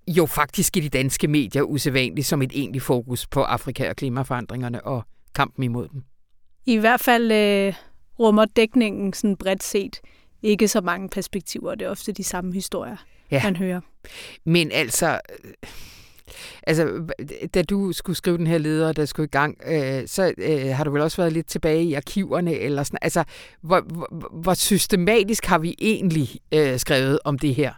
jo 0.07 0.25
faktisk 0.25 0.77
i 0.77 0.79
de 0.79 0.89
danske 0.89 1.27
medier 1.27 1.61
usædvanligt 1.61 2.27
som 2.27 2.41
et 2.41 2.51
egentlig 2.53 2.81
fokus 2.81 3.27
på 3.27 3.41
Afrika 3.41 3.89
og 3.89 3.95
klimaforandringerne 3.95 4.85
og 4.85 5.03
kampen 5.35 5.63
imod 5.63 5.87
dem. 5.87 6.03
I 6.65 6.77
hvert 6.77 6.99
fald 6.99 7.31
øh, 7.31 7.73
rummer 8.19 8.45
dækningen 8.45 9.13
sådan 9.13 9.37
bredt 9.37 9.63
set 9.63 10.01
ikke 10.43 10.67
så 10.67 10.81
mange 10.81 11.09
perspektiver. 11.09 11.75
Det 11.75 11.85
er 11.85 11.89
ofte 11.89 12.11
de 12.11 12.23
samme 12.23 12.53
historier, 12.53 12.97
ja. 13.31 13.43
man 13.43 13.55
hører. 13.55 13.81
Men 14.45 14.71
altså, 14.71 15.19
altså, 16.63 17.07
da 17.53 17.61
du 17.61 17.91
skulle 17.91 18.15
skrive 18.15 18.37
den 18.37 18.47
her 18.47 18.57
leder, 18.57 18.93
der 18.93 19.05
skulle 19.05 19.25
i 19.25 19.29
gang, 19.29 19.57
øh, 19.67 20.07
så 20.07 20.33
øh, 20.37 20.75
har 20.75 20.83
du 20.83 20.91
vel 20.91 21.01
også 21.01 21.17
været 21.17 21.33
lidt 21.33 21.47
tilbage 21.47 21.83
i 21.83 21.93
arkiverne, 21.93 22.53
eller 22.53 22.83
sådan, 22.83 22.99
altså, 23.01 23.23
hvor, 23.61 23.81
hvor, 23.81 24.29
hvor 24.41 24.53
systematisk 24.53 25.45
har 25.45 25.57
vi 25.57 25.75
egentlig 25.79 26.29
øh, 26.51 26.79
skrevet 26.79 27.19
om 27.23 27.39
det 27.39 27.55
her? 27.55 27.73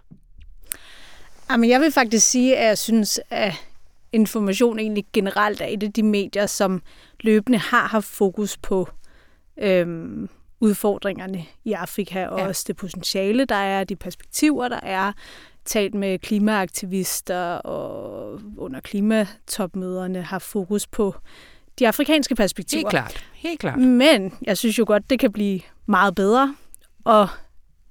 Jamen, 1.51 1.69
jeg 1.69 1.81
vil 1.81 1.91
faktisk 1.91 2.29
sige, 2.29 2.57
at 2.57 2.67
jeg 2.67 2.77
synes, 2.77 3.19
at 3.29 3.53
information 4.12 4.79
egentlig 4.79 5.05
generelt 5.13 5.62
er 5.62 5.65
et 5.65 5.83
af 5.83 5.93
de 5.93 6.03
medier, 6.03 6.45
som 6.45 6.81
løbende 7.19 7.57
har 7.57 7.88
haft 7.88 8.05
fokus 8.05 8.57
på 8.57 8.89
øhm, 9.57 10.29
udfordringerne 10.60 11.45
i 11.65 11.73
Afrika, 11.73 12.27
og 12.27 12.39
ja. 12.39 12.47
også 12.47 12.63
det 12.67 12.75
potentiale, 12.75 13.45
der 13.45 13.55
er, 13.55 13.83
de 13.83 13.95
perspektiver, 13.95 14.67
der 14.67 14.79
er, 14.83 15.12
talt 15.67 15.93
med 15.93 16.19
klimaaktivister 16.19 17.53
og 17.53 18.39
under 18.58 18.80
klimatopmøderne 18.80 20.21
har 20.21 20.39
fokus 20.39 20.88
på 20.88 21.15
de 21.80 21.88
afrikanske 21.88 22.36
perspektiver. 22.36 22.80
Helt 22.80 22.89
klart. 22.89 23.25
Helt 23.34 23.60
klart. 23.60 23.80
Men 23.80 24.34
jeg 24.41 24.58
synes 24.58 24.80
jo 24.80 24.84
godt, 24.88 25.10
det 25.10 25.19
kan 25.19 25.32
blive 25.32 25.60
meget 25.86 26.15
bedre. 26.15 26.56
Og 27.03 27.27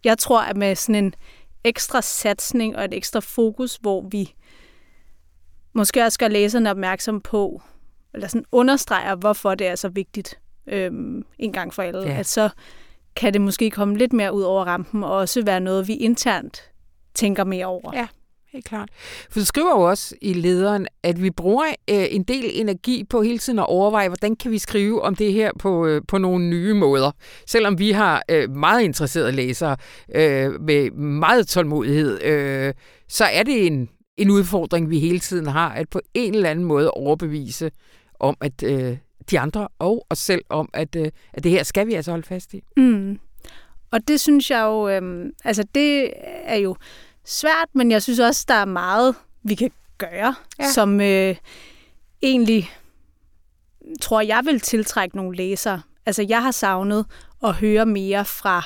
jeg 0.04 0.18
tror, 0.18 0.42
at 0.42 0.56
med 0.56 0.74
sådan 0.74 1.04
en 1.04 1.14
ekstra 1.64 2.02
satsning 2.02 2.76
og 2.76 2.84
et 2.84 2.94
ekstra 2.94 3.20
fokus, 3.20 3.78
hvor 3.80 4.08
vi 4.10 4.34
måske 5.72 6.02
også 6.02 6.18
gør 6.18 6.28
læserne 6.28 6.70
opmærksom 6.70 7.20
på, 7.20 7.62
eller 8.14 8.28
sådan 8.28 8.44
understreger, 8.52 9.14
hvorfor 9.14 9.54
det 9.54 9.66
er 9.66 9.74
så 9.74 9.88
vigtigt 9.88 10.38
øhm, 10.66 11.24
en 11.38 11.52
gang 11.52 11.74
for 11.74 11.82
alle, 11.82 12.02
ja. 12.02 12.18
at 12.18 12.26
så 12.26 12.48
kan 13.16 13.32
det 13.32 13.40
måske 13.40 13.70
komme 13.70 13.96
lidt 13.96 14.12
mere 14.12 14.34
ud 14.34 14.42
over 14.42 14.64
rampen, 14.64 15.04
og 15.04 15.12
også 15.12 15.44
være 15.44 15.60
noget, 15.60 15.88
vi 15.88 15.94
internt 15.94 16.70
tænker 17.16 17.44
mere 17.44 17.66
over. 17.66 17.90
Ja, 17.94 18.06
helt 18.52 18.64
klart. 18.64 18.88
For 19.30 19.40
du 19.40 19.44
skriver 19.44 19.70
jo 19.70 19.80
også 19.80 20.14
i 20.22 20.32
lederen, 20.32 20.86
at 21.02 21.22
vi 21.22 21.30
bruger 21.30 21.64
øh, 21.66 22.06
en 22.10 22.22
del 22.22 22.50
energi 22.54 23.04
på 23.04 23.22
hele 23.22 23.38
tiden 23.38 23.58
at 23.58 23.66
overveje, 23.66 24.08
hvordan 24.08 24.36
kan 24.36 24.50
vi 24.50 24.58
skrive 24.58 25.02
om 25.02 25.14
det 25.14 25.32
her 25.32 25.50
på, 25.58 25.86
øh, 25.86 26.02
på 26.08 26.18
nogle 26.18 26.44
nye 26.44 26.74
måder. 26.74 27.10
Selvom 27.46 27.78
vi 27.78 27.90
har 27.90 28.22
øh, 28.30 28.50
meget 28.50 28.82
interesserede 28.82 29.32
læsere 29.32 29.76
øh, 30.14 30.60
med 30.60 30.90
meget 30.90 31.48
tålmodighed, 31.48 32.22
øh, 32.22 32.74
så 33.08 33.24
er 33.24 33.42
det 33.42 33.66
en, 33.66 33.88
en 34.16 34.30
udfordring, 34.30 34.90
vi 34.90 34.98
hele 34.98 35.18
tiden 35.18 35.46
har, 35.46 35.68
at 35.68 35.88
på 35.88 36.00
en 36.14 36.34
eller 36.34 36.50
anden 36.50 36.64
måde 36.64 36.90
overbevise 36.90 37.70
om, 38.20 38.36
at 38.40 38.62
øh, 38.62 38.96
de 39.30 39.40
andre 39.40 39.68
og 39.78 40.06
os 40.10 40.18
selv 40.18 40.42
om, 40.48 40.68
at, 40.72 40.96
øh, 40.96 41.10
at 41.32 41.44
det 41.44 41.50
her 41.50 41.62
skal 41.62 41.86
vi 41.86 41.94
altså 41.94 42.10
holde 42.10 42.26
fast 42.26 42.54
i. 42.54 42.62
Mm. 42.76 43.18
Og 43.90 44.08
det 44.08 44.20
synes 44.20 44.50
jeg 44.50 44.62
jo, 44.62 44.88
øh, 44.88 45.26
altså 45.44 45.64
det 45.74 46.12
er 46.44 46.56
jo 46.56 46.76
svært, 47.26 47.68
men 47.72 47.90
jeg 47.90 48.02
synes 48.02 48.18
også, 48.18 48.44
der 48.48 48.54
er 48.54 48.64
meget, 48.64 49.14
vi 49.42 49.54
kan 49.54 49.70
gøre, 49.98 50.34
ja. 50.58 50.70
som 50.70 51.00
øh, 51.00 51.36
egentlig 52.22 52.70
tror 54.00 54.20
jeg 54.20 54.40
vil 54.44 54.60
tiltrække 54.60 55.16
nogle 55.16 55.36
læsere. 55.36 55.82
Altså 56.06 56.26
jeg 56.28 56.42
har 56.42 56.50
savnet 56.50 57.06
at 57.42 57.54
høre 57.54 57.86
mere 57.86 58.24
fra 58.24 58.62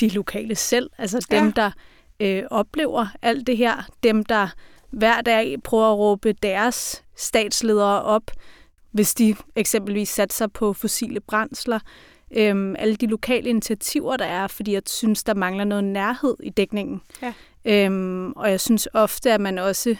de 0.00 0.08
lokale 0.08 0.54
selv, 0.54 0.90
altså 0.98 1.26
dem, 1.30 1.44
ja. 1.44 1.52
der 1.56 1.70
øh, 2.20 2.42
oplever 2.50 3.06
alt 3.22 3.46
det 3.46 3.56
her, 3.56 3.88
dem, 4.02 4.24
der 4.24 4.48
hver 4.90 5.20
dag 5.20 5.56
prøver 5.64 5.92
at 5.92 5.98
råbe 5.98 6.32
deres 6.32 7.04
statsledere 7.16 8.02
op, 8.02 8.30
hvis 8.90 9.14
de 9.14 9.36
eksempelvis 9.56 10.08
satser 10.08 10.46
på 10.46 10.72
fossile 10.72 11.20
brændsler. 11.20 11.78
Øhm, 12.36 12.76
alle 12.78 12.96
de 12.96 13.06
lokale 13.06 13.48
initiativer, 13.48 14.16
der 14.16 14.24
er, 14.24 14.46
fordi 14.46 14.72
jeg 14.72 14.82
synes, 14.86 15.24
der 15.24 15.34
mangler 15.34 15.64
noget 15.64 15.84
nærhed 15.84 16.36
i 16.42 16.50
dækningen. 16.50 17.00
Ja. 17.22 17.32
Øhm, 17.64 18.32
og 18.32 18.50
jeg 18.50 18.60
synes 18.60 18.88
ofte, 18.94 19.32
at 19.32 19.40
man 19.40 19.58
også 19.58 19.96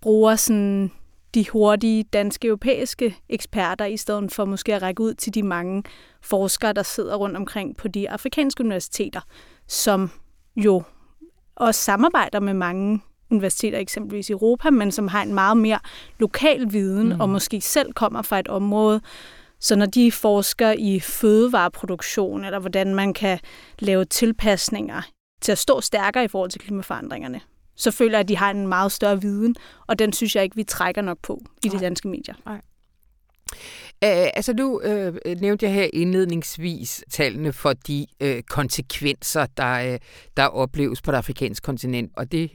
bruger 0.00 0.36
sådan 0.36 0.90
de 1.34 1.48
hurtige 1.48 2.02
danske 2.02 2.46
europæiske 2.46 3.16
eksperter, 3.28 3.84
i 3.84 3.96
stedet 3.96 4.32
for 4.32 4.44
måske 4.44 4.74
at 4.74 4.82
række 4.82 5.02
ud 5.02 5.14
til 5.14 5.34
de 5.34 5.42
mange 5.42 5.82
forskere, 6.22 6.72
der 6.72 6.82
sidder 6.82 7.16
rundt 7.16 7.36
omkring 7.36 7.76
på 7.76 7.88
de 7.88 8.10
afrikanske 8.10 8.64
universiteter, 8.64 9.20
som 9.66 10.10
jo 10.56 10.82
også 11.56 11.80
samarbejder 11.80 12.40
med 12.40 12.54
mange 12.54 13.00
universiteter, 13.30 13.78
eksempelvis 13.78 14.28
i 14.28 14.32
Europa, 14.32 14.70
men 14.70 14.92
som 14.92 15.08
har 15.08 15.22
en 15.22 15.34
meget 15.34 15.56
mere 15.56 15.78
lokal 16.18 16.72
viden, 16.72 17.08
mm. 17.08 17.20
og 17.20 17.28
måske 17.28 17.60
selv 17.60 17.92
kommer 17.92 18.22
fra 18.22 18.38
et 18.38 18.48
område, 18.48 19.00
så 19.60 19.76
når 19.76 19.86
de 19.86 20.12
forsker 20.12 20.74
i 20.78 21.00
fødevareproduktion, 21.00 22.44
eller 22.44 22.58
hvordan 22.58 22.94
man 22.94 23.14
kan 23.14 23.38
lave 23.78 24.04
tilpasninger 24.04 25.02
til 25.40 25.52
at 25.52 25.58
stå 25.58 25.80
stærkere 25.80 26.24
i 26.24 26.28
forhold 26.28 26.50
til 26.50 26.60
klimaforandringerne, 26.60 27.40
så 27.76 27.90
føler 27.90 28.12
jeg, 28.12 28.20
at 28.20 28.28
de 28.28 28.36
har 28.36 28.50
en 28.50 28.68
meget 28.68 28.92
større 28.92 29.20
viden, 29.20 29.54
og 29.86 29.98
den 29.98 30.12
synes 30.12 30.36
jeg 30.36 30.44
ikke, 30.44 30.56
vi 30.56 30.64
trækker 30.64 31.02
nok 31.02 31.18
på 31.22 31.40
i 31.64 31.68
de 31.68 31.78
danske 31.78 32.08
medier. 32.08 32.34
Nej. 32.46 32.60
Uh, 34.04 34.30
altså 34.34 34.52
nu 34.52 34.80
uh, 34.84 35.40
nævnte 35.40 35.66
jeg 35.66 35.74
her 35.74 35.88
indledningsvis 35.92 37.04
tallene 37.10 37.52
for 37.52 37.72
de 37.72 38.06
uh, 38.24 38.40
konsekvenser, 38.48 39.46
der, 39.56 39.92
uh, 39.92 39.98
der 40.36 40.44
opleves 40.44 41.02
på 41.02 41.10
det 41.10 41.16
afrikanske 41.16 41.64
kontinent, 41.64 42.12
og 42.16 42.32
det 42.32 42.50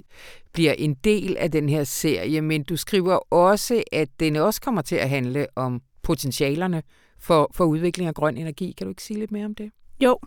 bliver 0.54 0.74
en 0.74 0.94
del 0.94 1.38
af 1.38 1.52
den 1.52 1.70
her 1.70 1.84
serie, 1.84 2.42
men 2.42 2.64
du 2.64 2.78
skriver 2.78 3.34
også, 3.34 3.84
at 3.92 4.10
den 4.20 4.36
også 4.36 4.62
kommer 4.62 4.82
til 4.82 4.96
at 4.96 5.10
handle 5.10 5.48
om 5.56 5.82
potentialerne 6.04 6.84
for, 7.20 7.52
for 7.54 7.66
udvikling 7.66 8.08
af 8.08 8.14
grøn 8.14 8.38
energi. 8.38 8.74
Kan 8.78 8.88
du 8.88 8.92
ikke 8.92 9.04
sige 9.04 9.20
lidt 9.20 9.32
mere 9.32 9.46
om 9.46 9.56
det? 9.56 9.72
Jo, 10.04 10.20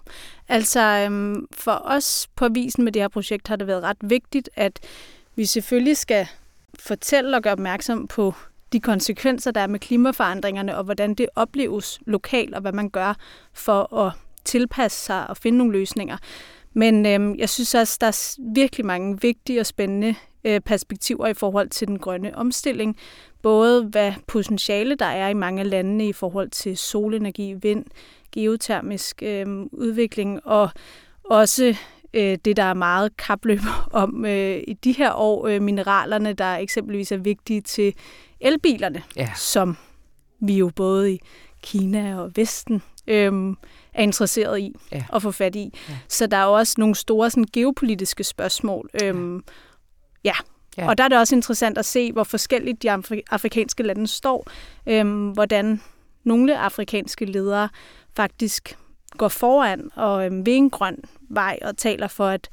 altså 0.49 0.81
øhm, 0.81 1.47
for 1.53 1.83
os 1.85 2.29
på 2.37 2.49
visen 2.49 2.85
med 2.85 2.93
det 2.93 3.03
her 3.03 3.09
projekt 3.09 3.49
har 3.49 3.57
det 3.57 3.67
været 3.67 3.83
ret 3.83 3.97
vigtigt, 4.01 4.51
at 4.55 4.81
vi 5.35 5.45
selvfølgelig 5.45 5.97
skal 5.97 6.27
fortælle 6.79 7.37
og 7.37 7.43
gøre 7.43 7.53
opmærksom 7.53 8.07
på 8.07 8.35
de 8.73 8.81
konsekvenser, 8.81 9.51
der 9.51 9.61
er 9.61 9.67
med 9.67 9.81
klimaforandringerne, 9.81 10.77
og 10.77 10.85
hvordan 10.85 11.15
det 11.15 11.29
opleves 11.35 12.01
lokalt, 12.07 12.55
og 12.55 12.61
hvad 12.61 12.73
man 12.73 12.91
gør 12.91 13.15
for 13.53 13.97
at 13.97 14.13
tilpasse 14.45 15.05
sig 15.05 15.31
og 15.31 15.37
finde 15.37 15.59
nogle 15.59 15.73
løsninger. 15.73 16.17
Men 16.73 17.07
øhm, 17.07 17.35
jeg 17.39 17.49
synes 17.49 17.75
også, 17.75 17.99
der 18.01 18.07
er 18.07 18.37
virkelig 18.55 18.87
mange 18.87 19.21
vigtige 19.21 19.61
og 19.61 19.67
spændende 19.67 20.15
øh, 20.47 20.61
perspektiver 20.61 21.27
i 21.27 21.35
forhold 21.35 21.69
til 21.69 21.89
den 21.89 21.99
grønne 21.99 22.37
omstilling. 22.37 22.97
Både 23.43 23.85
hvad 23.85 24.13
potentiale 24.27 24.95
der 24.95 25.07
er 25.07 25.29
i 25.29 25.35
mange 25.35 25.61
af 25.61 25.71
landene 25.71 26.09
i 26.09 26.13
forhold 26.13 26.51
til 26.51 26.77
solenergi, 26.77 27.55
vind, 27.63 27.85
geotermisk 28.33 29.23
øh, 29.23 29.47
udvikling, 29.73 30.47
og 30.47 30.71
også 31.25 31.77
øh, 32.15 32.39
det, 32.45 32.57
der 32.57 32.63
er 32.63 32.75
meget 32.75 33.17
kapløb 33.17 33.61
om 33.93 34.25
øh, 34.25 34.63
i 34.69 34.73
de 34.85 34.93
her 34.93 35.13
år, 35.13 35.47
øh, 35.47 35.63
mineralerne, 35.63 36.33
der 36.33 36.57
eksempelvis 36.57 37.13
er 37.13 37.17
vigtige 37.17 37.61
til 37.61 37.95
elbilerne, 38.41 39.03
ja. 39.17 39.31
som 39.37 39.77
vi 40.41 40.59
jo 40.59 40.71
både 40.77 41.13
i 41.13 41.21
Kina 41.63 42.21
og 42.21 42.33
Vesten 42.37 42.83
øh, 43.07 43.57
er 43.95 44.03
interesseret 44.03 44.61
i 44.61 44.75
ja. 44.93 45.05
at 45.13 45.23
få 45.23 45.31
fat 45.31 45.57
i. 45.57 45.73
Ja. 45.89 45.99
Så 46.09 46.27
der 46.27 46.37
er 46.37 46.45
også 46.45 46.75
nogle 46.79 46.95
store 46.95 47.31
sådan, 47.31 47.47
geopolitiske 47.53 48.25
spørgsmål. 48.25 48.91
Øh, 49.03 49.07
ja. 49.07 49.13
Ja, 50.25 50.35
og 50.79 50.99
der 50.99 51.05
er 51.05 51.09
det 51.09 51.19
også 51.19 51.35
interessant 51.35 51.79
at 51.79 51.85
se, 51.85 52.13
hvor 52.13 52.25
forskelligt 52.25 52.83
de 52.83 52.91
afrikanske 53.31 53.83
lande 53.83 54.07
står, 54.07 54.51
øh, 54.87 55.29
hvordan 55.29 55.81
nogle 56.25 56.59
afrikanske 56.59 57.25
ledere 57.25 57.69
faktisk 58.17 58.79
går 59.19 59.29
foran 59.29 59.91
og 59.95 60.27
øh, 60.27 60.47
ved 60.47 60.57
en 60.57 60.71
grøn 60.71 60.97
vej 61.29 61.59
og 61.63 61.77
taler 61.77 62.09
for, 62.09 62.27
at, 62.27 62.49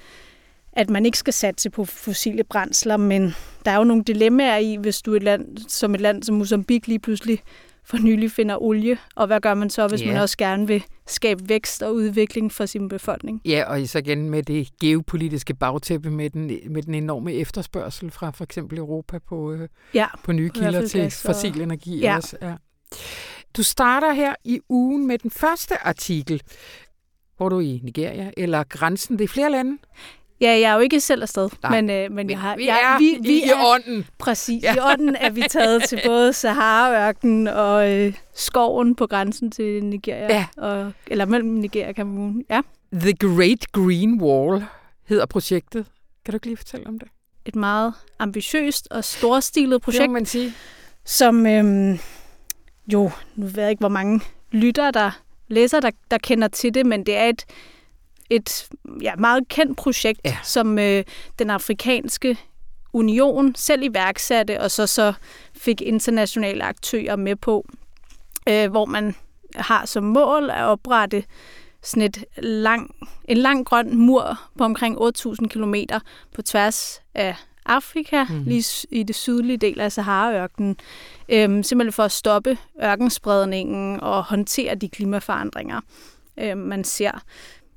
at 0.74 0.90
man 0.90 1.06
ikke 1.06 1.18
skal 1.18 1.34
satse 1.34 1.70
på 1.70 1.86
fossile 1.86 2.44
brændsler, 2.44 2.98
men 2.98 3.36
der 3.66 3.72
er 3.72 3.78
jo 3.78 3.84
nogle 3.84 4.04
dilemmaer 4.04 4.58
i, 4.58 4.76
hvis 4.76 5.02
du 5.02 5.12
er 5.12 5.18
et 5.18 5.24
land, 5.24 5.58
som 5.58 5.96
et 5.96 6.02
land 6.02 6.24
som 6.24 6.36
Mozambique 6.36 6.88
lige 6.88 7.00
pludselig 7.00 7.42
for 7.86 7.98
nylig 7.98 8.32
finder 8.32 8.64
olie, 8.64 8.98
og 9.16 9.28
hvad 9.28 9.42
gør 9.42 9.54
man 9.54 9.70
så, 9.70 9.88
hvis 9.88 10.02
yeah. 10.02 10.14
man 10.14 10.22
også 10.22 10.38
gerne 10.38 10.68
vil 10.68 10.84
skabe 11.08 11.50
vækst 11.50 11.84
og 11.84 11.96
udvikling 11.96 12.52
for 12.52 12.66
sin 12.66 12.88
befolkning? 12.88 13.42
Ja, 13.46 13.64
og 13.68 13.88
så 13.88 14.00
igen 14.00 14.30
med 14.30 14.44
det 14.44 14.70
geopolitiske 14.82 15.54
bagtæppe 15.54 16.10
med 16.10 16.30
den, 16.30 16.52
med 16.70 16.84
den 16.84 16.96
enorme 16.96 17.34
efterspørgsel 17.34 18.12
fra 18.12 18.32
for 18.32 18.44
eksempel 18.44 18.78
Europa 18.78 19.20
på, 19.20 19.52
øh, 19.52 19.68
ja, 19.94 20.08
på 20.24 20.32
nye 20.32 20.50
kilder 20.50 20.88
til 20.88 21.12
fossil 21.12 21.62
energi. 21.62 22.00
Ja. 22.00 22.16
Også. 22.16 22.38
Ja. 22.42 22.56
Du 23.58 23.64
starter 23.64 24.14
her 24.14 24.36
i 24.44 24.60
ugen 24.70 25.08
med 25.08 25.18
den 25.18 25.32
første 25.32 25.88
artikel. 25.88 26.42
Hvor 27.38 27.50
du 27.50 27.60
i 27.60 27.80
Nigeria 27.84 28.32
eller 28.38 28.64
grænsen? 28.64 29.18
Det 29.18 29.24
er 29.24 29.28
flere 29.28 29.52
lande? 29.52 29.78
Ja, 30.44 30.60
jeg 30.60 30.72
er 30.72 30.74
jo 30.74 30.80
ikke 30.80 31.00
selv 31.00 31.22
afsted, 31.22 31.50
Nej, 31.64 31.82
men, 31.82 31.90
øh, 31.90 32.12
men 32.12 32.30
jeg 32.30 32.40
har... 32.40 32.56
Vi 32.56 32.66
jeg, 32.66 32.80
er 32.84 32.98
vi, 33.00 33.18
vi 33.22 33.44
i, 33.44 33.44
er, 33.44 33.66
ånden. 33.66 34.06
Præcis, 34.18 34.64
ja. 34.64 34.76
i 34.76 34.80
ånden 34.80 35.16
er 35.16 35.30
vi 35.30 35.44
taget 35.50 35.84
til 35.84 36.02
både 36.08 36.34
Sahara-ørken 36.34 37.48
og 37.48 37.94
øh, 37.94 38.14
skoven 38.34 38.96
på 38.96 39.08
grænsen 39.08 39.52
til 39.52 39.84
Nigeria, 39.84 40.36
ja. 40.36 40.46
og, 40.58 40.92
eller 41.08 41.26
mellem 41.26 41.50
Nigeria 41.50 41.90
og 41.90 41.96
Cameroon. 41.96 42.44
Ja. 42.50 42.62
The 42.94 43.14
Great 43.14 43.72
Green 43.72 44.22
Wall 44.22 44.66
hedder 45.08 45.26
projektet. 45.26 45.86
Kan 46.26 46.32
du 46.32 46.36
ikke 46.36 46.46
lige 46.46 46.58
fortælle 46.58 46.88
om 46.88 47.00
det? 47.00 47.08
Et 47.46 47.56
meget 47.56 47.94
ambitiøst 48.20 48.88
og 48.92 49.04
storstilet 49.04 49.82
projekt. 49.82 50.02
Det 50.02 50.10
man 50.10 50.26
sige. 50.26 50.54
Som 51.06 51.46
øh, 51.48 52.00
jo, 52.94 53.12
nu 53.36 53.46
ved 53.46 53.62
jeg 53.64 53.70
ikke, 53.70 53.80
hvor 53.80 53.90
mange 53.90 54.22
lytter, 54.52 54.92
der 54.92 55.12
læser, 55.48 55.80
der, 55.80 55.92
der 56.12 56.18
kender 56.18 56.48
til 56.48 56.74
det, 56.74 56.86
men 56.86 57.06
det 57.06 57.18
er 57.18 57.26
et, 57.26 57.46
et 58.30 58.70
ja, 59.02 59.16
meget 59.16 59.48
kendt 59.48 59.78
projekt, 59.78 60.20
ja. 60.26 60.38
som 60.44 60.80
øh, 60.80 61.04
den 61.40 61.50
afrikanske 61.50 62.38
union 62.94 63.56
selv 63.56 63.84
iværksatte, 63.84 64.62
og 64.62 64.72
så, 64.72 64.88
så 64.88 65.14
fik 65.54 65.82
internationale 65.82 66.64
aktører 66.64 67.16
med 67.16 67.36
på, 67.36 67.66
øh, 68.50 68.72
hvor 68.72 68.86
man 68.86 69.16
har 69.56 69.86
som 69.86 70.04
mål 70.04 70.50
at 70.50 70.64
oprette 70.64 71.24
sådan 71.82 72.04
et 72.04 72.26
lang, 72.38 72.96
en 73.26 73.38
lang 73.38 73.66
grøn 73.66 73.98
mur 73.98 74.40
på 74.58 74.64
omkring 74.64 74.98
8.000 74.98 75.48
km 75.48 75.76
på 76.36 76.42
tværs 76.42 77.02
af 77.14 77.36
Afrika, 77.66 78.24
mm. 78.24 78.44
lige 78.44 78.88
i 78.92 79.04
det 79.04 79.16
sydlige 79.16 79.58
del 79.58 79.80
af 79.80 79.92
Sahara-ørkenen, 79.92 80.78
øhm, 81.30 81.64
simpelthen 81.64 81.94
for 81.94 82.04
at 82.04 82.12
stoppe 82.12 82.58
ørkenspredningen 82.84 84.00
og 84.00 84.24
håndtere 84.24 84.76
de 84.76 84.90
klimaforandringer, 84.90 85.82
øhm, 86.38 86.60
man 86.60 86.84
ser. 86.84 87.24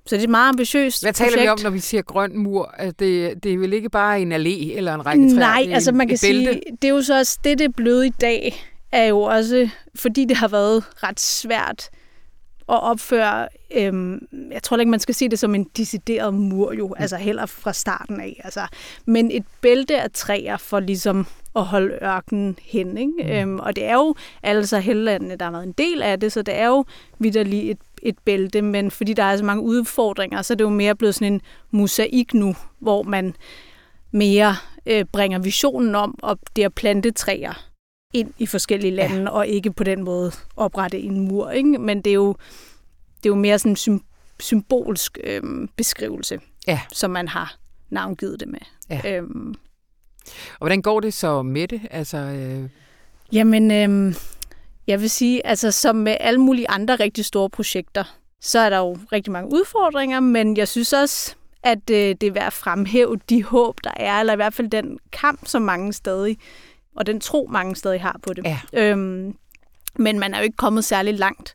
Så 0.07 0.15
det 0.15 0.21
er 0.21 0.25
et 0.25 0.31
meget 0.31 0.49
ambitiøst 0.49 1.05
Hvad 1.05 1.13
taler 1.13 1.31
projekt. 1.31 1.43
vi 1.43 1.49
om, 1.49 1.59
når 1.63 1.71
vi 1.71 1.79
siger 1.79 2.03
grøn 2.03 2.39
mur? 2.39 2.75
Det, 2.99 3.45
det 3.45 3.53
er 3.53 3.59
vel 3.59 3.73
ikke 3.73 3.91
bare 3.91 4.21
en 4.21 4.33
allé 4.33 4.77
eller 4.77 4.95
en 4.95 5.07
række 5.07 5.29
træer? 5.29 5.39
Nej, 5.39 5.67
altså 5.73 5.93
man 5.93 6.09
kan 6.09 6.17
sige, 6.17 6.61
det 6.83 6.89
er 6.89 6.95
jo 6.95 7.03
så 7.03 7.19
også, 7.19 7.39
det 7.45 7.59
det 7.59 7.77
bløde 7.77 8.07
i 8.07 8.13
dag, 8.21 8.65
er 8.93 9.05
jo 9.05 9.21
også, 9.21 9.69
fordi 9.95 10.25
det 10.25 10.37
har 10.37 10.49
været 10.49 10.85
ret 11.03 11.21
svært 11.21 11.91
at 12.69 12.83
opføre, 12.83 13.49
øhm, 13.77 14.27
jeg 14.53 14.63
tror 14.63 14.77
ikke, 14.77 14.91
man 14.91 15.01
skal 15.01 15.15
sige 15.15 15.29
det 15.29 15.39
som 15.39 15.55
en 15.55 15.65
decideret 15.77 16.35
mur 16.35 16.73
jo, 16.73 16.89
mm. 16.89 16.95
altså 16.99 17.17
heller 17.17 17.47
fra 17.47 17.73
starten 17.73 18.21
af, 18.21 18.41
altså, 18.45 18.67
men 19.07 19.31
et 19.31 19.45
bælte 19.61 20.01
af 20.01 20.11
træer 20.11 20.57
for 20.57 20.81
ligesom 20.81 21.27
at 21.57 21.65
holde 21.65 21.99
ørkenen 22.03 22.57
hen, 22.63 22.99
ikke? 22.99 23.13
Mm. 23.19 23.31
Øhm, 23.31 23.59
og 23.59 23.77
det 23.77 23.85
er 23.85 23.95
jo 23.95 24.15
altså 24.43 24.79
hellandene, 24.79 25.37
der 25.37 25.45
har 25.45 25.53
været 25.53 25.67
en 25.67 25.73
del 25.73 26.03
af 26.03 26.21
det, 26.21 26.33
så 26.33 26.43
det 26.43 26.55
er 26.55 26.67
jo 26.67 26.85
vidderligt 27.19 27.71
et, 27.71 27.79
et 28.03 28.19
bælte, 28.25 28.63
men 28.63 28.91
fordi 28.91 29.13
der 29.13 29.23
er 29.23 29.37
så 29.37 29.45
mange 29.45 29.63
udfordringer, 29.63 30.43
så 30.43 30.55
er 30.55 30.57
det 30.57 30.65
jo 30.65 30.71
mere 30.71 30.95
blevet 30.95 31.15
sådan 31.15 31.33
en 31.33 31.41
mosaik 31.71 32.35
nu, 32.35 32.55
hvor 32.79 33.03
man 33.03 33.35
mere 34.11 34.57
øh, 34.87 35.05
bringer 35.05 35.39
visionen 35.39 35.95
om, 35.95 36.19
at 36.25 36.37
det 36.57 36.65
er 36.65 36.69
plantetræer, 36.69 37.67
ind 38.15 38.33
i 38.39 38.47
forskellige 38.47 38.91
lande, 38.91 39.23
ja. 39.23 39.29
og 39.29 39.47
ikke 39.47 39.73
på 39.73 39.85
den 39.85 40.03
måde 40.03 40.33
oprette 40.57 40.99
en 40.99 41.21
mur. 41.21 41.51
Ikke? 41.51 41.79
Men 41.79 42.03
det 42.03 42.11
er 42.11 42.15
jo, 42.15 42.37
det 43.17 43.27
er 43.27 43.31
jo 43.31 43.35
mere 43.35 43.59
sådan 43.59 43.77
en 43.89 44.01
symbolsk 44.41 45.19
øhm, 45.25 45.69
beskrivelse, 45.77 46.41
ja. 46.67 46.81
som 46.93 47.11
man 47.11 47.29
har 47.29 47.57
navngivet 47.91 48.41
det 48.41 48.49
med. 48.49 48.59
Ja. 48.91 49.17
Øhm. 49.17 49.55
Og 50.53 50.59
hvordan 50.59 50.83
går 50.83 51.01
det 51.01 51.15
så 51.15 51.43
med 51.43 51.69
det? 51.69 51.81
Altså, 51.91 52.17
øh... 52.17 52.69
Jamen, 53.33 53.71
øhm, 53.71 54.15
jeg 54.87 55.01
vil 55.01 55.11
sige, 55.11 55.47
altså 55.47 55.71
som 55.71 55.97
med 55.97 56.17
alle 56.21 56.41
mulige 56.41 56.71
andre 56.71 56.97
rigtig 56.97 57.25
store 57.25 57.51
projekter, 57.51 58.05
så 58.41 58.59
er 58.59 58.71
der 58.71 58.79
jo 58.79 58.99
rigtig 59.13 59.33
mange 59.33 59.53
udfordringer, 59.53 60.21
men 60.21 60.57
jeg 60.57 60.69
synes 60.69 60.93
også, 60.93 61.35
at 61.63 61.91
øh, 61.91 61.97
det 61.97 62.23
er 62.23 62.31
værd 62.31 62.47
at 62.47 62.53
fremhæve 62.53 63.17
de 63.31 63.45
håb, 63.45 63.79
der 63.85 63.91
er, 63.97 64.21
eller 64.21 64.33
i 64.33 64.37
hvert 64.37 64.55
fald 64.55 64.69
den 64.69 64.99
kamp, 65.13 65.47
som 65.47 65.63
mange 65.63 65.93
stadig 65.93 66.39
og 66.97 67.07
den 67.07 67.21
tro, 67.21 67.49
mange 67.51 67.77
stadig 67.77 68.01
har 68.01 68.21
på 68.23 68.33
det. 68.33 68.45
Ja. 68.45 68.59
Øhm, 68.73 69.37
men 69.99 70.19
man 70.19 70.35
er 70.35 70.39
jo 70.39 70.45
ikke 70.45 70.57
kommet 70.57 70.85
særlig 70.85 71.15
langt. 71.15 71.55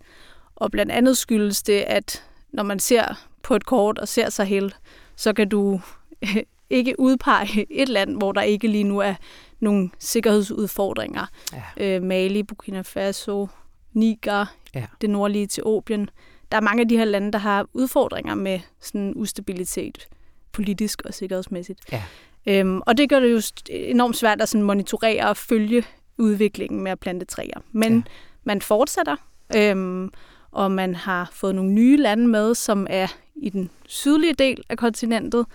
Og 0.56 0.72
blandt 0.72 0.92
andet 0.92 1.18
skyldes 1.18 1.64
det, 1.64 1.82
at 1.82 2.24
når 2.54 2.64
man 2.64 2.80
ser 2.80 3.28
på 3.44 3.56
et 3.56 3.66
kort 3.66 3.98
og 3.98 4.08
ser 4.08 4.30
sig 4.30 4.46
helt, 4.46 4.76
så 5.16 5.34
kan 5.34 5.50
du 5.50 5.82
ikke 6.70 7.00
udpege 7.00 7.66
et 7.70 7.90
land, 7.90 8.18
hvor 8.18 8.32
der 8.32 8.42
ikke 8.42 8.68
lige 8.68 8.84
nu 8.84 9.00
er 9.00 9.14
nogle 9.62 9.90
sikkerhedsudfordringer. 10.00 11.26
Ja. 11.54 11.96
Øh, 11.96 12.04
Mali, 12.04 12.44
Burkina 12.44 12.82
Faso, 12.82 13.48
Niger, 13.94 14.46
ja. 14.76 14.86
det 15.02 15.10
nordlige 15.10 15.44
Etiopien. 15.44 16.10
Der 16.52 16.58
er 16.58 16.62
mange 16.62 16.82
af 16.82 16.88
de 16.88 16.98
her 16.98 17.06
lande, 17.06 17.32
der 17.32 17.40
har 17.40 17.68
udfordringer 17.74 18.36
med 18.36 18.60
sådan 18.80 19.14
ustabilitet 19.16 20.08
politisk 20.52 21.02
og 21.06 21.14
sikkerhedsmæssigt. 21.14 21.80
Ja. 21.92 22.04
Øhm, 22.48 22.82
og 22.86 22.98
det 22.98 23.10
gør 23.10 23.20
det 23.20 23.32
jo 23.32 23.42
enormt 23.70 24.18
svært 24.18 24.42
at 24.42 24.50
sådan 24.50 24.64
monitorere 24.64 25.30
og 25.30 25.38
følge 25.38 25.84
udviklingen 26.18 26.82
med 26.84 26.92
at 26.92 27.00
plante 27.00 27.26
træer. 27.26 27.60
Men 27.72 27.94
ja. 27.96 28.02
man 28.44 28.62
fortsætter, 28.62 29.16
øhm, 29.56 30.12
og 30.52 30.72
man 30.72 30.96
har 30.96 31.30
fået 31.34 31.56
nogle 31.56 31.72
nye 31.72 31.98
lande 31.98 32.28
med, 32.28 32.56
som 32.56 32.88
er 32.90 33.08
i 33.36 33.50
den 33.50 33.70
sydlige 33.88 34.34
del 34.34 34.64
af 34.70 34.78
kontinentet. 34.78 35.46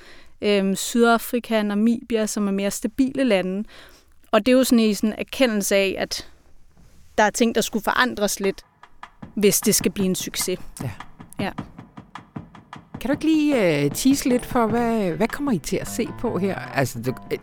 Øhm, 0.40 0.76
Sydafrika, 0.76 1.62
Namibia, 1.62 2.26
som 2.26 2.48
er 2.48 2.52
mere 2.52 2.70
stabile 2.70 3.24
lande. 3.24 3.64
Og 4.30 4.46
det 4.46 4.52
er 4.52 4.56
jo 4.56 4.64
sådan 4.64 4.80
i 4.80 4.94
sådan 4.94 5.14
erkendelse 5.18 5.76
af, 5.76 5.94
at 5.98 6.28
der 7.18 7.24
er 7.24 7.30
ting, 7.30 7.54
der 7.54 7.60
skulle 7.60 7.82
forandres 7.82 8.40
lidt, 8.40 8.62
hvis 9.34 9.60
det 9.60 9.74
skal 9.74 9.90
blive 9.92 10.06
en 10.06 10.14
succes. 10.14 10.58
Ja. 10.82 10.90
ja. 11.40 11.50
Kan 13.00 13.08
du 13.08 13.12
ikke 13.12 13.24
lige 13.24 13.84
uh, 13.86 13.92
tease 13.92 14.28
lidt 14.28 14.46
for, 14.46 14.66
hvad, 14.66 15.10
hvad 15.10 15.28
kommer 15.28 15.52
I 15.52 15.58
til 15.58 15.76
at 15.76 15.88
se 15.88 16.08
på 16.20 16.38
her? 16.38 16.58
Altså, 16.58 17.02
du, 17.02 17.10
uh, 17.10 17.38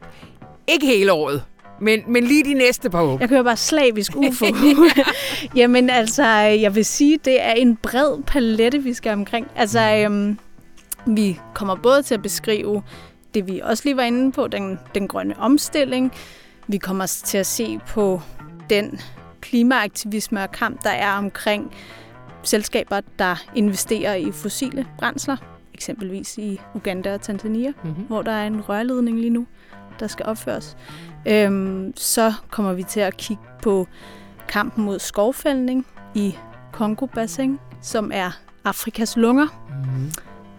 ikke 0.67 0.85
hele 0.85 1.13
året, 1.13 1.43
Men, 1.81 2.01
men 2.07 2.23
lige 2.23 2.43
de 2.43 2.53
næste 2.53 2.89
par 2.89 3.01
år. 3.01 3.17
Jeg 3.19 3.29
kører 3.29 3.43
bare 3.43 3.57
slavisk 3.57 4.15
UFO. 4.15 4.45
Jamen 5.55 5.89
altså, 5.89 6.25
jeg 6.37 6.75
vil 6.75 6.85
sige, 6.85 7.19
det 7.25 7.41
er 7.41 7.51
en 7.51 7.75
bred 7.75 8.23
palette, 8.23 8.83
vi 8.83 8.93
skal 8.93 9.13
omkring. 9.13 9.47
Altså, 9.55 9.79
øhm, 9.79 10.39
vi 11.05 11.39
kommer 11.53 11.75
både 11.75 12.03
til 12.03 12.13
at 12.13 12.21
beskrive 12.21 12.83
det, 13.33 13.47
vi 13.47 13.59
også 13.63 13.83
lige 13.85 13.97
var 13.97 14.03
inde 14.03 14.31
på, 14.31 14.47
den, 14.47 14.79
den 14.95 15.07
grønne 15.07 15.39
omstilling. 15.39 16.13
Vi 16.67 16.77
kommer 16.77 17.05
til 17.05 17.37
at 17.37 17.45
se 17.45 17.79
på 17.87 18.21
den 18.69 18.99
klimaaktivisme 19.41 20.43
og 20.43 20.51
kamp, 20.51 20.83
der 20.83 20.89
er 20.89 21.17
omkring 21.17 21.71
selskaber, 22.43 23.01
der 23.19 23.35
investerer 23.55 24.15
i 24.15 24.31
fossile 24.31 24.87
brændsler, 24.97 25.37
eksempelvis 25.73 26.37
i 26.37 26.59
Uganda 26.75 27.13
og 27.13 27.21
Tanzania, 27.21 27.73
mm-hmm. 27.83 28.03
hvor 28.03 28.21
der 28.21 28.31
er 28.31 28.47
en 28.47 28.61
rørledning 28.61 29.19
lige 29.19 29.29
nu, 29.29 29.47
der 29.99 30.07
skal 30.07 30.25
opføres. 30.25 30.77
Øhm, 31.27 31.93
så 31.95 32.33
kommer 32.49 32.73
vi 32.73 32.83
til 32.83 32.99
at 32.99 33.17
kigge 33.17 33.43
på 33.61 33.87
kampen 34.47 34.85
mod 34.85 34.99
skovfældning 34.99 35.85
i 36.15 36.37
Kongo-bassin, 36.71 37.59
som 37.81 38.11
er 38.13 38.31
Afrikas 38.65 39.17
lunger. 39.17 39.47
Mm-hmm. 39.69 40.11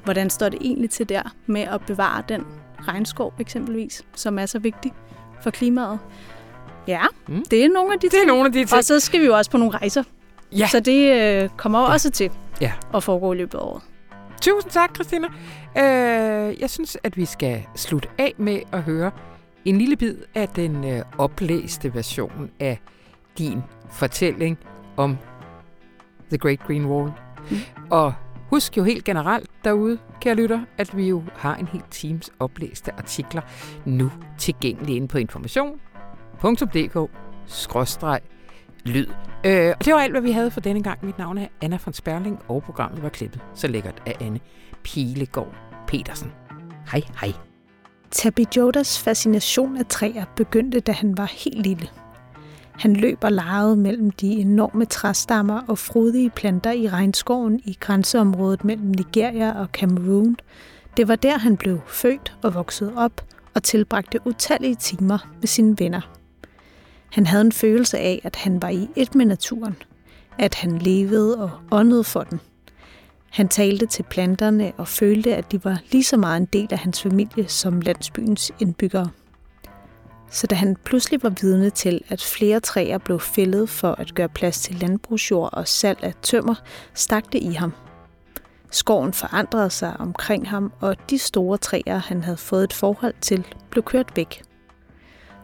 Hvordan 0.05 0.31
står 0.31 0.49
det 0.49 0.59
egentlig 0.61 0.91
til 0.91 1.09
der 1.09 1.35
med 1.47 1.61
at 1.61 1.81
bevare 1.87 2.23
den 2.29 2.47
regnskov 2.89 3.35
eksempelvis, 3.39 4.03
som 4.15 4.39
er 4.39 4.47
så 4.47 4.59
vigtig 4.59 4.93
for 5.43 5.51
klimaet? 5.51 5.99
Ja, 6.89 7.03
mm. 7.29 7.45
det 7.51 7.65
er 7.65 7.69
nogle 7.69 7.93
af 7.93 8.01
de 8.01 8.09
det 8.09 8.23
er 8.23 8.27
nogle 8.27 8.47
af 8.47 8.53
de 8.53 8.59
ting. 8.59 8.75
Og 8.75 8.85
så 8.85 9.01
skal 9.01 9.21
vi 9.21 9.27
jo 9.27 9.37
også 9.37 9.51
på 9.51 9.57
nogle 9.57 9.79
rejser. 9.79 10.03
Ja. 10.53 10.67
Så 10.67 10.81
det 10.81 11.13
øh, 11.43 11.49
kommer 11.57 11.81
ja. 11.81 11.93
også 11.93 12.11
til 12.11 12.31
ja. 12.61 12.73
at 12.95 13.03
foregå 13.03 13.33
i 13.33 13.37
løbet 13.37 13.59
af 13.59 13.63
året. 13.63 13.83
Tusind 14.41 14.73
tak, 14.73 14.95
Christina. 14.95 15.29
Øh, 15.79 16.61
jeg 16.61 16.71
synes, 16.71 16.97
at 17.03 17.17
vi 17.17 17.25
skal 17.25 17.63
slutte 17.77 18.09
af 18.19 18.35
med 18.37 18.61
at 18.73 18.83
høre 18.83 19.11
en 19.65 19.79
lille 19.79 19.97
bid 19.97 20.17
af 20.35 20.49
den 20.49 20.85
øh, 20.85 21.03
oplæste 21.19 21.95
version 21.95 22.51
af 22.61 22.79
din 23.39 23.63
fortælling 23.91 24.59
om 24.97 25.19
The 26.29 26.39
Great 26.39 26.61
Green 26.67 26.87
Wall. 26.87 27.13
Mm. 27.51 27.57
Og 27.91 28.15
husk 28.51 28.77
jo 28.77 28.85
helt 28.85 29.05
generelt 29.05 29.51
derude, 29.65 29.99
kære 30.21 30.35
lytter, 30.35 30.61
at 30.79 30.97
vi 30.97 31.09
jo 31.09 31.23
har 31.35 31.57
en 31.57 31.69
hel 31.69 31.83
teams 31.91 32.31
oplæste 32.39 32.93
artikler 32.93 33.43
nu 33.85 34.11
tilgængelige 34.39 34.97
inde 34.97 35.09
på 35.09 35.19
information.dk 35.19 37.11
lyd. 38.85 39.07
Øh, 39.47 39.75
og 39.79 39.85
det 39.85 39.95
var 39.95 40.01
alt, 40.01 40.13
hvad 40.13 40.21
vi 40.21 40.31
havde 40.31 40.51
for 40.51 40.61
denne 40.61 40.83
gang. 40.83 41.07
Mit 41.07 41.19
navn 41.19 41.39
er 41.39 41.47
Anna 41.63 41.79
von 41.85 41.93
Sperling, 41.93 42.39
og 42.49 42.63
programmet 42.63 43.03
var 43.03 43.09
klippet 43.09 43.41
så 43.55 43.69
lækkert 43.69 44.03
af 44.07 44.17
Anne 44.21 44.41
Pilegaard 44.83 45.55
Petersen. 45.87 46.33
Hej 46.93 47.03
hej. 47.21 47.33
Tabi 48.11 48.47
Jodas 48.57 49.03
fascination 49.03 49.77
af 49.77 49.87
træer 49.87 50.25
begyndte, 50.37 50.81
da 50.81 50.93
han 50.93 51.17
var 51.17 51.33
helt 51.45 51.63
lille. 51.63 51.89
Han 52.79 52.97
løb 52.97 53.19
og 53.25 53.33
legede 53.33 53.77
mellem 53.77 54.11
de 54.11 54.31
enorme 54.33 54.85
træstammer 54.85 55.61
og 55.69 55.79
frodige 55.79 56.31
planter 56.31 56.71
i 56.71 56.89
regnskoven 56.89 57.61
i 57.65 57.77
grænseområdet 57.81 58.65
mellem 58.65 58.87
Nigeria 58.87 59.61
og 59.61 59.69
Cameroon. 59.73 60.37
Det 60.97 61.09
var 61.09 61.17
der, 61.17 61.39
han 61.39 61.57
blev 61.57 61.81
født 61.87 62.37
og 62.43 62.55
voksede 62.55 62.93
op 62.97 63.25
og 63.55 63.63
tilbragte 63.63 64.21
utallige 64.25 64.75
timer 64.75 65.19
med 65.41 65.49
sine 65.49 65.79
venner. 65.79 66.01
Han 67.11 67.27
havde 67.27 67.45
en 67.45 67.53
følelse 67.53 67.99
af, 67.99 68.21
at 68.25 68.37
han 68.37 68.63
var 68.63 68.69
i 68.69 68.89
et 68.97 69.15
med 69.15 69.27
naturen, 69.27 69.77
at 70.39 70.55
han 70.55 70.79
levede 70.79 71.43
og 71.43 71.51
åndede 71.71 72.05
for 72.05 72.23
den. 72.23 72.41
Han 73.31 73.49
talte 73.49 73.87
til 73.87 74.03
planterne 74.03 74.73
og 74.77 74.89
følte, 74.89 75.37
at 75.37 75.53
de 75.53 75.65
var 75.65 75.79
lige 75.93 76.05
så 76.05 76.17
meget 76.17 76.41
en 76.41 76.49
del 76.53 76.69
af 76.71 76.79
hans 76.79 77.03
familie 77.03 77.49
som 77.49 77.81
landsbyens 77.81 78.53
indbyggere. 78.61 79.11
Så 80.35 80.47
da 80.47 80.55
han 80.55 80.77
pludselig 80.77 81.23
var 81.23 81.33
vidne 81.41 81.71
til, 81.71 82.01
at 82.09 82.23
flere 82.23 82.61
træer 82.61 82.99
blev 82.99 83.21
fældet 83.21 83.69
for 83.69 83.93
at 83.93 84.15
gøre 84.15 84.29
plads 84.29 84.61
til 84.61 84.75
landbrugsjord 84.75 85.51
og 85.53 85.69
salg 85.69 85.99
af 86.03 86.15
tømmer, 86.23 86.55
stak 86.95 87.33
det 87.33 87.43
i 87.43 87.53
ham. 87.53 87.73
Skoven 88.71 89.13
forandrede 89.13 89.71
sig 89.71 89.97
omkring 89.99 90.49
ham, 90.49 90.73
og 90.81 90.97
de 91.11 91.19
store 91.19 91.59
træer, 91.59 91.99
han 91.99 92.23
havde 92.23 92.37
fået 92.37 92.65
et 92.65 92.73
forhold 92.73 93.15
til, 93.21 93.47
blev 93.71 93.83
kørt 93.83 94.17
væk. 94.17 94.43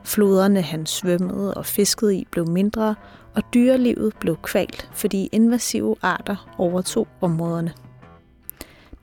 Floderne, 0.05 0.63
han 0.63 0.87
svømmede 0.87 1.55
og 1.55 1.67
fiskede 1.67 2.17
i, 2.17 2.27
blev 2.31 2.49
mindre, 2.49 2.95
og 3.35 3.43
dyrelivet 3.55 4.15
blev 4.21 4.37
kvalt, 4.43 4.91
fordi 4.95 5.29
invasive 5.33 5.97
arter 6.03 6.55
overtog 6.59 7.09
områderne. 7.21 7.73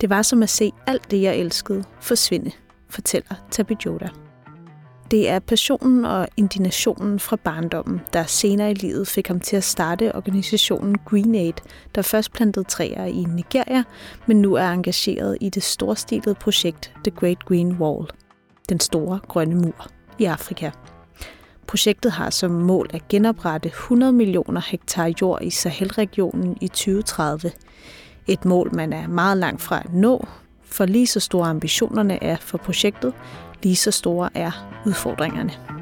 Det 0.02 0.10
var 0.10 0.22
som 0.22 0.44
at 0.44 0.50
se 0.50 0.72
alt 0.88 1.12
det, 1.12 1.22
jeg 1.22 1.38
elskede, 1.38 1.84
forsvinde, 2.02 2.52
fortæller 2.90 3.36
Tabijoda. 3.52 4.10
Det 5.12 5.30
er 5.30 5.39
passionen 5.39 6.05
og 6.05 6.28
indignationen 6.38 7.20
fra 7.20 7.36
barndommen, 7.36 8.01
der 8.14 8.24
senere 8.24 8.72
i 8.72 8.74
livet 8.74 9.08
fik 9.08 9.28
ham 9.28 9.39
til 9.39 9.55
at 9.55 9.64
starte 9.64 10.16
organisationen 10.16 10.97
Green 11.05 11.36
Aid, 11.36 11.53
der 11.95 12.01
først 12.01 12.34
plantede 12.34 12.66
træer 12.66 13.05
i 13.05 13.24
Nigeria, 13.24 13.84
men 14.26 14.41
nu 14.41 14.53
er 14.53 14.70
engageret 14.72 15.38
i 15.41 15.49
det 15.49 15.64
storstilede 15.64 16.36
projekt 16.36 16.93
The 17.03 17.12
Great 17.12 17.45
Green 17.45 17.78
Wall, 17.78 18.08
den 18.70 18.80
store 18.80 19.20
grønne 19.28 19.55
mur 19.55 19.88
i 20.20 20.26
Afrika. 20.26 20.72
Projektet 21.68 22.12
har 22.12 22.30
som 22.30 22.51
mål 22.51 22.89
at 22.93 23.08
genoprette 23.08 23.70
100 23.70 24.12
millioner 24.12 24.62
hektar 24.62 25.14
jord 25.22 25.39
i 25.41 25.49
Sahel-regionen 25.49 26.58
i 26.62 26.68
2030. 26.68 27.51
Et 28.28 28.45
mål, 28.45 28.76
man 28.76 28.93
er 28.93 29.08
meget 29.08 29.38
langt 29.38 29.62
fra 29.62 29.80
at 29.80 29.93
nå, 29.93 30.28
for 30.64 30.86
lige 30.86 31.08
så 31.08 31.20
store 31.20 31.47
ambitionerne 31.47 32.24
er 32.24 32.38
for 32.38 32.58
projektet, 32.58 33.14
lige 33.64 33.76
så 33.76 33.91
store 33.91 34.30
er 34.34 34.51
udfordringerne. 34.86 35.77